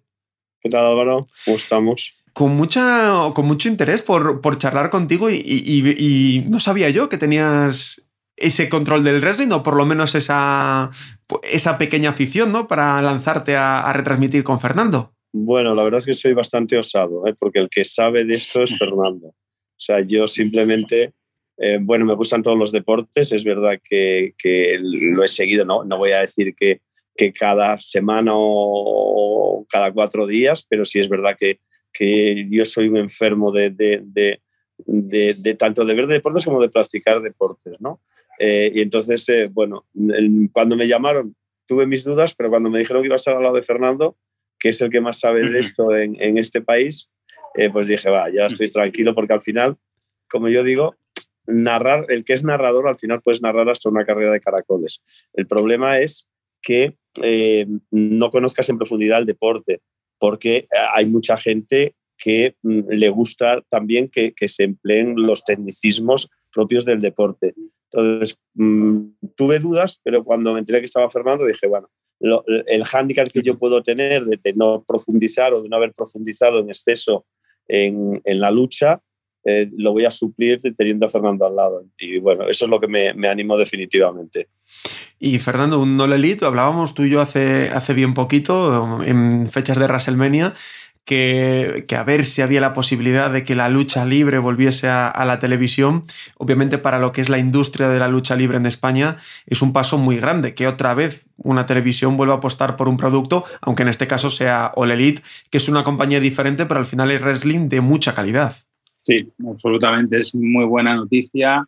¿Qué 0.61 0.71
tal, 0.71 0.87
Álvaro? 0.87 1.27
¿Cómo 1.45 1.57
estamos? 1.57 2.25
Con, 2.33 2.57
mucha, 2.57 3.13
con 3.35 3.47
mucho 3.47 3.69
interés 3.69 4.03
por, 4.03 4.41
por 4.41 4.59
charlar 4.59 4.91
contigo 4.91 5.31
y, 5.31 5.37
y- 5.45 5.95
y- 5.97 6.41
no 6.49 6.61
sabía 6.61 6.91
yo 6.91 7.09
que 7.09 7.19
tenías 7.19 8.09
ese 8.37 8.69
control 8.69 9.03
del 9.03 9.21
wrestling 9.21 9.51
o 9.51 9.63
por 9.63 9.77
lo 9.77 9.85
menos 9.87 10.15
esa, 10.15 10.91
esa 11.43 11.79
pequeña 11.79 12.11
afición 12.11 12.53
¿no? 12.53 12.69
para 12.69 13.01
lanzarte 13.03 13.57
a, 13.57 13.81
a 13.81 13.93
retransmitir 13.93 14.45
con 14.45 14.61
Fernando. 14.61 15.13
Bueno, 15.33 15.75
la 15.75 15.83
verdad 15.83 15.99
es 16.01 16.07
que 16.07 16.15
soy 16.15 16.33
bastante 16.35 16.79
osado, 16.79 17.27
¿eh? 17.27 17.35
porque 17.39 17.59
el 17.59 17.69
que 17.69 17.85
sabe 17.85 18.25
de 18.25 18.35
esto 18.35 18.63
es 18.63 18.71
Fernando. 18.79 19.29
O 19.29 19.81
sea, 19.81 20.01
yo 20.01 20.27
simplemente, 20.27 21.13
eh, 21.57 21.79
bueno, 21.81 22.05
me 22.05 22.15
gustan 22.15 22.43
todos 22.43 22.59
los 22.59 22.73
deportes, 22.73 23.33
es 23.33 23.45
verdad 23.45 23.79
que, 23.83 24.35
que 24.39 24.79
lo 24.81 25.23
he 25.25 25.29
seguido, 25.29 25.65
no, 25.65 25.85
no 25.85 25.99
voy 25.99 26.13
a 26.13 26.21
decir 26.21 26.55
que, 26.57 26.81
que 27.19 27.33
cada 27.33 27.79
semana 27.81 28.31
o 28.35 29.67
cada 29.69 29.93
cuatro 29.93 30.27
días, 30.27 30.65
pero 30.69 30.85
sí 30.85 31.01
es 31.01 31.09
verdad 31.09 31.37
que, 31.39 31.61
que 31.93 32.47
yo 32.49 32.65
soy 32.65 32.89
un 32.89 32.97
enfermo 32.97 33.51
de, 33.51 33.71
de, 33.71 34.01
de, 34.05 35.35
de- 35.35 35.55
tanto 35.55 35.85
de 35.85 35.95
ver 35.95 36.07
deportes 36.07 36.45
como 36.45 36.63
de 36.63 36.71
practicar 36.71 37.21
deportes, 37.21 37.75
¿no? 37.81 38.01
Eh, 38.39 38.71
y 38.73 38.81
entonces, 38.81 39.29
eh, 39.29 39.49
bueno, 39.53 39.85
el- 39.95 40.49
cuando 40.53 40.77
me 40.77 40.87
llamaron 40.87 41.35
tuve 41.67 41.87
mis 41.87 42.05
dudas, 42.05 42.35
pero 42.35 42.51
cuando 42.51 42.71
me 42.71 42.79
dijeron 42.79 43.03
que 43.03 43.07
iba 43.09 43.17
a 43.17 43.23
estar 43.23 43.37
al 43.37 43.43
lado 43.43 43.57
de 43.57 43.63
Fernando, 43.63 44.17
que 44.59 44.69
es 44.71 44.81
el 44.81 44.91
que 44.91 45.01
más 45.01 45.19
sabe 45.19 45.51
de 45.51 45.59
esto 45.61 45.95
en, 45.95 46.17
en 46.23 46.39
este 46.39 46.61
país, 46.63 47.13
eh, 47.57 47.69
pues 47.71 47.89
dije, 47.89 48.09
va, 48.09 48.31
ya 48.31 48.47
estoy 48.47 48.71
tranquilo, 48.71 49.15
porque 49.15 49.33
al 49.35 49.41
final, 49.43 49.77
como 50.31 50.49
yo 50.49 50.63
digo, 50.63 50.95
narrar, 51.47 52.07
el 52.09 52.25
que 52.25 52.33
es 52.35 52.45
narrador, 52.45 52.87
al 52.89 52.97
final 52.97 53.21
puedes 53.23 53.43
narrar 53.43 53.69
hasta 53.69 53.89
una 53.89 54.07
carrera 54.07 54.33
de 54.33 54.41
caracoles. 54.41 55.03
El 55.35 55.47
problema 55.47 55.99
es 55.99 56.29
que 56.63 56.97
eh, 57.23 57.67
no 57.91 58.31
conozcas 58.31 58.69
en 58.69 58.79
profundidad 58.79 59.19
el 59.19 59.27
deporte, 59.27 59.81
porque 60.19 60.67
hay 60.95 61.07
mucha 61.07 61.37
gente 61.37 61.95
que 62.17 62.57
mm, 62.63 62.91
le 62.91 63.09
gusta 63.09 63.63
también 63.69 64.09
que, 64.09 64.33
que 64.35 64.49
se 64.49 64.65
empleen 64.65 65.15
los 65.17 65.45
tecnicismos 65.45 66.29
propios 66.53 66.85
del 66.85 67.01
deporte. 67.01 67.55
Entonces, 67.91 68.37
mm, 68.55 68.99
tuve 69.37 69.59
dudas, 69.59 70.01
pero 70.03 70.25
cuando 70.25 70.53
me 70.53 70.61
enteré 70.61 70.81
que 70.81 70.87
estaba 70.87 71.11
Fernando, 71.11 71.47
dije, 71.47 71.67
bueno, 71.67 71.89
el 72.21 72.85
hándicap 72.85 73.29
que 73.29 73.43
yo 73.43 73.59
puedo 73.59 73.83
tener 73.83 74.25
de, 74.25 74.53
no 74.55 74.85
profundizar 74.87 75.55
o 75.55 75.63
de 75.63 75.69
no 75.69 75.77
haber 75.77 75.93
profundizado 75.93 76.59
en 76.59 76.69
exceso 76.69 77.27
en, 77.69 78.21
en 78.25 78.41
la 78.41 78.51
lucha, 78.51 79.01
eh, 79.49 79.71
lo 79.79 79.93
voy 79.93 80.05
a 80.05 80.11
suplir 80.11 80.61
teniendo 80.77 81.07
a 81.07 81.09
Fernando 81.09 81.47
al 81.47 81.57
lado. 81.57 81.85
Y 81.99 82.19
bueno, 82.19 82.47
eso 82.49 82.67
es 82.67 82.71
lo 82.71 82.79
que 82.79 82.87
me, 82.87 83.29
animó 83.29 83.57
definitivamente. 83.57 84.49
Y 85.19 85.39
Fernando, 85.39 85.81
un 85.81 85.97
No 85.97 86.05
hablábamos 86.05 86.93
tú 86.93 87.05
y 87.05 87.11
yo 87.11 87.23
hace, 87.23 87.71
hace 87.71 87.95
bien 87.95 88.13
poquito, 88.13 89.03
en 89.03 89.47
fechas 89.47 89.79
de 89.79 89.87
WrestleMania, 89.87 90.53
que, 91.09 91.87
a 91.97 92.03
ver 92.03 92.27
si 92.27 92.43
había 92.43 92.61
la 92.61 92.75
posibilidad 92.75 93.31
de 93.31 93.43
que 93.43 93.55
la 93.55 93.71
lucha 93.71 94.05
libre 94.05 94.39
volviese 94.39 94.89
a, 94.89 95.25
la 95.25 95.39
televisión. 95.39 96.03
Obviamente 96.37 96.77
para 96.77 96.99
lo 96.99 97.13
que 97.13 97.23
es 97.23 97.31
la 97.31 97.39
industria 97.39 97.89
de 97.89 97.99
la 97.99 98.09
lucha 98.09 98.37
libre 98.37 98.59
en 98.59 98.67
España 98.67 99.17
es 99.47 99.63
un 99.63 99.73
paso 99.73 99.97
muy 99.97 100.19
grande, 100.19 100.53
que 100.53 100.67
otra 100.67 100.93
vez 100.93 101.25
una 101.39 101.65
televisión 101.65 102.19
vuelva 102.19 102.35
a 102.35 102.37
apostar 102.37 102.77
por 102.77 102.91
un 102.91 102.99
producto, 102.99 103.45
aunque 103.63 103.85
en 103.85 103.89
este 103.89 104.07
caso 104.07 104.29
sea 104.29 104.73
All 104.77 104.91
Elite, 104.91 105.23
que 105.49 105.57
es 105.57 105.71
una 105.71 105.83
compañía 105.83 106.21
diferente, 106.21 106.67
pero 106.67 106.81
al 106.81 106.87
final 106.87 107.11
es 107.11 107.23
wrestling 107.23 107.71
de 107.71 107.81
mucha 107.81 108.15
calidad. 108.15 108.55
Sí, 109.09 109.27
absolutamente. 109.49 110.19
Es 110.19 110.35
muy 110.35 110.67
buena 110.67 110.95
noticia 110.95 111.67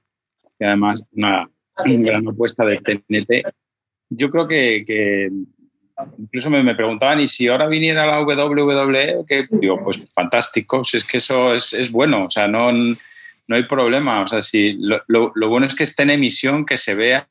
y 0.58 0.64
además 0.64 1.06
una, 1.12 1.48
gran 1.86 2.28
apuesta 2.28 2.66
de 2.66 2.76
TNT. 2.76 3.50
Yo 4.10 4.30
creo 4.30 4.46
que 4.46 4.84
incluso 6.18 6.50
me, 6.50 6.74
preguntaban, 6.74 7.20
¿y 7.20 7.26
si 7.26 7.48
ahora 7.48 7.66
viniera 7.66 8.06
la 8.06 8.22
WWE? 8.22 9.24
Que 9.26 9.46
digo, 9.50 9.82
pues 9.82 10.02
fantástico, 10.14 10.84
si 10.84 10.98
es 10.98 11.04
que 11.04 11.16
eso 11.16 11.54
es, 11.54 11.90
bueno, 11.90 12.24
o 12.24 12.30
sea, 12.30 12.46
no, 12.46 12.70
no 12.72 13.56
hay 13.56 13.62
problema. 13.64 14.20
O 14.20 14.26
sea, 14.26 14.42
si 14.42 14.76
lo, 14.78 15.32
bueno 15.48 15.66
es 15.66 15.74
que 15.74 15.84
esté 15.84 16.02
en 16.02 16.10
emisión, 16.10 16.66
que 16.66 16.76
se 16.76 16.94
vea 16.94 17.26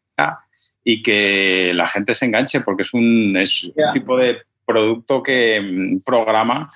y 0.83 1.03
que 1.03 1.71
la 1.75 1.85
gente 1.85 2.15
se 2.15 2.25
enganche, 2.25 2.61
porque 2.61 2.81
es 2.81 2.93
un, 2.93 3.37
es 3.37 3.63
un 3.63 3.91
tipo 3.93 4.17
de 4.17 4.39
producto 4.65 5.21
que 5.21 5.61
mm, 5.61 5.99
programa 6.01 6.67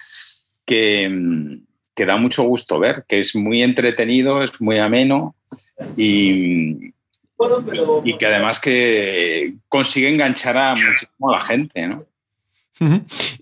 que, 0.65 1.09
mm, 1.09 1.72
que 1.95 2.05
da 2.05 2.17
mucho 2.17 2.43
gusto 2.43 2.79
ver, 2.79 3.05
que 3.07 3.19
es 3.19 3.35
muy 3.35 3.61
entretenido, 3.61 4.41
es 4.41 4.59
muy 4.61 4.79
ameno 4.79 5.35
y, 5.97 6.93
y 8.03 8.17
que 8.17 8.25
además 8.25 8.59
que 8.59 9.55
consigue 9.67 10.09
enganchar 10.09 10.57
a 10.57 10.69
muchísimo 10.71 11.31
la 11.31 11.41
gente, 11.41 11.87
¿no? 11.87 12.05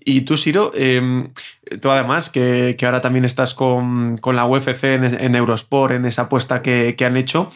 Y 0.04 0.20
tú, 0.22 0.36
Siro, 0.36 0.72
em, 0.74 1.32
tú 1.80 1.90
además, 1.90 2.30
que, 2.30 2.76
ahora 2.82 3.00
también 3.00 3.24
estás 3.24 3.54
con, 3.54 4.20
la 4.24 4.46
UFC 4.46 4.84
en, 4.84 5.34
Eurosport, 5.34 5.94
en 5.94 6.04
esa 6.04 6.22
apuesta 6.22 6.62
que, 6.62 6.94
han 7.04 7.16
hecho, 7.16 7.50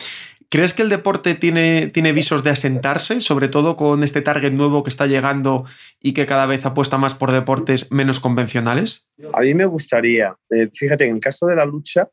¿crees 0.49 0.75
que 0.75 0.83
el 0.83 0.89
deporte 0.89 1.35
tiene, 1.35 1.89
tiene, 1.89 2.13
visos 2.13 2.43
de 2.43 2.51
asentarse, 2.51 3.21
sobre 3.21 3.49
todo 3.49 3.77
con 3.77 4.03
este 4.03 4.23
target 4.23 4.53
nuevo 4.53 4.83
que 4.83 4.91
está 4.91 5.07
llegando 5.07 5.65
y 6.01 6.13
que 6.13 6.27
cada 6.27 6.47
vez 6.47 6.65
apuesta 6.67 6.99
más 6.99 7.15
por 7.15 7.33
deportes 7.33 7.91
menos 7.91 8.21
convencionales? 8.21 9.07
A 9.33 9.41
mí 9.41 9.55
me 9.55 9.67
gustaría, 9.67 10.37
eh, 10.51 10.69
fíjate, 10.73 11.07
en 11.07 11.17
el 11.17 11.21
caso 11.21 11.47
de 11.47 11.57
la 11.57 11.67
lucha, 11.67 12.09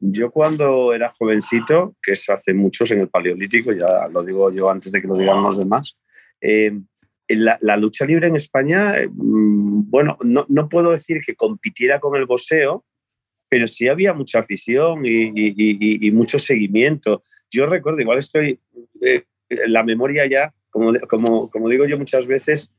yo 0.00 0.30
cuando 0.30 0.92
era 0.92 1.10
jovencito, 1.10 1.96
que 2.02 2.12
es 2.12 2.28
hace 2.28 2.54
muchos 2.54 2.90
en 2.90 3.00
el 3.00 3.08
Paleolítico, 3.08 3.72
ya 3.72 4.08
lo 4.12 4.22
digo 4.22 4.52
yo 4.52 4.70
antes 4.70 4.92
de 4.92 5.00
que 5.00 5.08
lo 5.08 5.16
digan 5.16 5.42
los 5.42 5.58
demás, 5.58 5.96
eh, 6.40 6.72
la, 7.28 7.76
lucha 7.76 8.06
libre 8.06 8.28
en 8.28 8.36
España, 8.36 8.96
eh, 8.96 9.08
mm, 9.08 9.90
bueno, 9.90 10.16
no, 10.22 10.46
no, 10.48 10.68
puedo 10.68 10.92
decir 10.92 11.20
que 11.24 11.34
compitiera 11.34 11.98
con 12.00 12.16
el 12.16 12.26
boxeo, 12.26 12.84
pero 13.48 13.66
sí 13.66 13.88
había 13.88 14.12
mucha 14.12 14.40
afición 14.40 15.04
y, 15.04 15.32
y, 15.34 16.06
y, 16.06 16.10
mucho 16.12 16.38
seguimiento. 16.38 17.22
Yo 17.50 17.66
recuerdo, 17.66 18.00
igual 18.00 18.18
estoy, 18.18 18.60
eh, 19.02 19.24
la 19.66 19.82
memoria 19.84 20.26
ya, 20.26 20.52
como, 20.70 20.92
como, 21.08 21.50
como, 21.50 21.68
digo 21.68 21.86
yo 21.86 21.98
muchas 21.98 22.26
veces, 22.26 22.70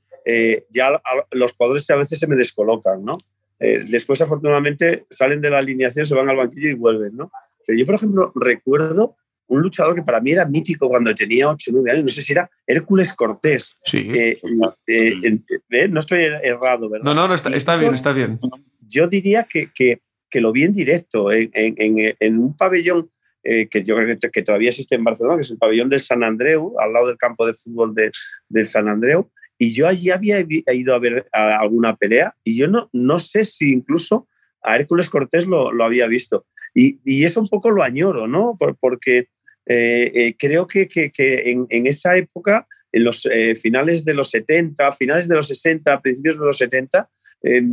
ya 0.70 0.92
los 1.32 1.54
jugadores 1.54 1.90
a 1.90 1.96
veces 1.96 2.20
se 2.20 2.28
me 2.28 2.36
descolocan, 2.36 3.04
¿no? 3.04 3.14
Eh, 3.60 3.84
después, 3.90 4.22
afortunadamente, 4.22 5.06
salen 5.10 5.42
de 5.42 5.50
la 5.50 5.58
alineación, 5.58 6.06
se 6.06 6.16
van 6.16 6.30
al 6.30 6.38
banquillo 6.38 6.70
y 6.70 6.74
vuelven, 6.74 7.16
¿no? 7.16 7.32
Pero 7.66 7.78
yo, 7.78 7.86
por 7.86 7.96
ejemplo, 7.96 8.32
recuerdo 8.36 9.18
un 9.48 9.62
luchador 9.62 9.96
que 9.96 10.04
para 10.04 10.22
mí 10.22 10.32
era 10.32 10.46
mítico 10.46 10.88
cuando 10.88 11.14
tenía 11.14 11.50
8 11.50 11.72
o 11.72 11.74
9 11.74 11.92
años, 11.92 12.04
no 12.04 12.10
sé 12.10 12.22
si 12.22 12.34
era 12.34 12.50
Hércules 12.66 13.14
Cortés. 13.14 13.76
Sí. 13.84 14.12
Eh, 14.16 14.40
eh, 14.88 15.88
no 15.90 16.00
estoy 16.00 16.26
errado, 16.44 16.90
¿verdad? 16.90 17.04
No, 17.04 17.14
no, 17.14 17.28
no 17.28 17.34
está, 17.34 17.50
está 17.50 17.76
bien, 17.76 17.94
está 17.94 18.14
bien. 18.14 18.40
Yo 18.88 19.08
diría 19.08 19.46
que, 19.50 19.72
que, 19.74 20.02
que 20.30 20.42
lo 20.42 20.52
vi 20.52 20.64
en 20.64 20.74
directo, 20.74 21.32
en, 21.32 22.40
un 22.40 22.56
pabellón 22.56 23.10
que 23.44 23.84
yo 23.84 23.96
creo 23.96 24.18
que, 24.32 24.42
todavía 24.42 24.70
existe 24.70 24.96
en 24.96 25.04
Barcelona, 25.04 25.38
que 25.38 25.42
es 25.42 25.52
el 25.52 25.58
pabellón 25.58 25.90
del 25.90 26.00
San 26.00 26.24
Andreu, 26.24 26.76
al 26.80 26.94
lado 26.94 27.08
del 27.08 27.18
campo 27.18 27.48
de 27.48 27.54
fútbol 27.54 27.96
de, 27.96 28.12
del 28.48 28.66
San 28.66 28.88
Andreu, 28.88 29.32
y 29.58 29.74
yo 29.74 29.88
allí 29.88 30.10
había 30.10 30.40
ido 30.40 30.96
a 30.96 31.00
ver 31.00 31.28
alguna 31.34 31.96
pelea 31.98 32.34
y 32.46 32.58
yo 32.58 32.68
no, 32.68 32.90
no 32.94 33.20
sé 33.20 33.44
si 33.44 33.74
incluso 33.74 34.28
a 34.64 34.78
Hércules 34.78 35.10
Cortés 35.10 35.46
lo, 35.46 35.72
lo 35.72 35.84
había 35.84 36.08
visto. 36.08 36.46
Y, 36.74 37.00
y, 37.04 37.26
eso 37.26 37.42
un 37.42 37.50
poco 37.50 37.70
lo 37.70 37.84
añoro, 37.84 38.28
¿no? 38.28 38.58
porque 38.80 39.28
eh, 39.66 40.12
eh, 40.16 40.36
creo 40.38 40.66
que, 40.66 40.88
que, 40.88 41.12
que 41.12 41.52
en, 41.52 41.68
en, 41.70 41.88
esa 41.88 42.16
época, 42.16 42.68
en 42.92 43.04
los 43.04 43.28
eh, 43.32 43.56
finales 43.56 44.06
de 44.06 44.14
los 44.14 44.30
70, 44.30 44.92
finales 44.94 45.28
de 45.28 45.36
los 45.36 45.48
60, 45.48 46.02
principios 46.02 46.40
de 46.40 46.46
los 46.46 46.58
70, 46.58 47.10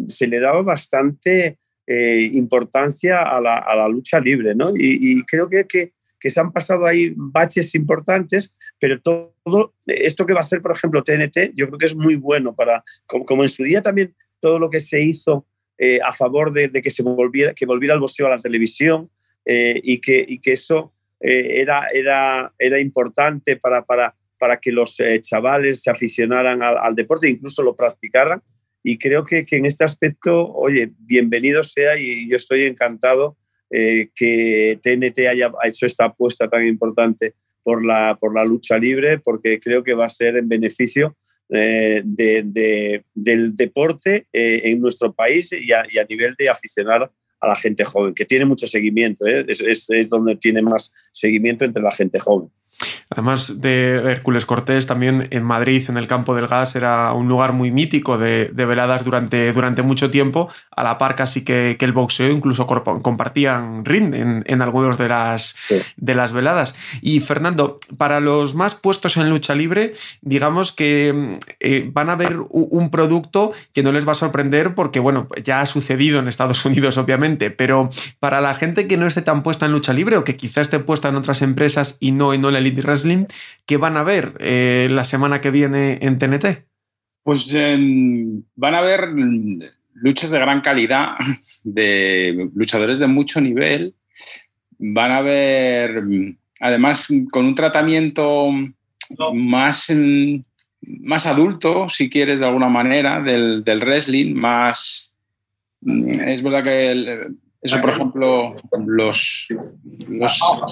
se 0.06 0.26
le 0.28 0.38
daba 0.38 0.62
bastante 0.62 1.58
importancia 1.86 3.22
a 3.22 3.40
la, 3.40 3.88
lucha 3.88 4.18
libre, 4.20 4.54
¿no? 4.54 4.72
Y, 4.76 5.22
creo 5.24 5.48
que, 5.48 5.66
que, 5.66 5.92
se 6.30 6.40
han 6.40 6.52
pasado 6.52 6.86
ahí 6.86 7.12
baches 7.16 7.74
importantes, 7.76 8.52
pero 8.80 9.00
todo 9.00 9.74
esto 9.86 10.26
que 10.26 10.32
va 10.32 10.40
a 10.40 10.42
hacer, 10.42 10.60
por 10.60 10.72
ejemplo, 10.72 11.04
TNT, 11.04 11.52
yo 11.54 11.66
creo 11.66 11.78
que 11.78 11.86
es 11.86 11.94
muy 11.94 12.16
bueno 12.16 12.54
para, 12.54 12.82
como, 13.06 13.42
en 13.44 13.48
su 13.48 13.62
día 13.62 13.80
también 13.80 14.14
todo 14.40 14.58
lo 14.58 14.68
que 14.68 14.80
se 14.80 15.00
hizo 15.00 15.46
eh, 15.78 16.00
a 16.02 16.12
favor 16.12 16.52
de, 16.52 16.70
que 16.70 16.90
se 16.90 17.02
volviera, 17.02 17.54
que 17.54 17.66
volviera 17.66 17.94
el 17.94 18.00
boxeo 18.00 18.26
a 18.26 18.30
la 18.30 18.38
televisión 18.38 19.10
eh, 19.44 19.80
y, 19.82 20.00
que, 20.00 20.26
que 20.42 20.52
eso 20.52 20.92
eh, 21.20 21.60
era, 21.60 21.88
era, 21.92 22.52
era 22.58 22.80
importante 22.80 23.56
para, 23.56 23.84
para, 23.84 24.16
para 24.38 24.56
que 24.58 24.72
los 24.72 25.00
chavales 25.20 25.82
se 25.82 25.90
aficionaran 25.90 26.62
al, 26.62 26.94
deporte 26.94 27.26
e 27.26 27.30
incluso 27.30 27.62
lo 27.62 27.76
practicaran. 27.76 28.42
Y 28.88 28.98
creo 28.98 29.24
que, 29.24 29.44
que, 29.44 29.56
en 29.56 29.66
este 29.66 29.82
aspecto, 29.82 30.46
oye, 30.46 30.92
bienvenido 30.96 31.64
sea 31.64 31.98
y 31.98 32.30
yo 32.30 32.36
estoy 32.36 32.66
encantado 32.66 33.36
eh, 33.68 34.10
que 34.14 34.78
TNT 34.80 35.26
haya 35.26 35.50
hecho 35.64 35.86
esta 35.86 36.04
apuesta 36.04 36.48
tan 36.48 36.64
importante 36.64 37.34
por 37.64 37.84
la, 37.84 38.16
por 38.20 38.32
la 38.32 38.44
lucha 38.44 38.78
libre, 38.78 39.18
porque 39.18 39.58
creo 39.58 39.82
que 39.82 39.94
va 39.94 40.06
a 40.06 40.08
ser 40.08 40.36
en 40.36 40.48
beneficio 40.48 41.16
eh, 41.48 42.00
de, 42.04 43.02
del 43.12 43.56
deporte 43.56 44.28
eh, 44.32 44.60
en 44.62 44.80
nuestro 44.80 45.12
país 45.12 45.50
y 45.52 45.72
a, 45.72 45.84
nivel 46.08 46.36
de 46.38 46.48
aficionar 46.48 47.10
a 47.40 47.48
la 47.48 47.56
gente 47.56 47.84
joven, 47.84 48.14
que 48.14 48.24
tiene 48.24 48.44
mucho 48.44 48.68
seguimiento, 48.68 49.26
es, 49.26 49.60
es, 49.62 49.88
donde 50.08 50.36
tiene 50.36 50.62
más 50.62 50.92
seguimiento 51.10 51.64
entre 51.64 51.82
la 51.82 51.90
gente 51.90 52.20
joven. 52.20 52.50
Además 53.10 53.60
de 53.60 54.12
Hércules 54.12 54.46
Cortés, 54.46 54.86
también 54.86 55.28
en 55.30 55.44
Madrid, 55.44 55.84
en 55.88 55.96
el 55.96 56.06
Campo 56.06 56.34
del 56.34 56.46
Gas, 56.46 56.76
era 56.76 57.12
un 57.12 57.28
lugar 57.28 57.52
muy 57.52 57.70
mítico 57.70 58.18
de, 58.18 58.50
veladas 58.54 59.04
durante, 59.04 59.52
durante, 59.52 59.82
mucho 59.82 60.10
tiempo, 60.10 60.48
a 60.74 60.82
la 60.82 60.98
par 60.98 61.14
casi 61.14 61.44
que, 61.44 61.76
que 61.78 61.84
el 61.84 61.92
boxeo, 61.92 62.30
incluso 62.30 62.66
compartían 62.66 63.84
ring 63.84 64.14
en, 64.14 64.44
en 64.46 64.62
algunos 64.62 64.98
de 64.98 65.08
las, 65.08 65.56
de 65.96 66.14
las 66.14 66.32
veladas. 66.32 66.74
Y 67.00 67.20
Fernando, 67.20 67.78
para 67.96 68.20
los 68.20 68.54
más 68.54 68.74
puestos 68.74 69.16
en 69.16 69.30
lucha 69.30 69.54
libre, 69.54 69.92
digamos 70.20 70.72
que 70.72 71.38
eh, 71.60 71.88
van 71.92 72.10
a 72.10 72.16
ver 72.16 72.38
un 72.48 72.90
producto 72.90 73.52
que 73.72 73.82
no 73.82 73.92
les 73.92 74.06
va 74.06 74.12
a 74.12 74.16
sorprender 74.16 74.74
porque, 74.74 75.00
bueno, 75.00 75.28
ya 75.42 75.60
ha 75.60 75.66
sucedido 75.66 76.18
en 76.18 76.28
Estados 76.28 76.64
Unidos, 76.64 76.98
obviamente, 76.98 77.50
pero 77.50 77.90
para 78.20 78.40
la 78.40 78.54
gente 78.54 78.86
que 78.86 78.96
no 78.96 79.06
esté 79.06 79.22
tan 79.22 79.42
puesta 79.42 79.66
en 79.66 79.72
lucha 79.72 79.92
libre 79.92 80.16
o 80.16 80.24
que 80.24 80.36
quizá 80.36 80.60
esté 80.60 80.78
puesta 80.78 81.08
en 81.08 81.16
otras 81.16 81.42
empresas 81.42 81.96
y 82.00 82.12
no 82.12 82.32
en 82.34 82.44
Elite 82.66 82.82
Wrestling, 82.82 83.26
¿qué 83.64 83.76
van 83.76 83.96
a 83.96 84.02
ver 84.02 84.34
eh, 84.40 84.88
la 84.90 85.04
semana 85.04 85.40
que 85.40 85.50
viene 85.50 85.98
en 86.02 86.18
TNT? 86.18 86.64
Pues 87.22 87.52
van 88.54 88.74
a 88.74 88.80
ver 88.82 89.08
luchas 89.94 90.30
de 90.30 90.38
gran 90.38 90.60
calidad, 90.60 91.16
de 91.64 92.50
luchadores 92.54 92.98
de 92.98 93.06
mucho 93.06 93.40
nivel. 93.40 93.94
Van 94.78 95.10
a 95.10 95.22
ver, 95.22 96.02
además, 96.60 97.08
con 97.30 97.46
un 97.46 97.54
tratamiento 97.54 98.50
más, 99.32 99.92
más 100.82 101.26
adulto, 101.26 101.88
si 101.88 102.10
quieres, 102.10 102.40
de 102.40 102.46
alguna 102.46 102.68
manera, 102.68 103.20
del, 103.20 103.64
del 103.64 103.80
wrestling, 103.80 104.34
más... 104.34 105.14
Es 105.82 106.42
verdad 106.42 106.64
que 106.64 106.90
el, 106.90 107.36
eso, 107.62 107.80
por 107.80 107.90
ejemplo, 107.90 108.54
los, 108.86 109.48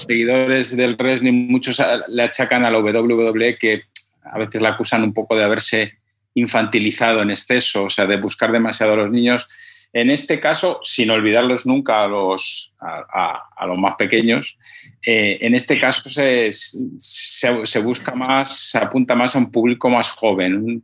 seguidores 0.06 0.76
del 0.76 0.96
wrestling, 0.96 1.48
muchos 1.48 1.82
le 2.08 2.22
achacan 2.22 2.64
a 2.64 2.70
la 2.70 2.78
WWE 2.78 3.58
que 3.58 3.82
a 4.22 4.38
veces 4.38 4.62
la 4.62 4.70
acusan 4.70 5.02
un 5.02 5.12
poco 5.12 5.36
de 5.36 5.44
haberse 5.44 5.94
infantilizado 6.34 7.22
en 7.22 7.30
exceso, 7.30 7.84
o 7.84 7.90
sea, 7.90 8.06
de 8.06 8.16
buscar 8.16 8.52
demasiado 8.52 8.92
a 8.92 8.96
los 8.96 9.10
niños. 9.10 9.48
En 9.92 10.10
este 10.10 10.40
caso, 10.40 10.80
sin 10.82 11.10
olvidarlos 11.10 11.66
nunca 11.66 12.02
a 12.02 12.08
los, 12.08 12.74
a, 12.80 13.66
los 13.66 13.78
más 13.78 13.94
pequeños, 13.96 14.58
eh, 15.06 15.38
en 15.40 15.54
este 15.54 15.78
caso 15.78 16.08
se, 16.10 16.50
se, 16.50 17.78
busca 17.80 18.12
más, 18.16 18.58
se 18.58 18.78
apunta 18.78 19.14
más 19.14 19.36
a 19.36 19.38
un 19.38 19.52
público 19.52 19.88
más 19.88 20.10
joven, 20.10 20.82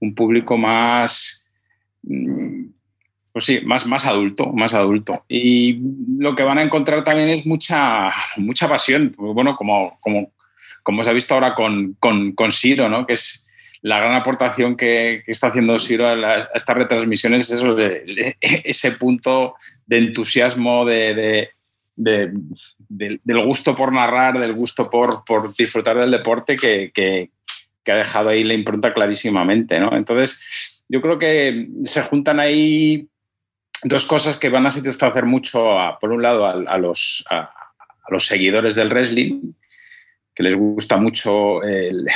un, 0.00 0.14
público 0.14 0.56
más, 0.56 1.46
mm, 2.02 2.64
pues 3.38 3.44
sí, 3.44 3.60
más, 3.64 3.86
más 3.86 4.04
adulto, 4.04 4.52
más 4.52 4.74
adulto. 4.74 5.24
Y 5.28 5.78
lo 6.18 6.34
que 6.34 6.42
van 6.42 6.58
a 6.58 6.62
encontrar 6.64 7.04
también 7.04 7.28
es 7.28 7.46
mucha, 7.46 8.10
mucha 8.36 8.68
pasión, 8.68 9.14
bueno, 9.16 9.54
como, 9.54 9.96
como, 10.00 10.32
como 10.82 11.04
se 11.04 11.10
ha 11.10 11.12
visto 11.12 11.34
ahora 11.34 11.54
con, 11.54 11.94
con, 12.00 12.32
con 12.32 12.50
Siro, 12.50 12.88
¿no? 12.88 13.06
que 13.06 13.12
es 13.12 13.48
la 13.80 14.00
gran 14.00 14.16
aportación 14.16 14.76
que, 14.76 15.22
está 15.28 15.46
haciendo 15.46 15.78
Siro 15.78 16.08
a, 16.08 16.48
estas 16.52 16.76
retransmisiones 16.76 17.42
es 17.42 17.62
eso, 17.62 17.76
ese 18.40 18.90
punto 18.92 19.54
de 19.86 19.98
entusiasmo, 19.98 20.84
de, 20.84 21.50
del 21.94 23.44
gusto 23.44 23.76
por 23.76 23.92
narrar, 23.92 24.40
del 24.40 24.52
gusto 24.52 24.90
por, 24.90 25.22
disfrutar 25.56 25.96
del 25.96 26.10
deporte 26.10 26.56
que, 26.56 27.30
ha 27.86 27.94
dejado 27.94 28.30
ahí 28.30 28.42
la 28.42 28.54
impronta 28.54 28.92
clarísimamente. 28.92 29.78
¿no? 29.78 29.96
Entonces, 29.96 30.82
yo 30.88 31.00
creo 31.00 31.18
que 31.18 31.68
se 31.84 32.02
juntan 32.02 32.40
ahí 32.40 33.08
dos 33.82 34.06
cosas 34.06 34.36
que 34.36 34.48
van 34.48 34.66
a 34.66 34.70
satisfacer 34.70 35.24
mucho, 35.24 35.76
por 36.00 36.12
un 36.12 36.22
lado, 36.22 36.46
a, 36.46 36.78
los, 36.78 37.24
a 37.30 37.50
los 38.08 38.26
seguidores 38.26 38.74
del 38.74 38.88
wrestling 38.88 39.52
que 40.38 40.44
les 40.44 40.54
gusta 40.54 40.96
mucho 40.98 41.60
el, 41.64 42.06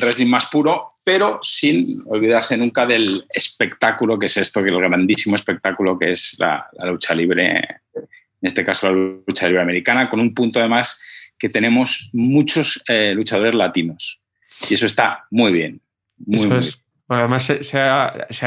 wrestling 0.00 0.26
más 0.26 0.46
puro, 0.46 0.86
pero 1.04 1.38
sin 1.40 2.02
olvidarse 2.06 2.56
nunca 2.56 2.84
del 2.84 3.24
espectáculo 3.32 4.18
que 4.18 4.26
es 4.26 4.36
esto, 4.38 4.60
que 4.60 4.70
el 4.70 4.80
grandísimo 4.80 5.36
espectáculo 5.36 5.96
que 5.96 6.10
es 6.10 6.34
la, 6.40 6.68
lucha 6.82 7.14
libre, 7.14 7.46
en 7.94 8.42
este 8.42 8.64
caso 8.64 8.90
la 8.90 8.96
lucha 9.24 9.46
libre 9.46 9.62
americana, 9.62 10.10
con 10.10 10.18
un 10.18 10.34
punto 10.34 10.58
además 10.58 11.00
que 11.38 11.48
tenemos 11.48 12.10
muchos 12.12 12.82
eh, 12.88 13.12
luchadores 13.14 13.54
latinos. 13.54 14.20
Y 14.68 14.74
eso 14.74 14.86
está 14.86 15.26
muy 15.30 15.52
bien. 15.52 15.80
Muy, 16.18 16.44
muy 16.48 16.72
bien 17.14 17.22
además 17.22 17.52
se, 17.60 17.80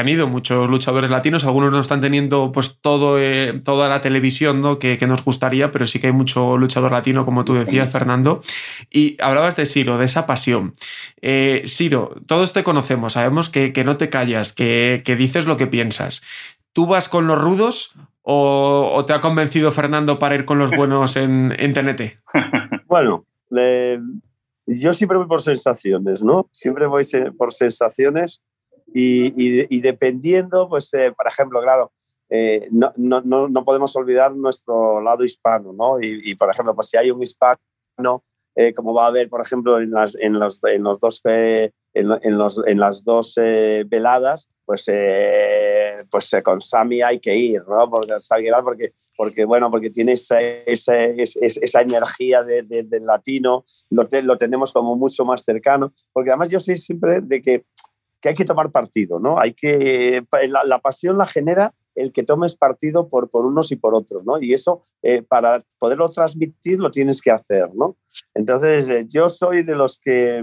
han 0.00 0.08
ido 0.08 0.26
muchos 0.26 0.68
luchadores 0.70 1.10
latinos, 1.10 1.44
algunos 1.44 1.70
no 1.70 1.80
están 1.80 2.00
teniendo 2.00 2.50
pues 2.50 2.78
todo, 2.80 3.18
eh, 3.18 3.60
toda 3.62 3.88
la 3.88 4.00
televisión 4.00 4.60
¿no? 4.62 4.78
que, 4.78 4.98
nos 5.06 5.22
gustaría, 5.22 5.70
pero 5.70 5.86
sí 5.86 5.98
que 5.98 6.06
hay 6.06 6.12
mucho 6.12 6.56
luchador 6.56 6.92
latino, 6.92 7.26
como 7.26 7.44
tú 7.44 7.54
decías, 7.54 7.92
Fernando. 7.92 8.40
Y 8.90 9.16
hablabas 9.20 9.56
de 9.56 9.66
Siro, 9.66 9.98
de 9.98 10.06
esa 10.06 10.26
pasión. 10.26 10.72
Eh, 11.20 11.62
Siro, 11.66 12.14
todos 12.26 12.54
te 12.54 12.64
conocemos, 12.64 13.12
sabemos 13.12 13.50
que, 13.50 13.72
no 13.84 13.98
te 13.98 14.08
callas, 14.08 14.52
que, 14.52 15.02
dices 15.18 15.46
lo 15.46 15.58
que 15.58 15.66
piensas. 15.66 16.22
¿Tú 16.72 16.86
vas 16.86 17.10
con 17.10 17.26
los 17.26 17.38
rudos 17.38 17.92
o, 18.22 19.04
te 19.06 19.12
ha 19.12 19.20
convencido 19.20 19.72
Fernando 19.72 20.18
para 20.18 20.36
ir 20.36 20.46
con 20.46 20.58
los 20.58 20.70
buenos 20.70 21.16
en, 21.16 21.50
TNT? 21.50 22.16
Bueno, 22.86 23.26
yo 24.66 24.92
siempre 24.92 25.18
voy 25.18 25.26
por 25.26 25.42
sensaciones, 25.42 26.22
¿no? 26.22 26.48
Siempre 26.52 26.86
voy 26.86 27.04
por 27.36 27.52
sensaciones 27.52 28.40
y, 28.96 29.80
dependiendo, 29.80 30.68
pues, 30.68 30.92
eh, 30.94 31.12
por 31.16 31.26
ejemplo, 31.26 31.60
claro, 31.60 31.92
eh, 32.30 32.68
no, 32.70 32.92
no, 32.96 33.48
no, 33.48 33.64
podemos 33.64 33.94
olvidar 33.96 34.34
nuestro 34.34 35.00
lado 35.00 35.24
hispano, 35.24 35.72
¿no? 35.72 35.98
Y, 36.00 36.34
por 36.36 36.48
ejemplo, 36.50 36.74
pues 36.74 36.88
si 36.88 36.96
hay 36.96 37.10
un 37.10 37.22
hispano, 37.22 37.58
eh, 38.54 38.72
como 38.72 38.94
va 38.94 39.06
a 39.06 39.08
haber, 39.08 39.28
por 39.28 39.40
ejemplo, 39.40 39.80
en, 39.80 39.90
las, 39.90 40.14
en, 40.14 40.38
los, 40.38 40.60
en 40.62 40.84
los 40.84 41.00
dos, 41.00 41.20
en, 41.24 41.72
en, 41.92 42.38
los, 42.38 42.62
en 42.66 42.78
las 42.78 43.04
dos 43.04 43.34
veladas, 43.86 44.48
pues, 44.64 44.86
pues 46.08 46.30
con 46.44 46.60
Sami 46.60 47.02
hay 47.02 47.18
que 47.18 47.36
ir, 47.36 47.62
¿no? 47.68 47.90
Porque, 47.90 48.14
porque, 48.62 48.92
porque 49.16 49.44
bueno, 49.44 49.72
porque 49.72 49.90
tiene 49.90 50.12
esa, 50.12 50.40
esa, 50.40 50.94
esa 51.04 51.80
energía 51.80 52.44
del 52.44 52.68
de, 52.68 53.00
latino, 53.00 53.64
lo, 53.90 54.06
lo 54.22 54.38
tenemos 54.38 54.72
como 54.72 54.94
mucho 54.94 55.24
más 55.24 55.42
cercano, 55.42 55.92
porque 56.12 56.30
además 56.30 56.48
yo 56.48 56.60
soy 56.60 56.78
siempre 56.78 57.20
de 57.20 57.42
que 57.42 57.64
que 58.24 58.30
hay 58.30 58.34
que 58.34 58.46
tomar 58.46 58.70
partido, 58.70 59.20
¿no? 59.20 59.38
Hay 59.38 59.52
que, 59.52 60.24
la, 60.48 60.78
pasión 60.78 61.18
la 61.18 61.26
genera 61.26 61.74
el 61.94 62.10
que 62.10 62.22
tomes 62.22 62.56
partido 62.56 63.06
por, 63.06 63.28
por 63.28 63.44
unos 63.44 63.70
y 63.70 63.76
por 63.76 63.94
otros, 63.94 64.24
¿no? 64.24 64.40
Y 64.40 64.54
eso, 64.54 64.82
eh, 65.02 65.20
para 65.20 65.62
poderlo 65.78 66.08
transmitir, 66.08 66.78
lo 66.78 66.90
tienes 66.90 67.20
que 67.20 67.30
hacer, 67.30 67.68
¿no? 67.74 67.98
Entonces, 68.32 68.88
eh, 68.88 69.04
yo 69.06 69.28
soy 69.28 69.62
de 69.62 69.74
los 69.74 69.98
que, 69.98 70.42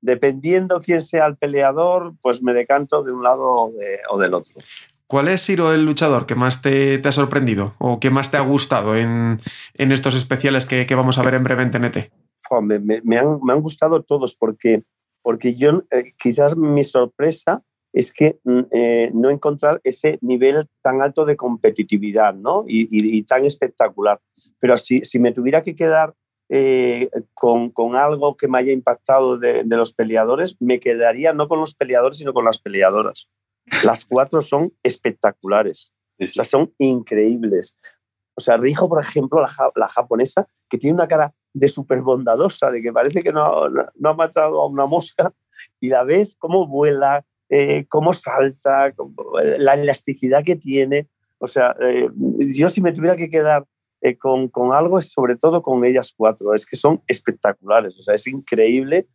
dependiendo 0.00 0.80
quién 0.80 1.00
sea 1.00 1.26
el 1.26 1.36
peleador, 1.36 2.14
pues 2.22 2.44
me 2.44 2.52
decanto 2.52 3.02
de 3.02 3.10
un 3.10 3.24
lado 3.24 3.72
o, 4.08 4.18
del 4.20 4.32
otro. 4.32 4.62
¿Cuál 5.08 5.26
es, 5.26 5.40
Siro, 5.40 5.72
el 5.72 5.84
luchador 5.84 6.26
que 6.26 6.36
más 6.36 6.62
te, 6.62 7.02
ha 7.04 7.12
sorprendido 7.12 7.74
o 7.78 7.98
que 7.98 8.10
más 8.10 8.30
te 8.30 8.36
ha 8.36 8.42
gustado 8.42 8.94
en, 8.96 9.40
estos 9.74 10.14
especiales 10.14 10.64
que, 10.64 10.86
vamos 10.94 11.18
a 11.18 11.24
ver 11.24 11.34
en 11.34 11.42
breve 11.42 11.64
en 11.64 11.70
TNT? 11.72 11.96
me, 12.62 13.18
han, 13.18 13.40
me 13.42 13.52
han 13.52 13.60
gustado 13.60 14.04
todos 14.04 14.36
porque 14.36 14.84
porque 15.26 15.56
yo 15.56 15.82
eh, 15.90 16.12
quizás 16.16 16.56
mi 16.56 16.84
sorpresa 16.84 17.60
es 17.92 18.12
que 18.12 18.38
mm, 18.44 18.60
eh, 18.70 19.10
no 19.12 19.28
encontrar 19.28 19.80
ese 19.82 20.20
nivel 20.20 20.68
tan 20.82 21.02
alto 21.02 21.24
de 21.24 21.34
competitividad 21.34 22.32
¿no? 22.32 22.64
y, 22.68 23.24
tan 23.24 23.44
espectacular. 23.44 24.20
Pero 24.60 24.78
si, 24.78 25.00
si 25.00 25.18
me 25.18 25.32
tuviera 25.32 25.62
que 25.62 25.74
quedar 25.74 26.14
eh, 26.48 27.10
con, 27.34 27.70
con, 27.70 27.96
algo 27.96 28.36
que 28.36 28.46
me 28.46 28.58
haya 28.58 28.70
impactado 28.70 29.36
de, 29.36 29.64
de, 29.64 29.76
los 29.76 29.92
peleadores, 29.92 30.54
me 30.60 30.78
quedaría 30.78 31.32
no 31.32 31.48
con 31.48 31.58
los 31.58 31.74
peleadores, 31.74 32.18
sino 32.18 32.32
con 32.32 32.44
las 32.44 32.60
peleadoras. 32.60 33.28
Las 33.84 34.04
cuatro 34.04 34.42
son 34.42 34.74
espectaculares, 34.84 35.92
o 36.20 36.28
sea, 36.28 36.44
son 36.44 36.72
increíbles. 36.78 37.76
O 38.36 38.40
sea, 38.40 38.58
Rijo, 38.58 38.88
por 38.88 39.02
ejemplo, 39.02 39.40
la, 39.40 39.50
la 39.74 39.88
japonesa, 39.88 40.46
que 40.70 40.78
tiene 40.78 40.94
una 40.94 41.08
cara 41.08 41.34
de 41.56 41.68
súper 41.68 42.02
bondadosa, 42.02 42.70
de 42.70 42.82
que 42.82 42.92
parece 42.92 43.22
que 43.22 43.32
no, 43.32 43.70
no, 43.70 44.08
ha 44.10 44.14
matado 44.14 44.60
a 44.60 44.68
una 44.68 44.84
mosca, 44.84 45.32
y 45.80 45.88
la 45.88 46.04
ves 46.04 46.36
cómo 46.38 46.66
vuela, 46.66 47.24
eh, 47.48 47.86
cómo 47.88 48.12
salta, 48.12 48.92
la 49.58 49.74
elasticidad 49.74 50.44
que 50.44 50.56
tiene. 50.56 51.08
O 51.38 51.46
sea, 51.46 51.74
eh, 51.80 52.10
yo 52.54 52.68
si 52.68 52.82
me 52.82 52.92
tuviera 52.92 53.16
que 53.16 53.30
quedar 53.30 53.64
eh, 54.02 54.18
con, 54.18 54.48
con, 54.48 54.74
algo 54.74 54.98
es 54.98 55.10
sobre 55.10 55.36
todo 55.36 55.62
con 55.62 55.82
ellas 55.86 56.12
cuatro, 56.14 56.54
es 56.54 56.66
que 56.66 56.76
son 56.76 57.02
espectaculares, 57.06 57.94
o 57.98 58.02
sea, 58.02 58.14
es 58.14 58.26
increíble 58.26 59.06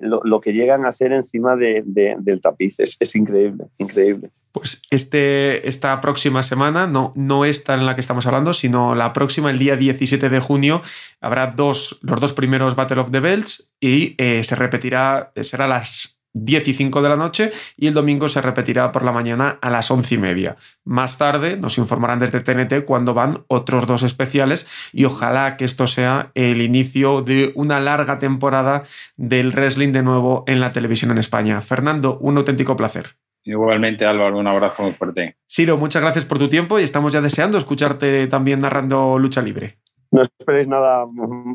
lo, 0.00 0.20
lo, 0.22 0.40
que 0.40 0.52
llegan 0.52 0.84
a 0.84 0.90
hacer 0.90 1.12
encima 1.12 1.56
de, 1.56 1.82
del 1.84 2.40
tapiz, 2.40 2.80
es, 2.80 2.96
es 3.00 3.16
increíble, 3.16 3.66
increíble. 3.78 4.30
Pues 4.52 4.82
este, 4.90 5.68
esta 5.68 6.00
próxima 6.00 6.42
semana, 6.42 6.86
no, 6.86 7.12
no 7.14 7.44
esta 7.44 7.74
en 7.74 7.86
la 7.86 7.94
que 7.94 8.00
estamos 8.00 8.26
hablando, 8.26 8.52
sino 8.52 8.94
la 8.94 9.12
próxima, 9.12 9.50
el 9.50 9.58
día 9.58 9.76
17 9.76 10.28
de 10.28 10.40
junio, 10.40 10.82
habrá 11.20 11.48
dos, 11.48 11.98
los 12.02 12.20
dos 12.20 12.32
primeros 12.32 12.74
Battle 12.74 13.00
of 13.00 13.10
the 13.10 13.20
Belts 13.20 13.72
y 13.80 14.14
eh, 14.18 14.42
se 14.44 14.56
repetirá, 14.56 15.32
será 15.40 15.68
las 15.68 16.20
10 16.32 16.68
y 16.68 16.74
5 16.74 17.02
de 17.02 17.08
la 17.08 17.16
noche 17.16 17.50
y 17.76 17.86
el 17.86 17.94
domingo 17.94 18.28
se 18.28 18.40
repetirá 18.40 18.92
por 18.92 19.04
la 19.04 19.12
mañana 19.12 19.58
a 19.60 19.70
las 19.70 19.90
11 19.90 20.14
y 20.14 20.18
media. 20.18 20.56
Más 20.84 21.18
tarde 21.18 21.56
nos 21.56 21.78
informarán 21.78 22.18
desde 22.18 22.40
TNT 22.40 22.84
cuando 22.84 23.14
van 23.14 23.44
otros 23.48 23.86
dos 23.86 24.02
especiales 24.02 24.66
y 24.92 25.04
ojalá 25.04 25.56
que 25.56 25.64
esto 25.64 25.86
sea 25.86 26.30
el 26.34 26.62
inicio 26.62 27.22
de 27.22 27.52
una 27.54 27.80
larga 27.80 28.18
temporada 28.18 28.84
del 29.16 29.52
wrestling 29.52 29.92
de 29.92 30.02
nuevo 30.02 30.44
en 30.46 30.60
la 30.60 30.72
televisión 30.72 31.10
en 31.10 31.18
España. 31.18 31.60
Fernando, 31.60 32.18
un 32.18 32.36
auténtico 32.36 32.76
placer. 32.76 33.16
Igualmente, 33.44 34.04
Álvaro, 34.04 34.38
un 34.38 34.46
abrazo 34.46 34.82
muy 34.82 34.92
fuerte. 34.92 35.36
Siro, 35.46 35.76
muchas 35.76 36.02
gracias 36.02 36.24
por 36.24 36.38
tu 36.38 36.48
tiempo 36.48 36.78
y 36.78 36.82
estamos 36.82 37.12
ya 37.12 37.20
deseando 37.20 37.58
escucharte 37.58 38.26
también 38.26 38.60
narrando 38.60 39.18
lucha 39.18 39.40
libre. 39.40 39.78
No 40.10 40.22
esperéis 40.22 40.66
nada 40.66 41.06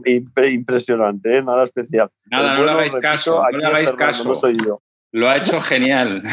impresionante, 0.05 1.37
¿eh? 1.37 1.43
nada 1.43 1.63
especial. 1.63 2.09
Nada, 2.25 2.57
no 2.57 2.65
le 2.65 2.71
hagáis 2.71 2.95
caso, 2.95 3.43
no 3.51 3.57
le 3.57 3.65
hagáis 3.65 3.91
caso. 3.91 4.33
soy 4.33 4.57
yo. 4.65 4.81
Lo 5.11 5.29
ha 5.29 5.37
hecho 5.37 5.59
genial. 5.61 6.23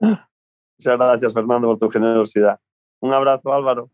Muchas 0.00 0.98
gracias, 0.98 1.32
Fernando, 1.32 1.68
por 1.68 1.78
tu 1.78 1.88
generosidad. 1.88 2.58
Un 3.00 3.14
abrazo, 3.14 3.52
Álvaro. 3.52 3.90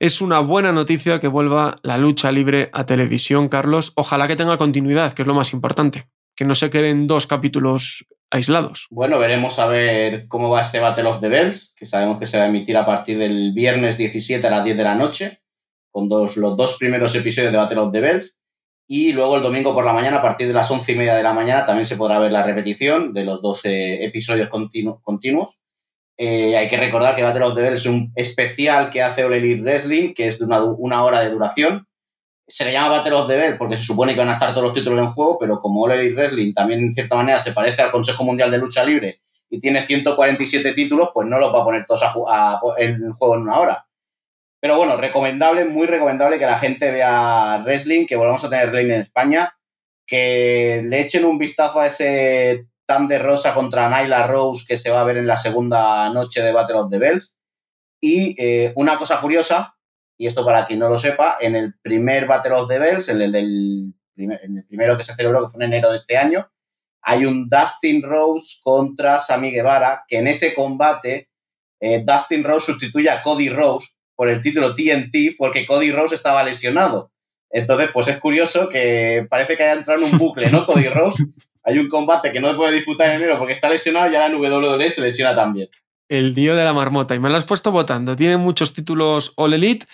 Es 0.00 0.20
una 0.20 0.40
buena 0.40 0.72
noticia 0.72 1.20
que 1.20 1.28
vuelva 1.28 1.76
la 1.82 1.98
lucha 1.98 2.32
libre 2.32 2.70
a 2.72 2.86
televisión, 2.86 3.48
Carlos. 3.48 3.92
Ojalá 3.96 4.26
que 4.26 4.36
tenga 4.36 4.56
continuidad, 4.56 5.12
que 5.12 5.22
es 5.22 5.28
lo 5.28 5.34
más 5.34 5.52
importante. 5.52 6.08
Que 6.34 6.44
no 6.44 6.54
se 6.54 6.70
queden 6.70 7.06
dos 7.06 7.26
capítulos 7.26 8.06
aislados. 8.30 8.86
Bueno, 8.90 9.18
veremos 9.18 9.58
a 9.58 9.66
ver 9.66 10.28
cómo 10.28 10.48
va 10.50 10.62
este 10.62 10.78
Battle 10.78 11.08
of 11.08 11.20
the 11.20 11.28
Bells, 11.28 11.74
que 11.76 11.86
sabemos 11.86 12.18
que 12.18 12.26
se 12.26 12.38
va 12.38 12.44
a 12.44 12.48
emitir 12.48 12.76
a 12.76 12.86
partir 12.86 13.18
del 13.18 13.52
viernes 13.52 13.98
17 13.98 14.46
a 14.46 14.50
las 14.50 14.64
10 14.64 14.76
de 14.76 14.84
la 14.84 14.94
noche, 14.94 15.40
con 15.90 16.08
los 16.08 16.56
dos 16.56 16.76
primeros 16.78 17.14
episodios 17.14 17.52
de 17.52 17.58
Battle 17.58 17.80
of 17.80 17.92
the 17.92 18.00
Bells. 18.00 18.40
Y 18.86 19.12
luego 19.12 19.36
el 19.36 19.42
domingo 19.42 19.74
por 19.74 19.84
la 19.84 19.92
mañana, 19.92 20.18
a 20.18 20.22
partir 20.22 20.48
de 20.48 20.52
las 20.52 20.70
once 20.70 20.92
y 20.92 20.96
media 20.96 21.14
de 21.14 21.22
la 21.22 21.32
mañana, 21.32 21.66
también 21.66 21.86
se 21.86 21.96
podrá 21.96 22.18
ver 22.18 22.32
la 22.32 22.42
repetición 22.42 23.12
de 23.12 23.24
los 23.24 23.40
dos 23.42 23.60
episodios 23.64 24.48
continuos. 24.48 25.60
Eh, 26.16 26.56
hay 26.56 26.68
que 26.68 26.76
recordar 26.76 27.14
que 27.14 27.22
Battle 27.22 27.44
of 27.44 27.54
the 27.54 27.62
Bells 27.62 27.82
es 27.82 27.86
un 27.86 28.12
especial 28.14 28.90
que 28.90 29.02
hace 29.02 29.24
All 29.24 29.32
Elite 29.32 29.62
Wrestling, 29.62 30.12
que 30.12 30.28
es 30.28 30.38
de 30.38 30.44
una 30.44 31.04
hora 31.04 31.20
de 31.20 31.30
duración 31.30 31.86
se 32.50 32.64
le 32.64 32.72
llama 32.72 32.98
Battle 32.98 33.14
of 33.14 33.28
the 33.28 33.36
Bell 33.36 33.56
porque 33.56 33.76
se 33.76 33.84
supone 33.84 34.12
que 34.12 34.20
van 34.20 34.28
a 34.28 34.34
estar 34.34 34.50
todos 34.50 34.64
los 34.64 34.74
títulos 34.74 34.98
en 34.98 35.12
juego, 35.12 35.38
pero 35.38 35.60
como 35.60 35.82
All 35.82 35.92
Elite 35.92 36.14
Wrestling 36.14 36.52
también 36.52 36.80
en 36.80 36.94
cierta 36.94 37.16
manera 37.16 37.38
se 37.38 37.52
parece 37.52 37.82
al 37.82 37.90
Consejo 37.90 38.24
Mundial 38.24 38.50
de 38.50 38.58
Lucha 38.58 38.84
Libre 38.84 39.20
y 39.48 39.60
tiene 39.60 39.82
147 39.82 40.74
títulos, 40.74 41.10
pues 41.12 41.28
no 41.28 41.38
los 41.38 41.54
va 41.54 41.60
a 41.60 41.64
poner 41.64 41.86
todos 41.86 42.02
en 42.78 43.12
juego 43.12 43.34
en 43.34 43.42
una 43.42 43.58
hora. 43.58 43.86
Pero 44.60 44.76
bueno, 44.76 44.96
recomendable, 44.96 45.64
muy 45.64 45.86
recomendable 45.86 46.38
que 46.38 46.46
la 46.46 46.58
gente 46.58 46.90
vea 46.90 47.62
wrestling, 47.64 48.06
que 48.06 48.16
volvamos 48.16 48.44
a 48.44 48.50
tener 48.50 48.70
wrestling 48.70 48.94
en 48.94 49.00
España, 49.00 49.52
que 50.06 50.82
le 50.84 51.00
echen 51.00 51.24
un 51.24 51.38
vistazo 51.38 51.80
a 51.80 51.86
ese 51.86 52.66
Tam 52.86 53.08
de 53.08 53.18
Rosa 53.18 53.54
contra 53.54 53.88
Nyla 53.88 54.26
Rose 54.26 54.64
que 54.66 54.76
se 54.76 54.90
va 54.90 55.00
a 55.00 55.04
ver 55.04 55.16
en 55.16 55.26
la 55.26 55.36
segunda 55.36 56.10
noche 56.10 56.42
de 56.42 56.52
Battle 56.52 56.76
of 56.76 56.90
the 56.90 56.98
Bells. 56.98 57.36
Y 58.00 58.34
eh, 58.36 58.72
una 58.76 58.98
cosa 58.98 59.20
curiosa, 59.20 59.76
y 60.20 60.26
esto 60.26 60.44
para 60.44 60.66
quien 60.66 60.80
no 60.80 60.90
lo 60.90 60.98
sepa, 60.98 61.38
en 61.40 61.56
el 61.56 61.72
primer 61.80 62.26
Battle 62.26 62.52
of 62.52 62.68
the 62.68 62.78
Bells, 62.78 63.08
en 63.08 63.22
el, 63.22 63.32
del 63.32 63.94
en 64.18 64.58
el 64.58 64.66
primero 64.66 64.98
que 64.98 65.02
se 65.02 65.14
celebró, 65.14 65.40
que 65.40 65.48
fue 65.48 65.64
en 65.64 65.72
enero 65.72 65.90
de 65.90 65.96
este 65.96 66.18
año, 66.18 66.46
hay 67.00 67.24
un 67.24 67.48
Dustin 67.48 68.02
Rose 68.02 68.58
contra 68.62 69.18
Sammy 69.20 69.50
Guevara, 69.50 70.04
que 70.06 70.18
en 70.18 70.26
ese 70.26 70.52
combate 70.52 71.30
eh, 71.80 72.04
Dustin 72.04 72.44
Rose 72.44 72.66
sustituye 72.66 73.08
a 73.08 73.22
Cody 73.22 73.48
Rose 73.48 73.88
por 74.14 74.28
el 74.28 74.42
título 74.42 74.74
TNT 74.74 75.36
porque 75.38 75.64
Cody 75.64 75.90
Rose 75.90 76.16
estaba 76.16 76.44
lesionado. 76.44 77.10
Entonces, 77.48 77.88
pues 77.90 78.08
es 78.08 78.18
curioso 78.18 78.68
que 78.68 79.26
parece 79.30 79.56
que 79.56 79.62
haya 79.62 79.72
entrado 79.72 80.04
en 80.04 80.12
un 80.12 80.18
bucle, 80.18 80.50
¿no? 80.50 80.66
Cody 80.66 80.88
Rose. 80.88 81.24
Hay 81.62 81.78
un 81.78 81.88
combate 81.88 82.30
que 82.30 82.40
no 82.40 82.54
puede 82.54 82.74
disputar 82.74 83.08
en 83.08 83.16
enero 83.22 83.38
porque 83.38 83.54
está 83.54 83.70
lesionado 83.70 84.12
y 84.12 84.16
ahora 84.16 84.26
en 84.26 84.34
WWE 84.34 84.90
se 84.90 85.00
lesiona 85.00 85.34
también. 85.34 85.70
El 86.10 86.34
dio 86.34 86.54
de 86.54 86.64
la 86.64 86.74
marmota. 86.74 87.14
Y 87.14 87.18
me 87.18 87.30
lo 87.30 87.36
has 87.36 87.46
puesto 87.46 87.72
votando. 87.72 88.14
Tiene 88.16 88.36
muchos 88.36 88.74
títulos 88.74 89.32
All 89.36 89.54
Elite 89.54 89.86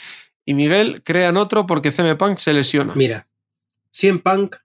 y 0.45 0.55
Miguel 0.55 1.03
crean 1.05 1.37
otro 1.37 1.67
porque 1.67 1.93
CM 1.93 2.17
Punk 2.17 2.39
se 2.39 2.53
lesiona. 2.53 2.93
Mira, 2.97 3.29
CM 3.93 4.19
Punk 4.19 4.57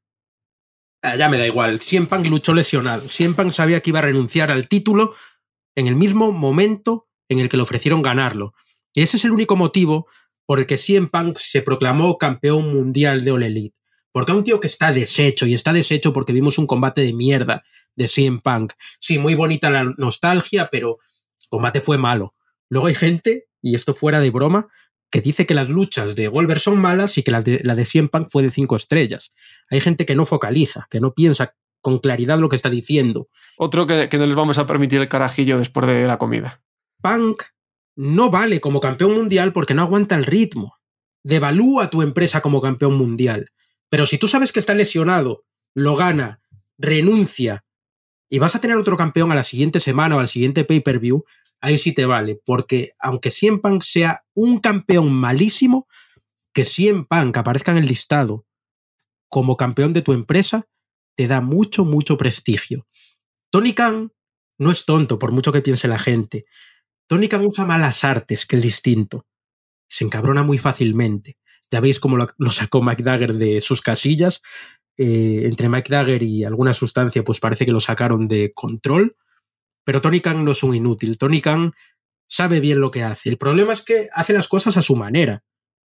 Ah, 1.04 1.16
ya 1.16 1.30
me 1.30 1.38
da 1.38 1.47
igual. 1.47 1.80
Cien 1.80 2.06
Punk 2.06 2.28
luchó 2.28 2.54
lesionado. 2.54 3.10
Cien 3.10 3.34
Punk 3.34 3.52
sabía 3.52 3.80
que 3.80 3.89
iba 3.89 3.99
a 3.99 4.04
renunciar 4.04 4.52
al 4.52 4.68
título 4.68 5.16
en 5.76 5.88
el 5.88 5.95
mismo 5.95 6.32
momento 6.32 7.08
en 7.28 7.39
el 7.39 7.49
que 7.49 7.58
le 7.58 7.64
ofrecieron 7.64 8.04
ganarlo. 8.04 8.54
Y 8.93 9.02
ese 9.02 9.18
es 9.18 9.26
el 9.26 9.32
único 9.32 9.56
motivo 9.56 10.08
por 10.45 10.60
el 10.60 10.68
que 10.68 10.78
Cien 10.78 11.08
Punk 11.08 11.38
se 11.38 11.64
proclamó 11.64 12.18
campeón 12.18 12.72
mundial 12.74 13.24
de 13.24 13.32
All 13.32 13.43
Elite. 13.43 13.76
Porque 14.12 14.32
a 14.32 14.36
un 14.36 14.43
tío 14.43 14.60
que 14.60 14.68
está 14.68 14.91
deshecho, 14.91 15.47
y 15.47 15.54
está 15.54 15.74
deshecho 15.74 16.14
porque 16.14 16.34
vimos 16.34 16.58
un 16.58 16.68
combate 16.68 17.02
de 17.02 17.14
mierda 17.14 17.64
de 17.95 18.08
Cien 18.08 18.39
Punk. 18.39 18.74
Sí, 18.99 19.18
muy 19.18 19.34
bonita 19.34 19.70
la 19.72 19.84
nostalgia, 19.97 20.70
pero 20.72 20.99
combate 21.52 21.82
fue 21.82 21.97
malo. 21.97 22.34
Luego 22.70 22.88
hay 22.88 22.95
gente, 22.95 23.47
y 23.62 23.76
esto 23.76 23.93
fuera 23.93 24.22
de 24.22 24.32
broma, 24.32 24.70
que 25.12 25.22
dice 25.22 25.45
que 25.45 25.54
las 25.54 25.70
luchas 25.70 26.16
de 26.16 26.30
Goldberg 26.30 26.62
son 26.62 26.80
malas 26.80 27.18
y 27.18 27.24
que 27.24 27.32
la 27.32 27.41
de, 27.41 27.60
la 27.64 27.76
de 27.76 27.84
Cien 27.84 28.08
Punk 28.08 28.30
fue 28.30 28.41
de 28.41 28.49
cinco 28.49 28.78
estrellas. 28.78 29.34
Hay 29.70 29.82
gente 29.82 30.06
que 30.06 30.16
no 30.16 30.26
focaliza, 30.26 30.88
que 30.89 31.02
no 31.02 31.14
piensa 31.14 31.54
con 31.82 31.97
claridad 31.97 32.39
lo 32.39 32.47
que 32.47 32.56
está 32.56 32.70
diciendo. 32.70 33.28
Otro 33.58 33.86
que, 33.86 34.08
no 34.14 34.26
les 34.26 34.36
vamos 34.36 34.58
a 34.58 34.66
permitir 34.66 35.02
el 35.02 35.10
carajillo 35.10 35.60
después 35.60 35.86
de 35.86 36.08
la 36.08 36.18
comida. 36.18 36.64
Punk 37.02 37.43
no 37.97 38.30
vale 38.30 38.62
como 38.62 38.80
campeón 38.80 39.14
mundial 39.14 39.52
porque 39.52 39.74
no 39.74 39.82
aguanta 39.82 40.16
el 40.16 40.24
ritmo. 40.24 40.78
Devalúa 41.24 41.89
tu 41.89 42.02
empresa 42.02 42.41
como 42.41 42.62
campeón 42.62 42.95
mundial. 42.95 43.49
Pero 43.89 44.06
si 44.06 44.18
tú 44.18 44.28
sabes 44.28 44.54
que 44.54 44.60
está 44.60 44.74
lesionado, 44.74 45.43
lo 45.74 45.97
gana, 45.97 46.39
renuncia 46.78 47.66
y 48.30 48.39
vas 48.39 48.56
a 48.56 48.62
tener 48.62 48.78
otro 48.78 48.95
campeón 48.95 49.32
a 49.34 49.36
la 49.36 49.43
siguiente 49.43 49.82
semana 49.82 50.16
o 50.16 50.20
al 50.20 50.30
siguiente 50.30 50.64
pay-per-view, 50.64 51.26
ahí 51.62 51.78
sí 51.78 51.93
te 51.93 52.05
vale, 52.05 52.39
porque 52.43 52.91
aunque 52.99 53.32
CM 53.32 53.59
Punk 53.59 53.84
sea 53.84 54.26
un 54.34 54.59
campeón 54.59 55.12
malísimo, 55.14 55.88
que 56.53 56.66
CM 56.66 57.05
Punk 57.05 57.38
aparezca 57.38 57.72
en 57.72 57.78
el 57.78 57.86
listado 57.86 58.45
como 59.30 59.55
campeón 59.55 59.93
de 59.93 60.01
tu 60.01 60.12
empresa, 60.12 60.68
te 61.16 61.28
da 61.28 61.39
mucho, 61.39 61.86
mucho 61.86 62.18
prestigio. 62.18 62.88
Tony 63.49 63.74
Khan 63.74 64.12
no 64.57 64.72
es 64.72 64.86
tonto, 64.86 65.20
por 65.20 65.32
mucho 65.32 65.51
que 65.51 65.62
piense 65.62 65.88
la 65.88 65.99
gente. 65.99 66.45
Tony 67.07 67.28
Khan 67.28 67.45
usa 67.45 67.66
malas 67.66 68.03
artes, 68.03 68.45
que 68.45 68.57
es 68.57 68.64
distinto. 68.64 69.26
Se 69.88 70.03
encabrona 70.03 70.43
muy 70.43 70.57
fácilmente. 70.57 71.38
Ya 71.70 71.80
veis 71.80 71.99
cómo 71.99 72.18
lo, 72.18 72.51
sacó 72.51 72.82
Mike 72.82 73.03
Dagger 73.03 73.34
de 73.36 73.62
sus 73.62 73.82
casillas. 73.82 74.41
Eh, 74.97 75.43
entre 75.45 75.70
Mike 75.70 75.91
Dagger 75.91 76.22
y 76.24 76.43
alguna 76.43 76.74
sustancia, 76.74 77.24
pues 77.24 77.39
parece 77.39 77.66
que 77.66 77.72
lo 77.72 77.80
sacaron 77.80 78.28
de 78.28 78.51
control. 78.53 79.16
Pero 79.84 80.02
Tony 80.02 80.20
Khan 80.20 80.44
no 80.44 80.52
es 80.52 80.64
un 80.64 80.76
inútil. 80.76 81.18
Tony 81.18 81.42
Khan 81.42 81.74
sabe 82.28 82.60
bien 82.60 82.80
lo 82.80 82.92
que 82.92 83.04
hace. 83.04 83.30
El 83.30 83.38
problema 83.38 83.74
es 83.74 83.82
que 83.82 84.08
hace 84.14 84.34
las 84.34 84.48
cosas 84.48 84.78
a 84.78 84.82
su 84.82 84.96
manera. 84.96 85.44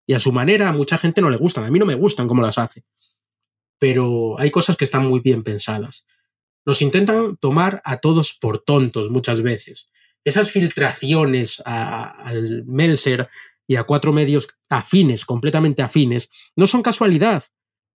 Y 0.07 0.13
a 0.13 0.19
su 0.19 0.31
manera 0.31 0.69
a 0.69 0.73
mucha 0.73 0.97
gente 0.97 1.21
no 1.21 1.29
le 1.29 1.37
gustan. 1.37 1.65
A 1.65 1.71
mí 1.71 1.79
no 1.79 1.85
me 1.85 1.95
gustan 1.95 2.27
cómo 2.27 2.41
las 2.41 2.57
hace. 2.57 2.83
Pero 3.77 4.39
hay 4.39 4.51
cosas 4.51 4.75
que 4.75 4.85
están 4.85 5.07
muy 5.07 5.19
bien 5.19 5.43
pensadas. 5.43 6.05
Nos 6.65 6.81
intentan 6.81 7.37
tomar 7.37 7.81
a 7.85 7.97
todos 7.97 8.33
por 8.33 8.59
tontos 8.59 9.09
muchas 9.09 9.41
veces. 9.41 9.89
Esas 10.23 10.51
filtraciones 10.51 11.61
al 11.65 12.63
Melser 12.65 13.29
y 13.67 13.75
a 13.75 13.83
cuatro 13.83 14.11
medios 14.11 14.49
afines, 14.69 15.25
completamente 15.25 15.81
afines, 15.81 16.29
no 16.55 16.67
son 16.67 16.81
casualidad. 16.81 17.43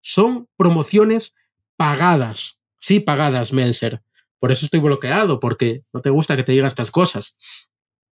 Son 0.01 0.49
promociones 0.57 1.35
pagadas. 1.77 2.61
Sí, 2.79 3.01
pagadas, 3.01 3.53
Melser. 3.53 4.03
Por 4.39 4.53
eso 4.53 4.66
estoy 4.66 4.80
bloqueado, 4.80 5.41
porque 5.41 5.84
no 5.93 6.01
te 6.01 6.11
gusta 6.11 6.37
que 6.37 6.43
te 6.43 6.53
diga 6.53 6.66
estas 6.66 6.91
cosas. 6.91 7.37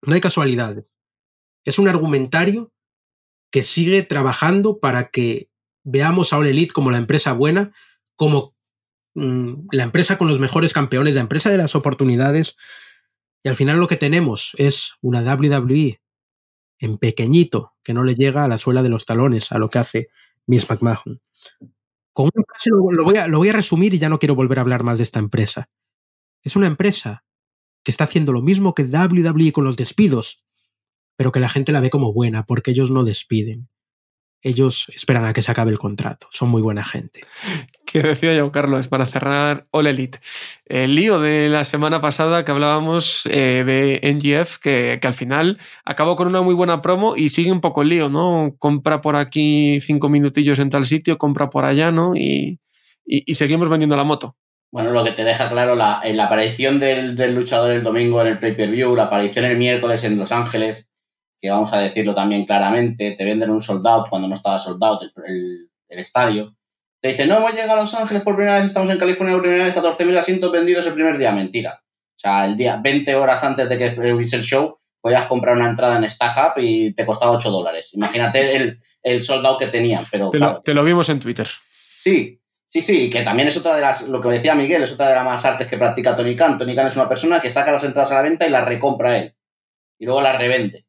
No 0.01 0.13
hay 0.13 0.21
casualidades. 0.21 0.85
Es 1.65 1.79
un 1.79 1.87
argumentario 1.87 2.71
que 3.51 3.63
sigue 3.63 4.03
trabajando 4.03 4.79
para 4.79 5.09
que 5.09 5.49
veamos 5.83 6.33
a 6.33 6.37
All 6.37 6.47
Elite 6.47 6.73
como 6.73 6.91
la 6.91 6.97
empresa 6.97 7.33
buena, 7.33 7.71
como 8.15 8.55
mm, 9.15 9.67
la 9.71 9.83
empresa 9.83 10.17
con 10.17 10.27
los 10.27 10.39
mejores 10.39 10.73
campeones, 10.73 11.15
la 11.15 11.21
empresa 11.21 11.49
de 11.49 11.57
las 11.57 11.75
oportunidades. 11.75 12.57
Y 13.43 13.49
al 13.49 13.55
final 13.55 13.79
lo 13.79 13.87
que 13.87 13.95
tenemos 13.95 14.51
es 14.57 14.95
una 15.01 15.21
WWE 15.21 16.01
en 16.79 16.97
pequeñito, 16.97 17.73
que 17.83 17.93
no 17.93 18.03
le 18.03 18.15
llega 18.15 18.43
a 18.43 18.47
la 18.47 18.57
suela 18.57 18.83
de 18.83 18.89
los 18.89 19.05
talones 19.05 19.51
a 19.51 19.57
lo 19.57 19.69
que 19.69 19.79
hace 19.79 20.07
Miss 20.45 20.69
McMahon. 20.69 21.21
Con 22.13 22.29
una 22.33 22.43
frase 22.47 22.69
lo 22.69 23.39
voy 23.39 23.49
a 23.49 23.53
resumir 23.53 23.93
y 23.93 23.99
ya 23.99 24.09
no 24.09 24.19
quiero 24.19 24.35
volver 24.35 24.59
a 24.59 24.61
hablar 24.61 24.83
más 24.83 24.97
de 24.97 25.03
esta 25.03 25.19
empresa. 25.19 25.69
Es 26.43 26.55
una 26.55 26.67
empresa 26.67 27.23
que 27.83 27.91
está 27.91 28.05
haciendo 28.05 28.33
lo 28.33 28.41
mismo 28.41 28.73
que 28.73 28.83
WWE 28.83 29.51
con 29.51 29.63
los 29.63 29.77
despidos, 29.77 30.37
pero 31.15 31.31
que 31.31 31.39
la 31.39 31.49
gente 31.49 31.71
la 31.71 31.81
ve 31.81 31.89
como 31.89 32.13
buena 32.13 32.45
porque 32.45 32.71
ellos 32.71 32.91
no 32.91 33.03
despiden. 33.03 33.69
Ellos 34.41 34.87
esperan 34.95 35.25
a 35.25 35.33
que 35.33 35.41
se 35.41 35.51
acabe 35.51 35.71
el 35.71 35.79
contrato. 35.79 36.27
Son 36.31 36.47
muy 36.47 36.61
buena 36.61 36.85
gente. 36.85 37.25
¿Qué 37.85 38.01
decía 38.01 38.33
yo, 38.37 38.53
Carlos, 38.53 38.87
para 38.87 39.05
cerrar 39.05 39.67
All 39.71 39.87
Elite. 39.87 40.19
El 40.65 40.95
lío 40.95 41.19
de 41.19 41.49
la 41.49 41.65
semana 41.65 41.99
pasada 41.99 42.45
que 42.45 42.51
hablábamos 42.51 43.25
eh, 43.25 43.65
de 43.65 43.99
NGF, 44.13 44.59
que, 44.59 44.97
al 45.03 45.13
final 45.13 45.59
acabó 45.83 46.15
con 46.15 46.27
una 46.27 46.41
muy 46.41 46.55
buena 46.55 46.81
promo 46.81 47.17
y 47.17 47.29
sigue 47.29 47.51
un 47.51 47.59
poco 47.59 47.81
el 47.81 47.89
lío, 47.89 48.07
¿no? 48.07 48.55
Compra 48.59 49.01
por 49.01 49.17
aquí 49.17 49.81
cinco 49.81 50.07
minutillos 50.07 50.59
en 50.59 50.69
tal 50.69 50.85
sitio, 50.85 51.17
compra 51.17 51.49
por 51.49 51.65
allá, 51.65 51.91
¿no? 51.91 52.13
Y 52.15 52.59
seguimos 53.33 53.67
vendiendo 53.67 53.97
la 53.97 54.05
moto. 54.05 54.37
Bueno, 54.71 54.91
lo 54.91 55.03
que 55.03 55.11
te 55.11 55.23
deja 55.23 55.49
claro, 55.49 55.75
la, 55.75 55.99
en 56.03 56.15
la 56.15 56.25
aparición 56.25 56.79
del, 56.79 57.15
luchador 57.33 57.71
el 57.71 57.83
domingo 57.83 58.21
en 58.21 58.27
el 58.27 58.39
pay-per-view, 58.39 58.95
la 58.95 59.05
aparición 59.05 59.45
el 59.45 59.57
miércoles 59.57 60.03
en 60.03 60.17
Los 60.17 60.31
Ángeles, 60.31 60.87
que 61.39 61.49
vamos 61.49 61.73
a 61.73 61.79
decirlo 61.79 62.13
también 62.13 62.45
claramente, 62.45 63.15
te 63.17 63.25
venden 63.25 63.49
un 63.49 63.63
sold 63.63 63.85
out 63.87 64.09
cuando 64.09 64.27
no 64.27 64.35
estaba 64.35 64.59
sold 64.59 64.83
out 64.83 65.01
el, 65.25 65.69
estadio. 65.87 66.55
Te 67.01 67.09
dicen, 67.09 67.29
no 67.29 67.37
hemos 67.37 67.53
llegado 67.53 67.79
a 67.79 67.81
Los 67.83 67.93
Ángeles 67.95 68.21
por 68.21 68.35
primera 68.35 68.57
vez, 68.57 68.65
estamos 68.65 68.91
en 68.91 68.99
California 68.99 69.33
por 69.33 69.43
primera 69.43 69.63
vez, 69.63 69.75
14.000 69.75 70.17
asientos 70.17 70.51
vendidos 70.51 70.85
el 70.85 70.93
primer 70.93 71.17
día. 71.17 71.31
Mentira. 71.31 71.81
O 71.81 72.19
sea, 72.19 72.45
el 72.45 72.55
día, 72.55 72.79
20 72.83 73.15
horas 73.15 73.43
antes 73.43 73.67
de 73.69 73.77
que 73.77 74.13
hubiese 74.13 74.35
el 74.35 74.43
show, 74.43 74.77
podías 75.01 75.25
comprar 75.25 75.55
una 75.55 75.69
entrada 75.69 75.97
en 75.97 76.09
StagHub 76.09 76.53
y 76.57 76.93
te 76.93 77.05
costaba 77.05 77.31
8 77.31 77.49
dólares. 77.49 77.91
Imagínate 77.93 78.55
el, 78.55 78.79
el 79.01 79.23
sold 79.23 79.45
out 79.45 79.59
que 79.59 79.67
tenían. 79.67 80.05
Pero, 80.11 80.29
te 80.63 80.73
lo 80.73 80.83
vimos 80.83 81.09
en 81.09 81.19
Twitter. 81.19 81.47
Sí, 81.89 82.38
Sí, 82.71 82.81
sí, 82.81 83.09
que 83.09 83.23
también 83.23 83.47
es 83.47 83.57
otra 83.57 83.75
de 83.75 83.81
las, 83.81 84.03
lo 84.03 84.21
que 84.21 84.29
decía 84.29 84.53
Miguel, 84.53 84.83
es 84.83 84.93
otra 84.93 85.09
de 85.09 85.15
las 85.15 85.25
más 85.25 85.43
artes 85.43 85.67
que 85.67 85.79
practica 85.79 86.15
Tony 86.15 86.35
Khan. 86.35 86.59
Tony 86.59 86.75
Khan 86.75 86.85
es 86.85 86.95
una 86.95 87.09
persona 87.09 87.41
que 87.41 87.49
saca 87.49 87.71
las 87.71 87.83
entradas 87.83 88.11
a 88.11 88.15
la 88.15 88.21
venta 88.21 88.45
y 88.45 88.51
las 88.51 88.63
recompra 88.63 89.17
él. 89.17 89.35
Y 89.97 90.05
luego 90.05 90.21
las 90.21 90.37
revende. 90.37 90.85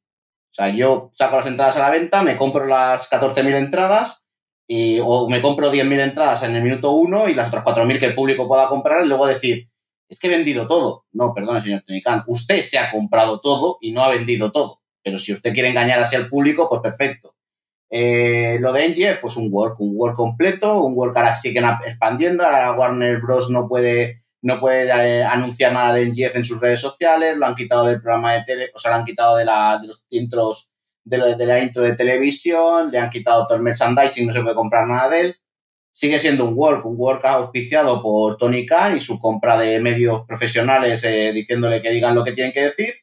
O 0.50 0.54
sea, 0.54 0.68
yo 0.68 1.10
saco 1.14 1.36
las 1.36 1.46
entradas 1.46 1.76
a 1.76 1.80
la 1.80 1.88
venta, 1.88 2.22
me 2.22 2.36
compro 2.36 2.66
las 2.66 3.10
14.000 3.10 3.54
entradas 3.54 4.26
y, 4.66 5.00
o 5.02 5.26
me 5.30 5.40
compro 5.40 5.72
10.000 5.72 6.00
entradas 6.00 6.42
en 6.42 6.54
el 6.54 6.62
minuto 6.62 6.90
1 6.90 7.30
y 7.30 7.34
las 7.34 7.48
otras 7.48 7.64
4.000 7.64 7.98
que 7.98 8.06
el 8.06 8.14
público 8.14 8.46
pueda 8.46 8.68
comprar 8.68 9.02
y 9.02 9.08
luego 9.08 9.26
decir, 9.26 9.70
es 10.06 10.18
que 10.18 10.26
he 10.26 10.30
vendido 10.30 10.68
todo. 10.68 11.06
No, 11.12 11.32
perdone, 11.32 11.62
señor 11.62 11.82
Tony 11.86 12.02
Khan, 12.02 12.24
usted 12.26 12.60
se 12.60 12.78
ha 12.78 12.90
comprado 12.90 13.40
todo 13.40 13.78
y 13.80 13.92
no 13.92 14.02
ha 14.02 14.10
vendido 14.10 14.52
todo. 14.52 14.82
Pero 15.02 15.16
si 15.16 15.32
usted 15.32 15.54
quiere 15.54 15.70
engañar 15.70 16.00
así 16.00 16.14
al 16.14 16.28
público, 16.28 16.68
pues 16.68 16.82
perfecto. 16.82 17.36
Eh, 17.92 18.58
lo 18.60 18.72
de 18.72 18.88
NGF, 18.88 19.20
pues 19.20 19.36
un 19.36 19.48
work, 19.50 19.80
un 19.80 19.92
work 19.96 20.14
completo, 20.14 20.84
un 20.84 20.94
work 20.96 21.16
ahora 21.16 21.34
siguen 21.34 21.64
expandiendo, 21.84 22.44
ahora 22.44 22.72
Warner 22.72 23.20
Bros. 23.20 23.50
no 23.50 23.68
puede, 23.68 24.22
no 24.42 24.60
puede 24.60 24.88
eh, 24.88 25.24
anunciar 25.24 25.72
nada 25.72 25.94
de 25.94 26.06
NGF 26.06 26.36
en 26.36 26.44
sus 26.44 26.60
redes 26.60 26.80
sociales, 26.80 27.36
lo 27.36 27.46
han 27.46 27.56
quitado 27.56 27.86
del 27.86 28.00
programa 28.00 28.34
de 28.34 28.44
tele, 28.44 28.70
o 28.72 28.78
sea, 28.78 28.92
lo 28.92 28.98
han 28.98 29.04
quitado 29.04 29.36
de, 29.36 29.44
la, 29.44 29.78
de 29.80 29.88
los 29.88 30.04
intros, 30.10 30.70
de 31.04 31.18
la, 31.18 31.34
de 31.34 31.46
la, 31.46 31.60
intro 31.60 31.82
de 31.82 31.96
televisión, 31.96 32.92
le 32.92 32.98
han 32.98 33.10
quitado 33.10 33.46
todo 33.46 33.56
el 33.56 33.64
merchandising, 33.64 34.28
no 34.28 34.32
se 34.32 34.42
puede 34.42 34.54
comprar 34.54 34.86
nada 34.86 35.08
de 35.10 35.20
él. 35.20 35.36
sigue 35.92 36.20
siendo 36.20 36.44
un 36.46 36.54
work, 36.56 36.86
un 36.86 36.94
work 36.96 37.24
auspiciado 37.24 38.02
por 38.02 38.36
Tony 38.36 38.66
Khan 38.66 38.96
y 38.96 39.00
su 39.00 39.18
compra 39.20 39.58
de 39.58 39.80
medios 39.80 40.24
profesionales 40.26 41.02
eh, 41.04 41.32
diciéndole 41.32 41.82
que 41.82 41.90
digan 41.90 42.14
lo 42.14 42.24
que 42.24 42.32
tienen 42.32 42.52
que 42.52 42.62
decir. 42.66 42.94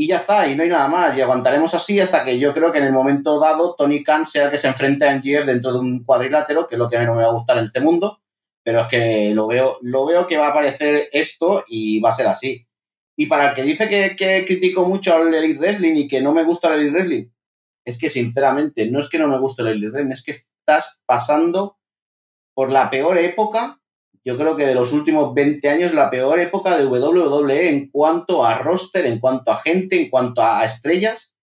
Y 0.00 0.06
ya 0.06 0.18
está, 0.18 0.46
y 0.46 0.54
no 0.54 0.62
hay 0.62 0.68
nada 0.68 0.86
más. 0.86 1.16
Y 1.16 1.20
aguantaremos 1.20 1.74
así 1.74 1.98
hasta 1.98 2.24
que 2.24 2.38
yo 2.38 2.54
creo 2.54 2.70
que 2.70 2.78
en 2.78 2.84
el 2.84 2.92
momento 2.92 3.40
dado 3.40 3.74
Tony 3.74 4.04
Khan 4.04 4.28
sea 4.28 4.44
el 4.44 4.50
que 4.52 4.56
se 4.56 4.68
enfrente 4.68 5.08
a 5.08 5.16
MGF 5.16 5.44
dentro 5.44 5.72
de 5.72 5.80
un 5.80 6.04
cuadrilátero, 6.04 6.68
que 6.68 6.76
es 6.76 6.78
lo 6.78 6.88
que 6.88 6.96
a 6.96 7.00
mí 7.00 7.06
no 7.06 7.16
me 7.16 7.24
va 7.24 7.30
a 7.30 7.32
gustar 7.32 7.58
en 7.58 7.64
este 7.64 7.80
mundo. 7.80 8.20
Pero 8.62 8.82
es 8.82 8.86
que 8.86 9.34
lo 9.34 9.48
veo, 9.48 9.78
lo 9.82 10.06
veo 10.06 10.28
que 10.28 10.36
va 10.36 10.46
a 10.46 10.50
aparecer 10.50 11.08
esto 11.10 11.64
y 11.66 11.98
va 11.98 12.10
a 12.10 12.12
ser 12.12 12.28
así. 12.28 12.64
Y 13.16 13.26
para 13.26 13.48
el 13.48 13.54
que 13.56 13.64
dice 13.64 13.88
que, 13.88 14.14
que 14.14 14.44
critico 14.44 14.84
mucho 14.84 15.16
al 15.16 15.34
Elite 15.34 15.58
Wrestling 15.58 15.96
y 15.96 16.06
que 16.06 16.22
no 16.22 16.32
me 16.32 16.44
gusta 16.44 16.72
el 16.72 16.82
Elite 16.82 16.96
Wrestling, 16.96 17.30
es 17.84 17.98
que 17.98 18.08
sinceramente 18.08 18.88
no 18.88 19.00
es 19.00 19.08
que 19.08 19.18
no 19.18 19.26
me 19.26 19.40
guste 19.40 19.62
el 19.62 19.68
Elite 19.68 19.90
Wrestling, 19.90 20.12
es 20.12 20.22
que 20.22 20.30
estás 20.30 21.02
pasando 21.06 21.76
por 22.54 22.70
la 22.70 22.88
peor 22.88 23.18
época, 23.18 23.77
yo 24.28 24.36
creo 24.36 24.58
que 24.58 24.66
de 24.66 24.74
los 24.74 24.92
últimos 24.92 25.32
20 25.32 25.66
años, 25.70 25.94
la 25.94 26.10
peor 26.10 26.38
época 26.38 26.76
de 26.76 26.84
WWE 26.84 27.70
en 27.70 27.88
cuanto 27.88 28.44
a 28.44 28.58
roster, 28.58 29.06
en 29.06 29.20
cuanto 29.20 29.50
a 29.50 29.56
gente, 29.56 29.98
en 29.98 30.10
cuanto 30.10 30.42
a 30.42 30.66
estrellas. 30.66 31.34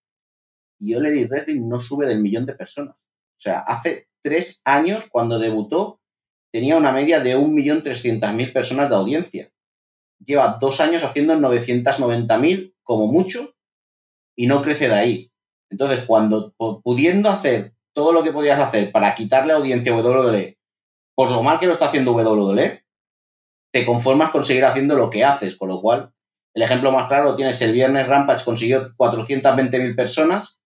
Y 0.80 0.94
All 0.94 1.28
Wrestling 1.28 1.68
no 1.68 1.80
sube 1.80 2.06
del 2.06 2.22
millón 2.22 2.46
de 2.46 2.54
personas. 2.54 2.94
O 2.94 3.40
sea, 3.40 3.62
hace 3.62 4.08
tres 4.22 4.62
años, 4.66 5.06
cuando 5.10 5.40
debutó, 5.40 6.00
tenía 6.54 6.78
una 6.78 6.92
media 6.92 7.22
de 7.22 7.36
1.300.000 7.36 8.54
personas 8.54 8.88
de 8.88 8.96
audiencia. 8.96 9.52
Lleva 10.24 10.60
dos 10.62 10.80
años 10.80 11.04
haciendo 11.04 11.34
990.000 11.34 12.76
como 12.84 13.08
mucho 13.08 13.56
y 14.36 14.46
no 14.46 14.62
crece 14.62 14.90
de 14.90 14.94
ahí. 14.94 15.32
Entonces, 15.72 16.06
cuando 16.06 16.54
pudiendo 16.84 17.30
hacer 17.30 17.74
todo 17.96 18.14
lo 18.14 18.22
que 18.22 18.32
podías 18.32 18.60
hacer 18.60 18.92
para 18.92 19.16
quitarle 19.16 19.54
audiencia 19.54 19.92
a 19.92 19.96
WWE 19.96 20.56
por 21.16 21.32
lo 21.32 21.42
mal 21.42 21.60
que 21.60 21.66
lo 21.66 21.74
está 21.74 21.86
haciendo 21.86 22.14
WWE, 22.14 22.84
te 23.72 23.86
conformas 23.86 24.30
con 24.30 24.46
seguir 24.46 24.66
haciendo 24.66 24.96
lo 24.96 25.10
que 25.10 25.24
haces, 25.24 25.56
con 25.56 25.70
lo 25.70 25.82
cual, 25.82 26.12
el 26.54 26.62
ejemplo 26.62 26.92
más 26.92 27.08
claro 27.08 27.36
tienes 27.36 27.62
el 27.62 27.74
viernes 27.74 28.08
Rampage 28.08 28.46
consiguió 28.46 28.94
420.000 28.96 29.96
personas, 29.96 30.60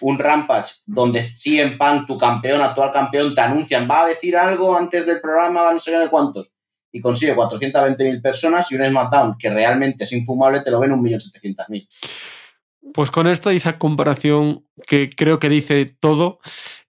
un 0.00 0.18
Rampage 0.18 0.74
donde 0.86 1.24
en 1.44 1.78
Punk, 1.78 2.06
tu 2.06 2.18
campeón, 2.18 2.60
actual 2.60 2.92
campeón, 2.92 3.34
te 3.34 3.40
anuncian, 3.40 3.88
va 3.88 4.02
a 4.02 4.08
decir 4.08 4.36
algo 4.36 4.76
antes 4.76 5.06
del 5.06 5.20
programa, 5.20 5.72
no 5.72 5.78
sé 5.78 5.96
de 5.96 6.08
cuántos, 6.08 6.50
y 6.90 7.00
consigue 7.00 7.36
420.000 7.36 8.22
personas 8.22 8.70
y 8.72 8.76
un 8.76 8.88
SmackDown 8.88 9.36
que 9.38 9.50
realmente 9.50 10.04
es 10.04 10.12
infumable, 10.12 10.62
te 10.62 10.70
lo 10.70 10.80
ven 10.80 10.92
1.700.000. 10.92 11.88
Pues 12.92 13.10
con 13.10 13.26
esto 13.26 13.52
y 13.52 13.56
esa 13.56 13.78
comparación 13.78 14.66
que 14.86 15.10
creo 15.10 15.38
que 15.38 15.48
dice 15.48 15.86
todo, 16.00 16.40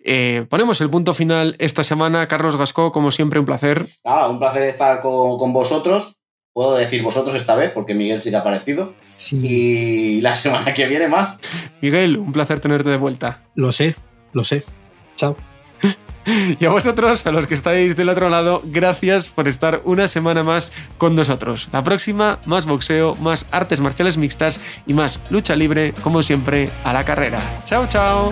eh, 0.04 0.46
ponemos 0.50 0.82
el 0.82 0.90
punto 0.90 1.14
final 1.14 1.56
esta 1.60 1.84
semana. 1.84 2.28
Carlos 2.28 2.58
Gascó, 2.58 2.92
como 2.92 3.12
siempre, 3.12 3.40
un 3.40 3.46
placer. 3.46 3.88
Ah, 4.04 4.28
un 4.28 4.40
placer 4.40 4.64
estar 4.64 5.02
con, 5.02 5.54
vosotros. 5.54 6.16
Puedo 6.54 6.76
decir 6.76 7.02
vosotros 7.04 7.36
esta 7.36 7.56
vez, 7.56 7.72
porque 7.72 7.94
Miguel 7.94 8.22
sí 8.22 8.30
que 8.30 8.36
ha 8.36 8.40
aparecido. 8.40 8.94
Y 9.32 10.20
la 10.22 10.36
semana 10.36 10.74
que 10.74 10.88
viene 10.88 11.08
más. 11.08 11.40
Miguel, 11.82 12.18
un 12.18 12.32
placer 12.34 12.60
tenerte 12.60 12.90
de 12.90 12.98
vuelta. 12.98 13.44
Lo 13.56 13.72
sé, 13.72 13.96
lo 14.34 14.44
sé. 14.44 14.64
Chao. 15.16 15.36
Y 16.60 16.66
a 16.66 16.70
vosotros, 16.70 17.26
a 17.26 17.32
los 17.32 17.48
que 17.48 17.56
estáis 17.56 17.96
del 17.96 18.10
otro 18.10 18.30
lado, 18.30 18.62
gracias 18.66 19.30
por 19.30 19.48
estar 19.48 19.82
una 19.86 20.08
semana 20.08 20.44
más 20.44 20.72
con 21.00 21.16
nosotros. 21.16 21.68
La 21.74 21.84
próxima, 21.84 22.38
más 22.46 22.68
boxeo, 22.68 23.16
más 23.16 23.48
artes 23.52 23.80
marciales 23.80 24.18
mixtas 24.18 24.60
y 24.86 24.94
más 24.94 25.20
lucha 25.32 25.56
libre, 25.56 25.94
como 26.04 26.22
siempre, 26.22 26.70
a 26.84 26.94
la 26.94 27.04
carrera. 27.04 27.40
Chao, 27.66 27.88
chao. 27.88 28.32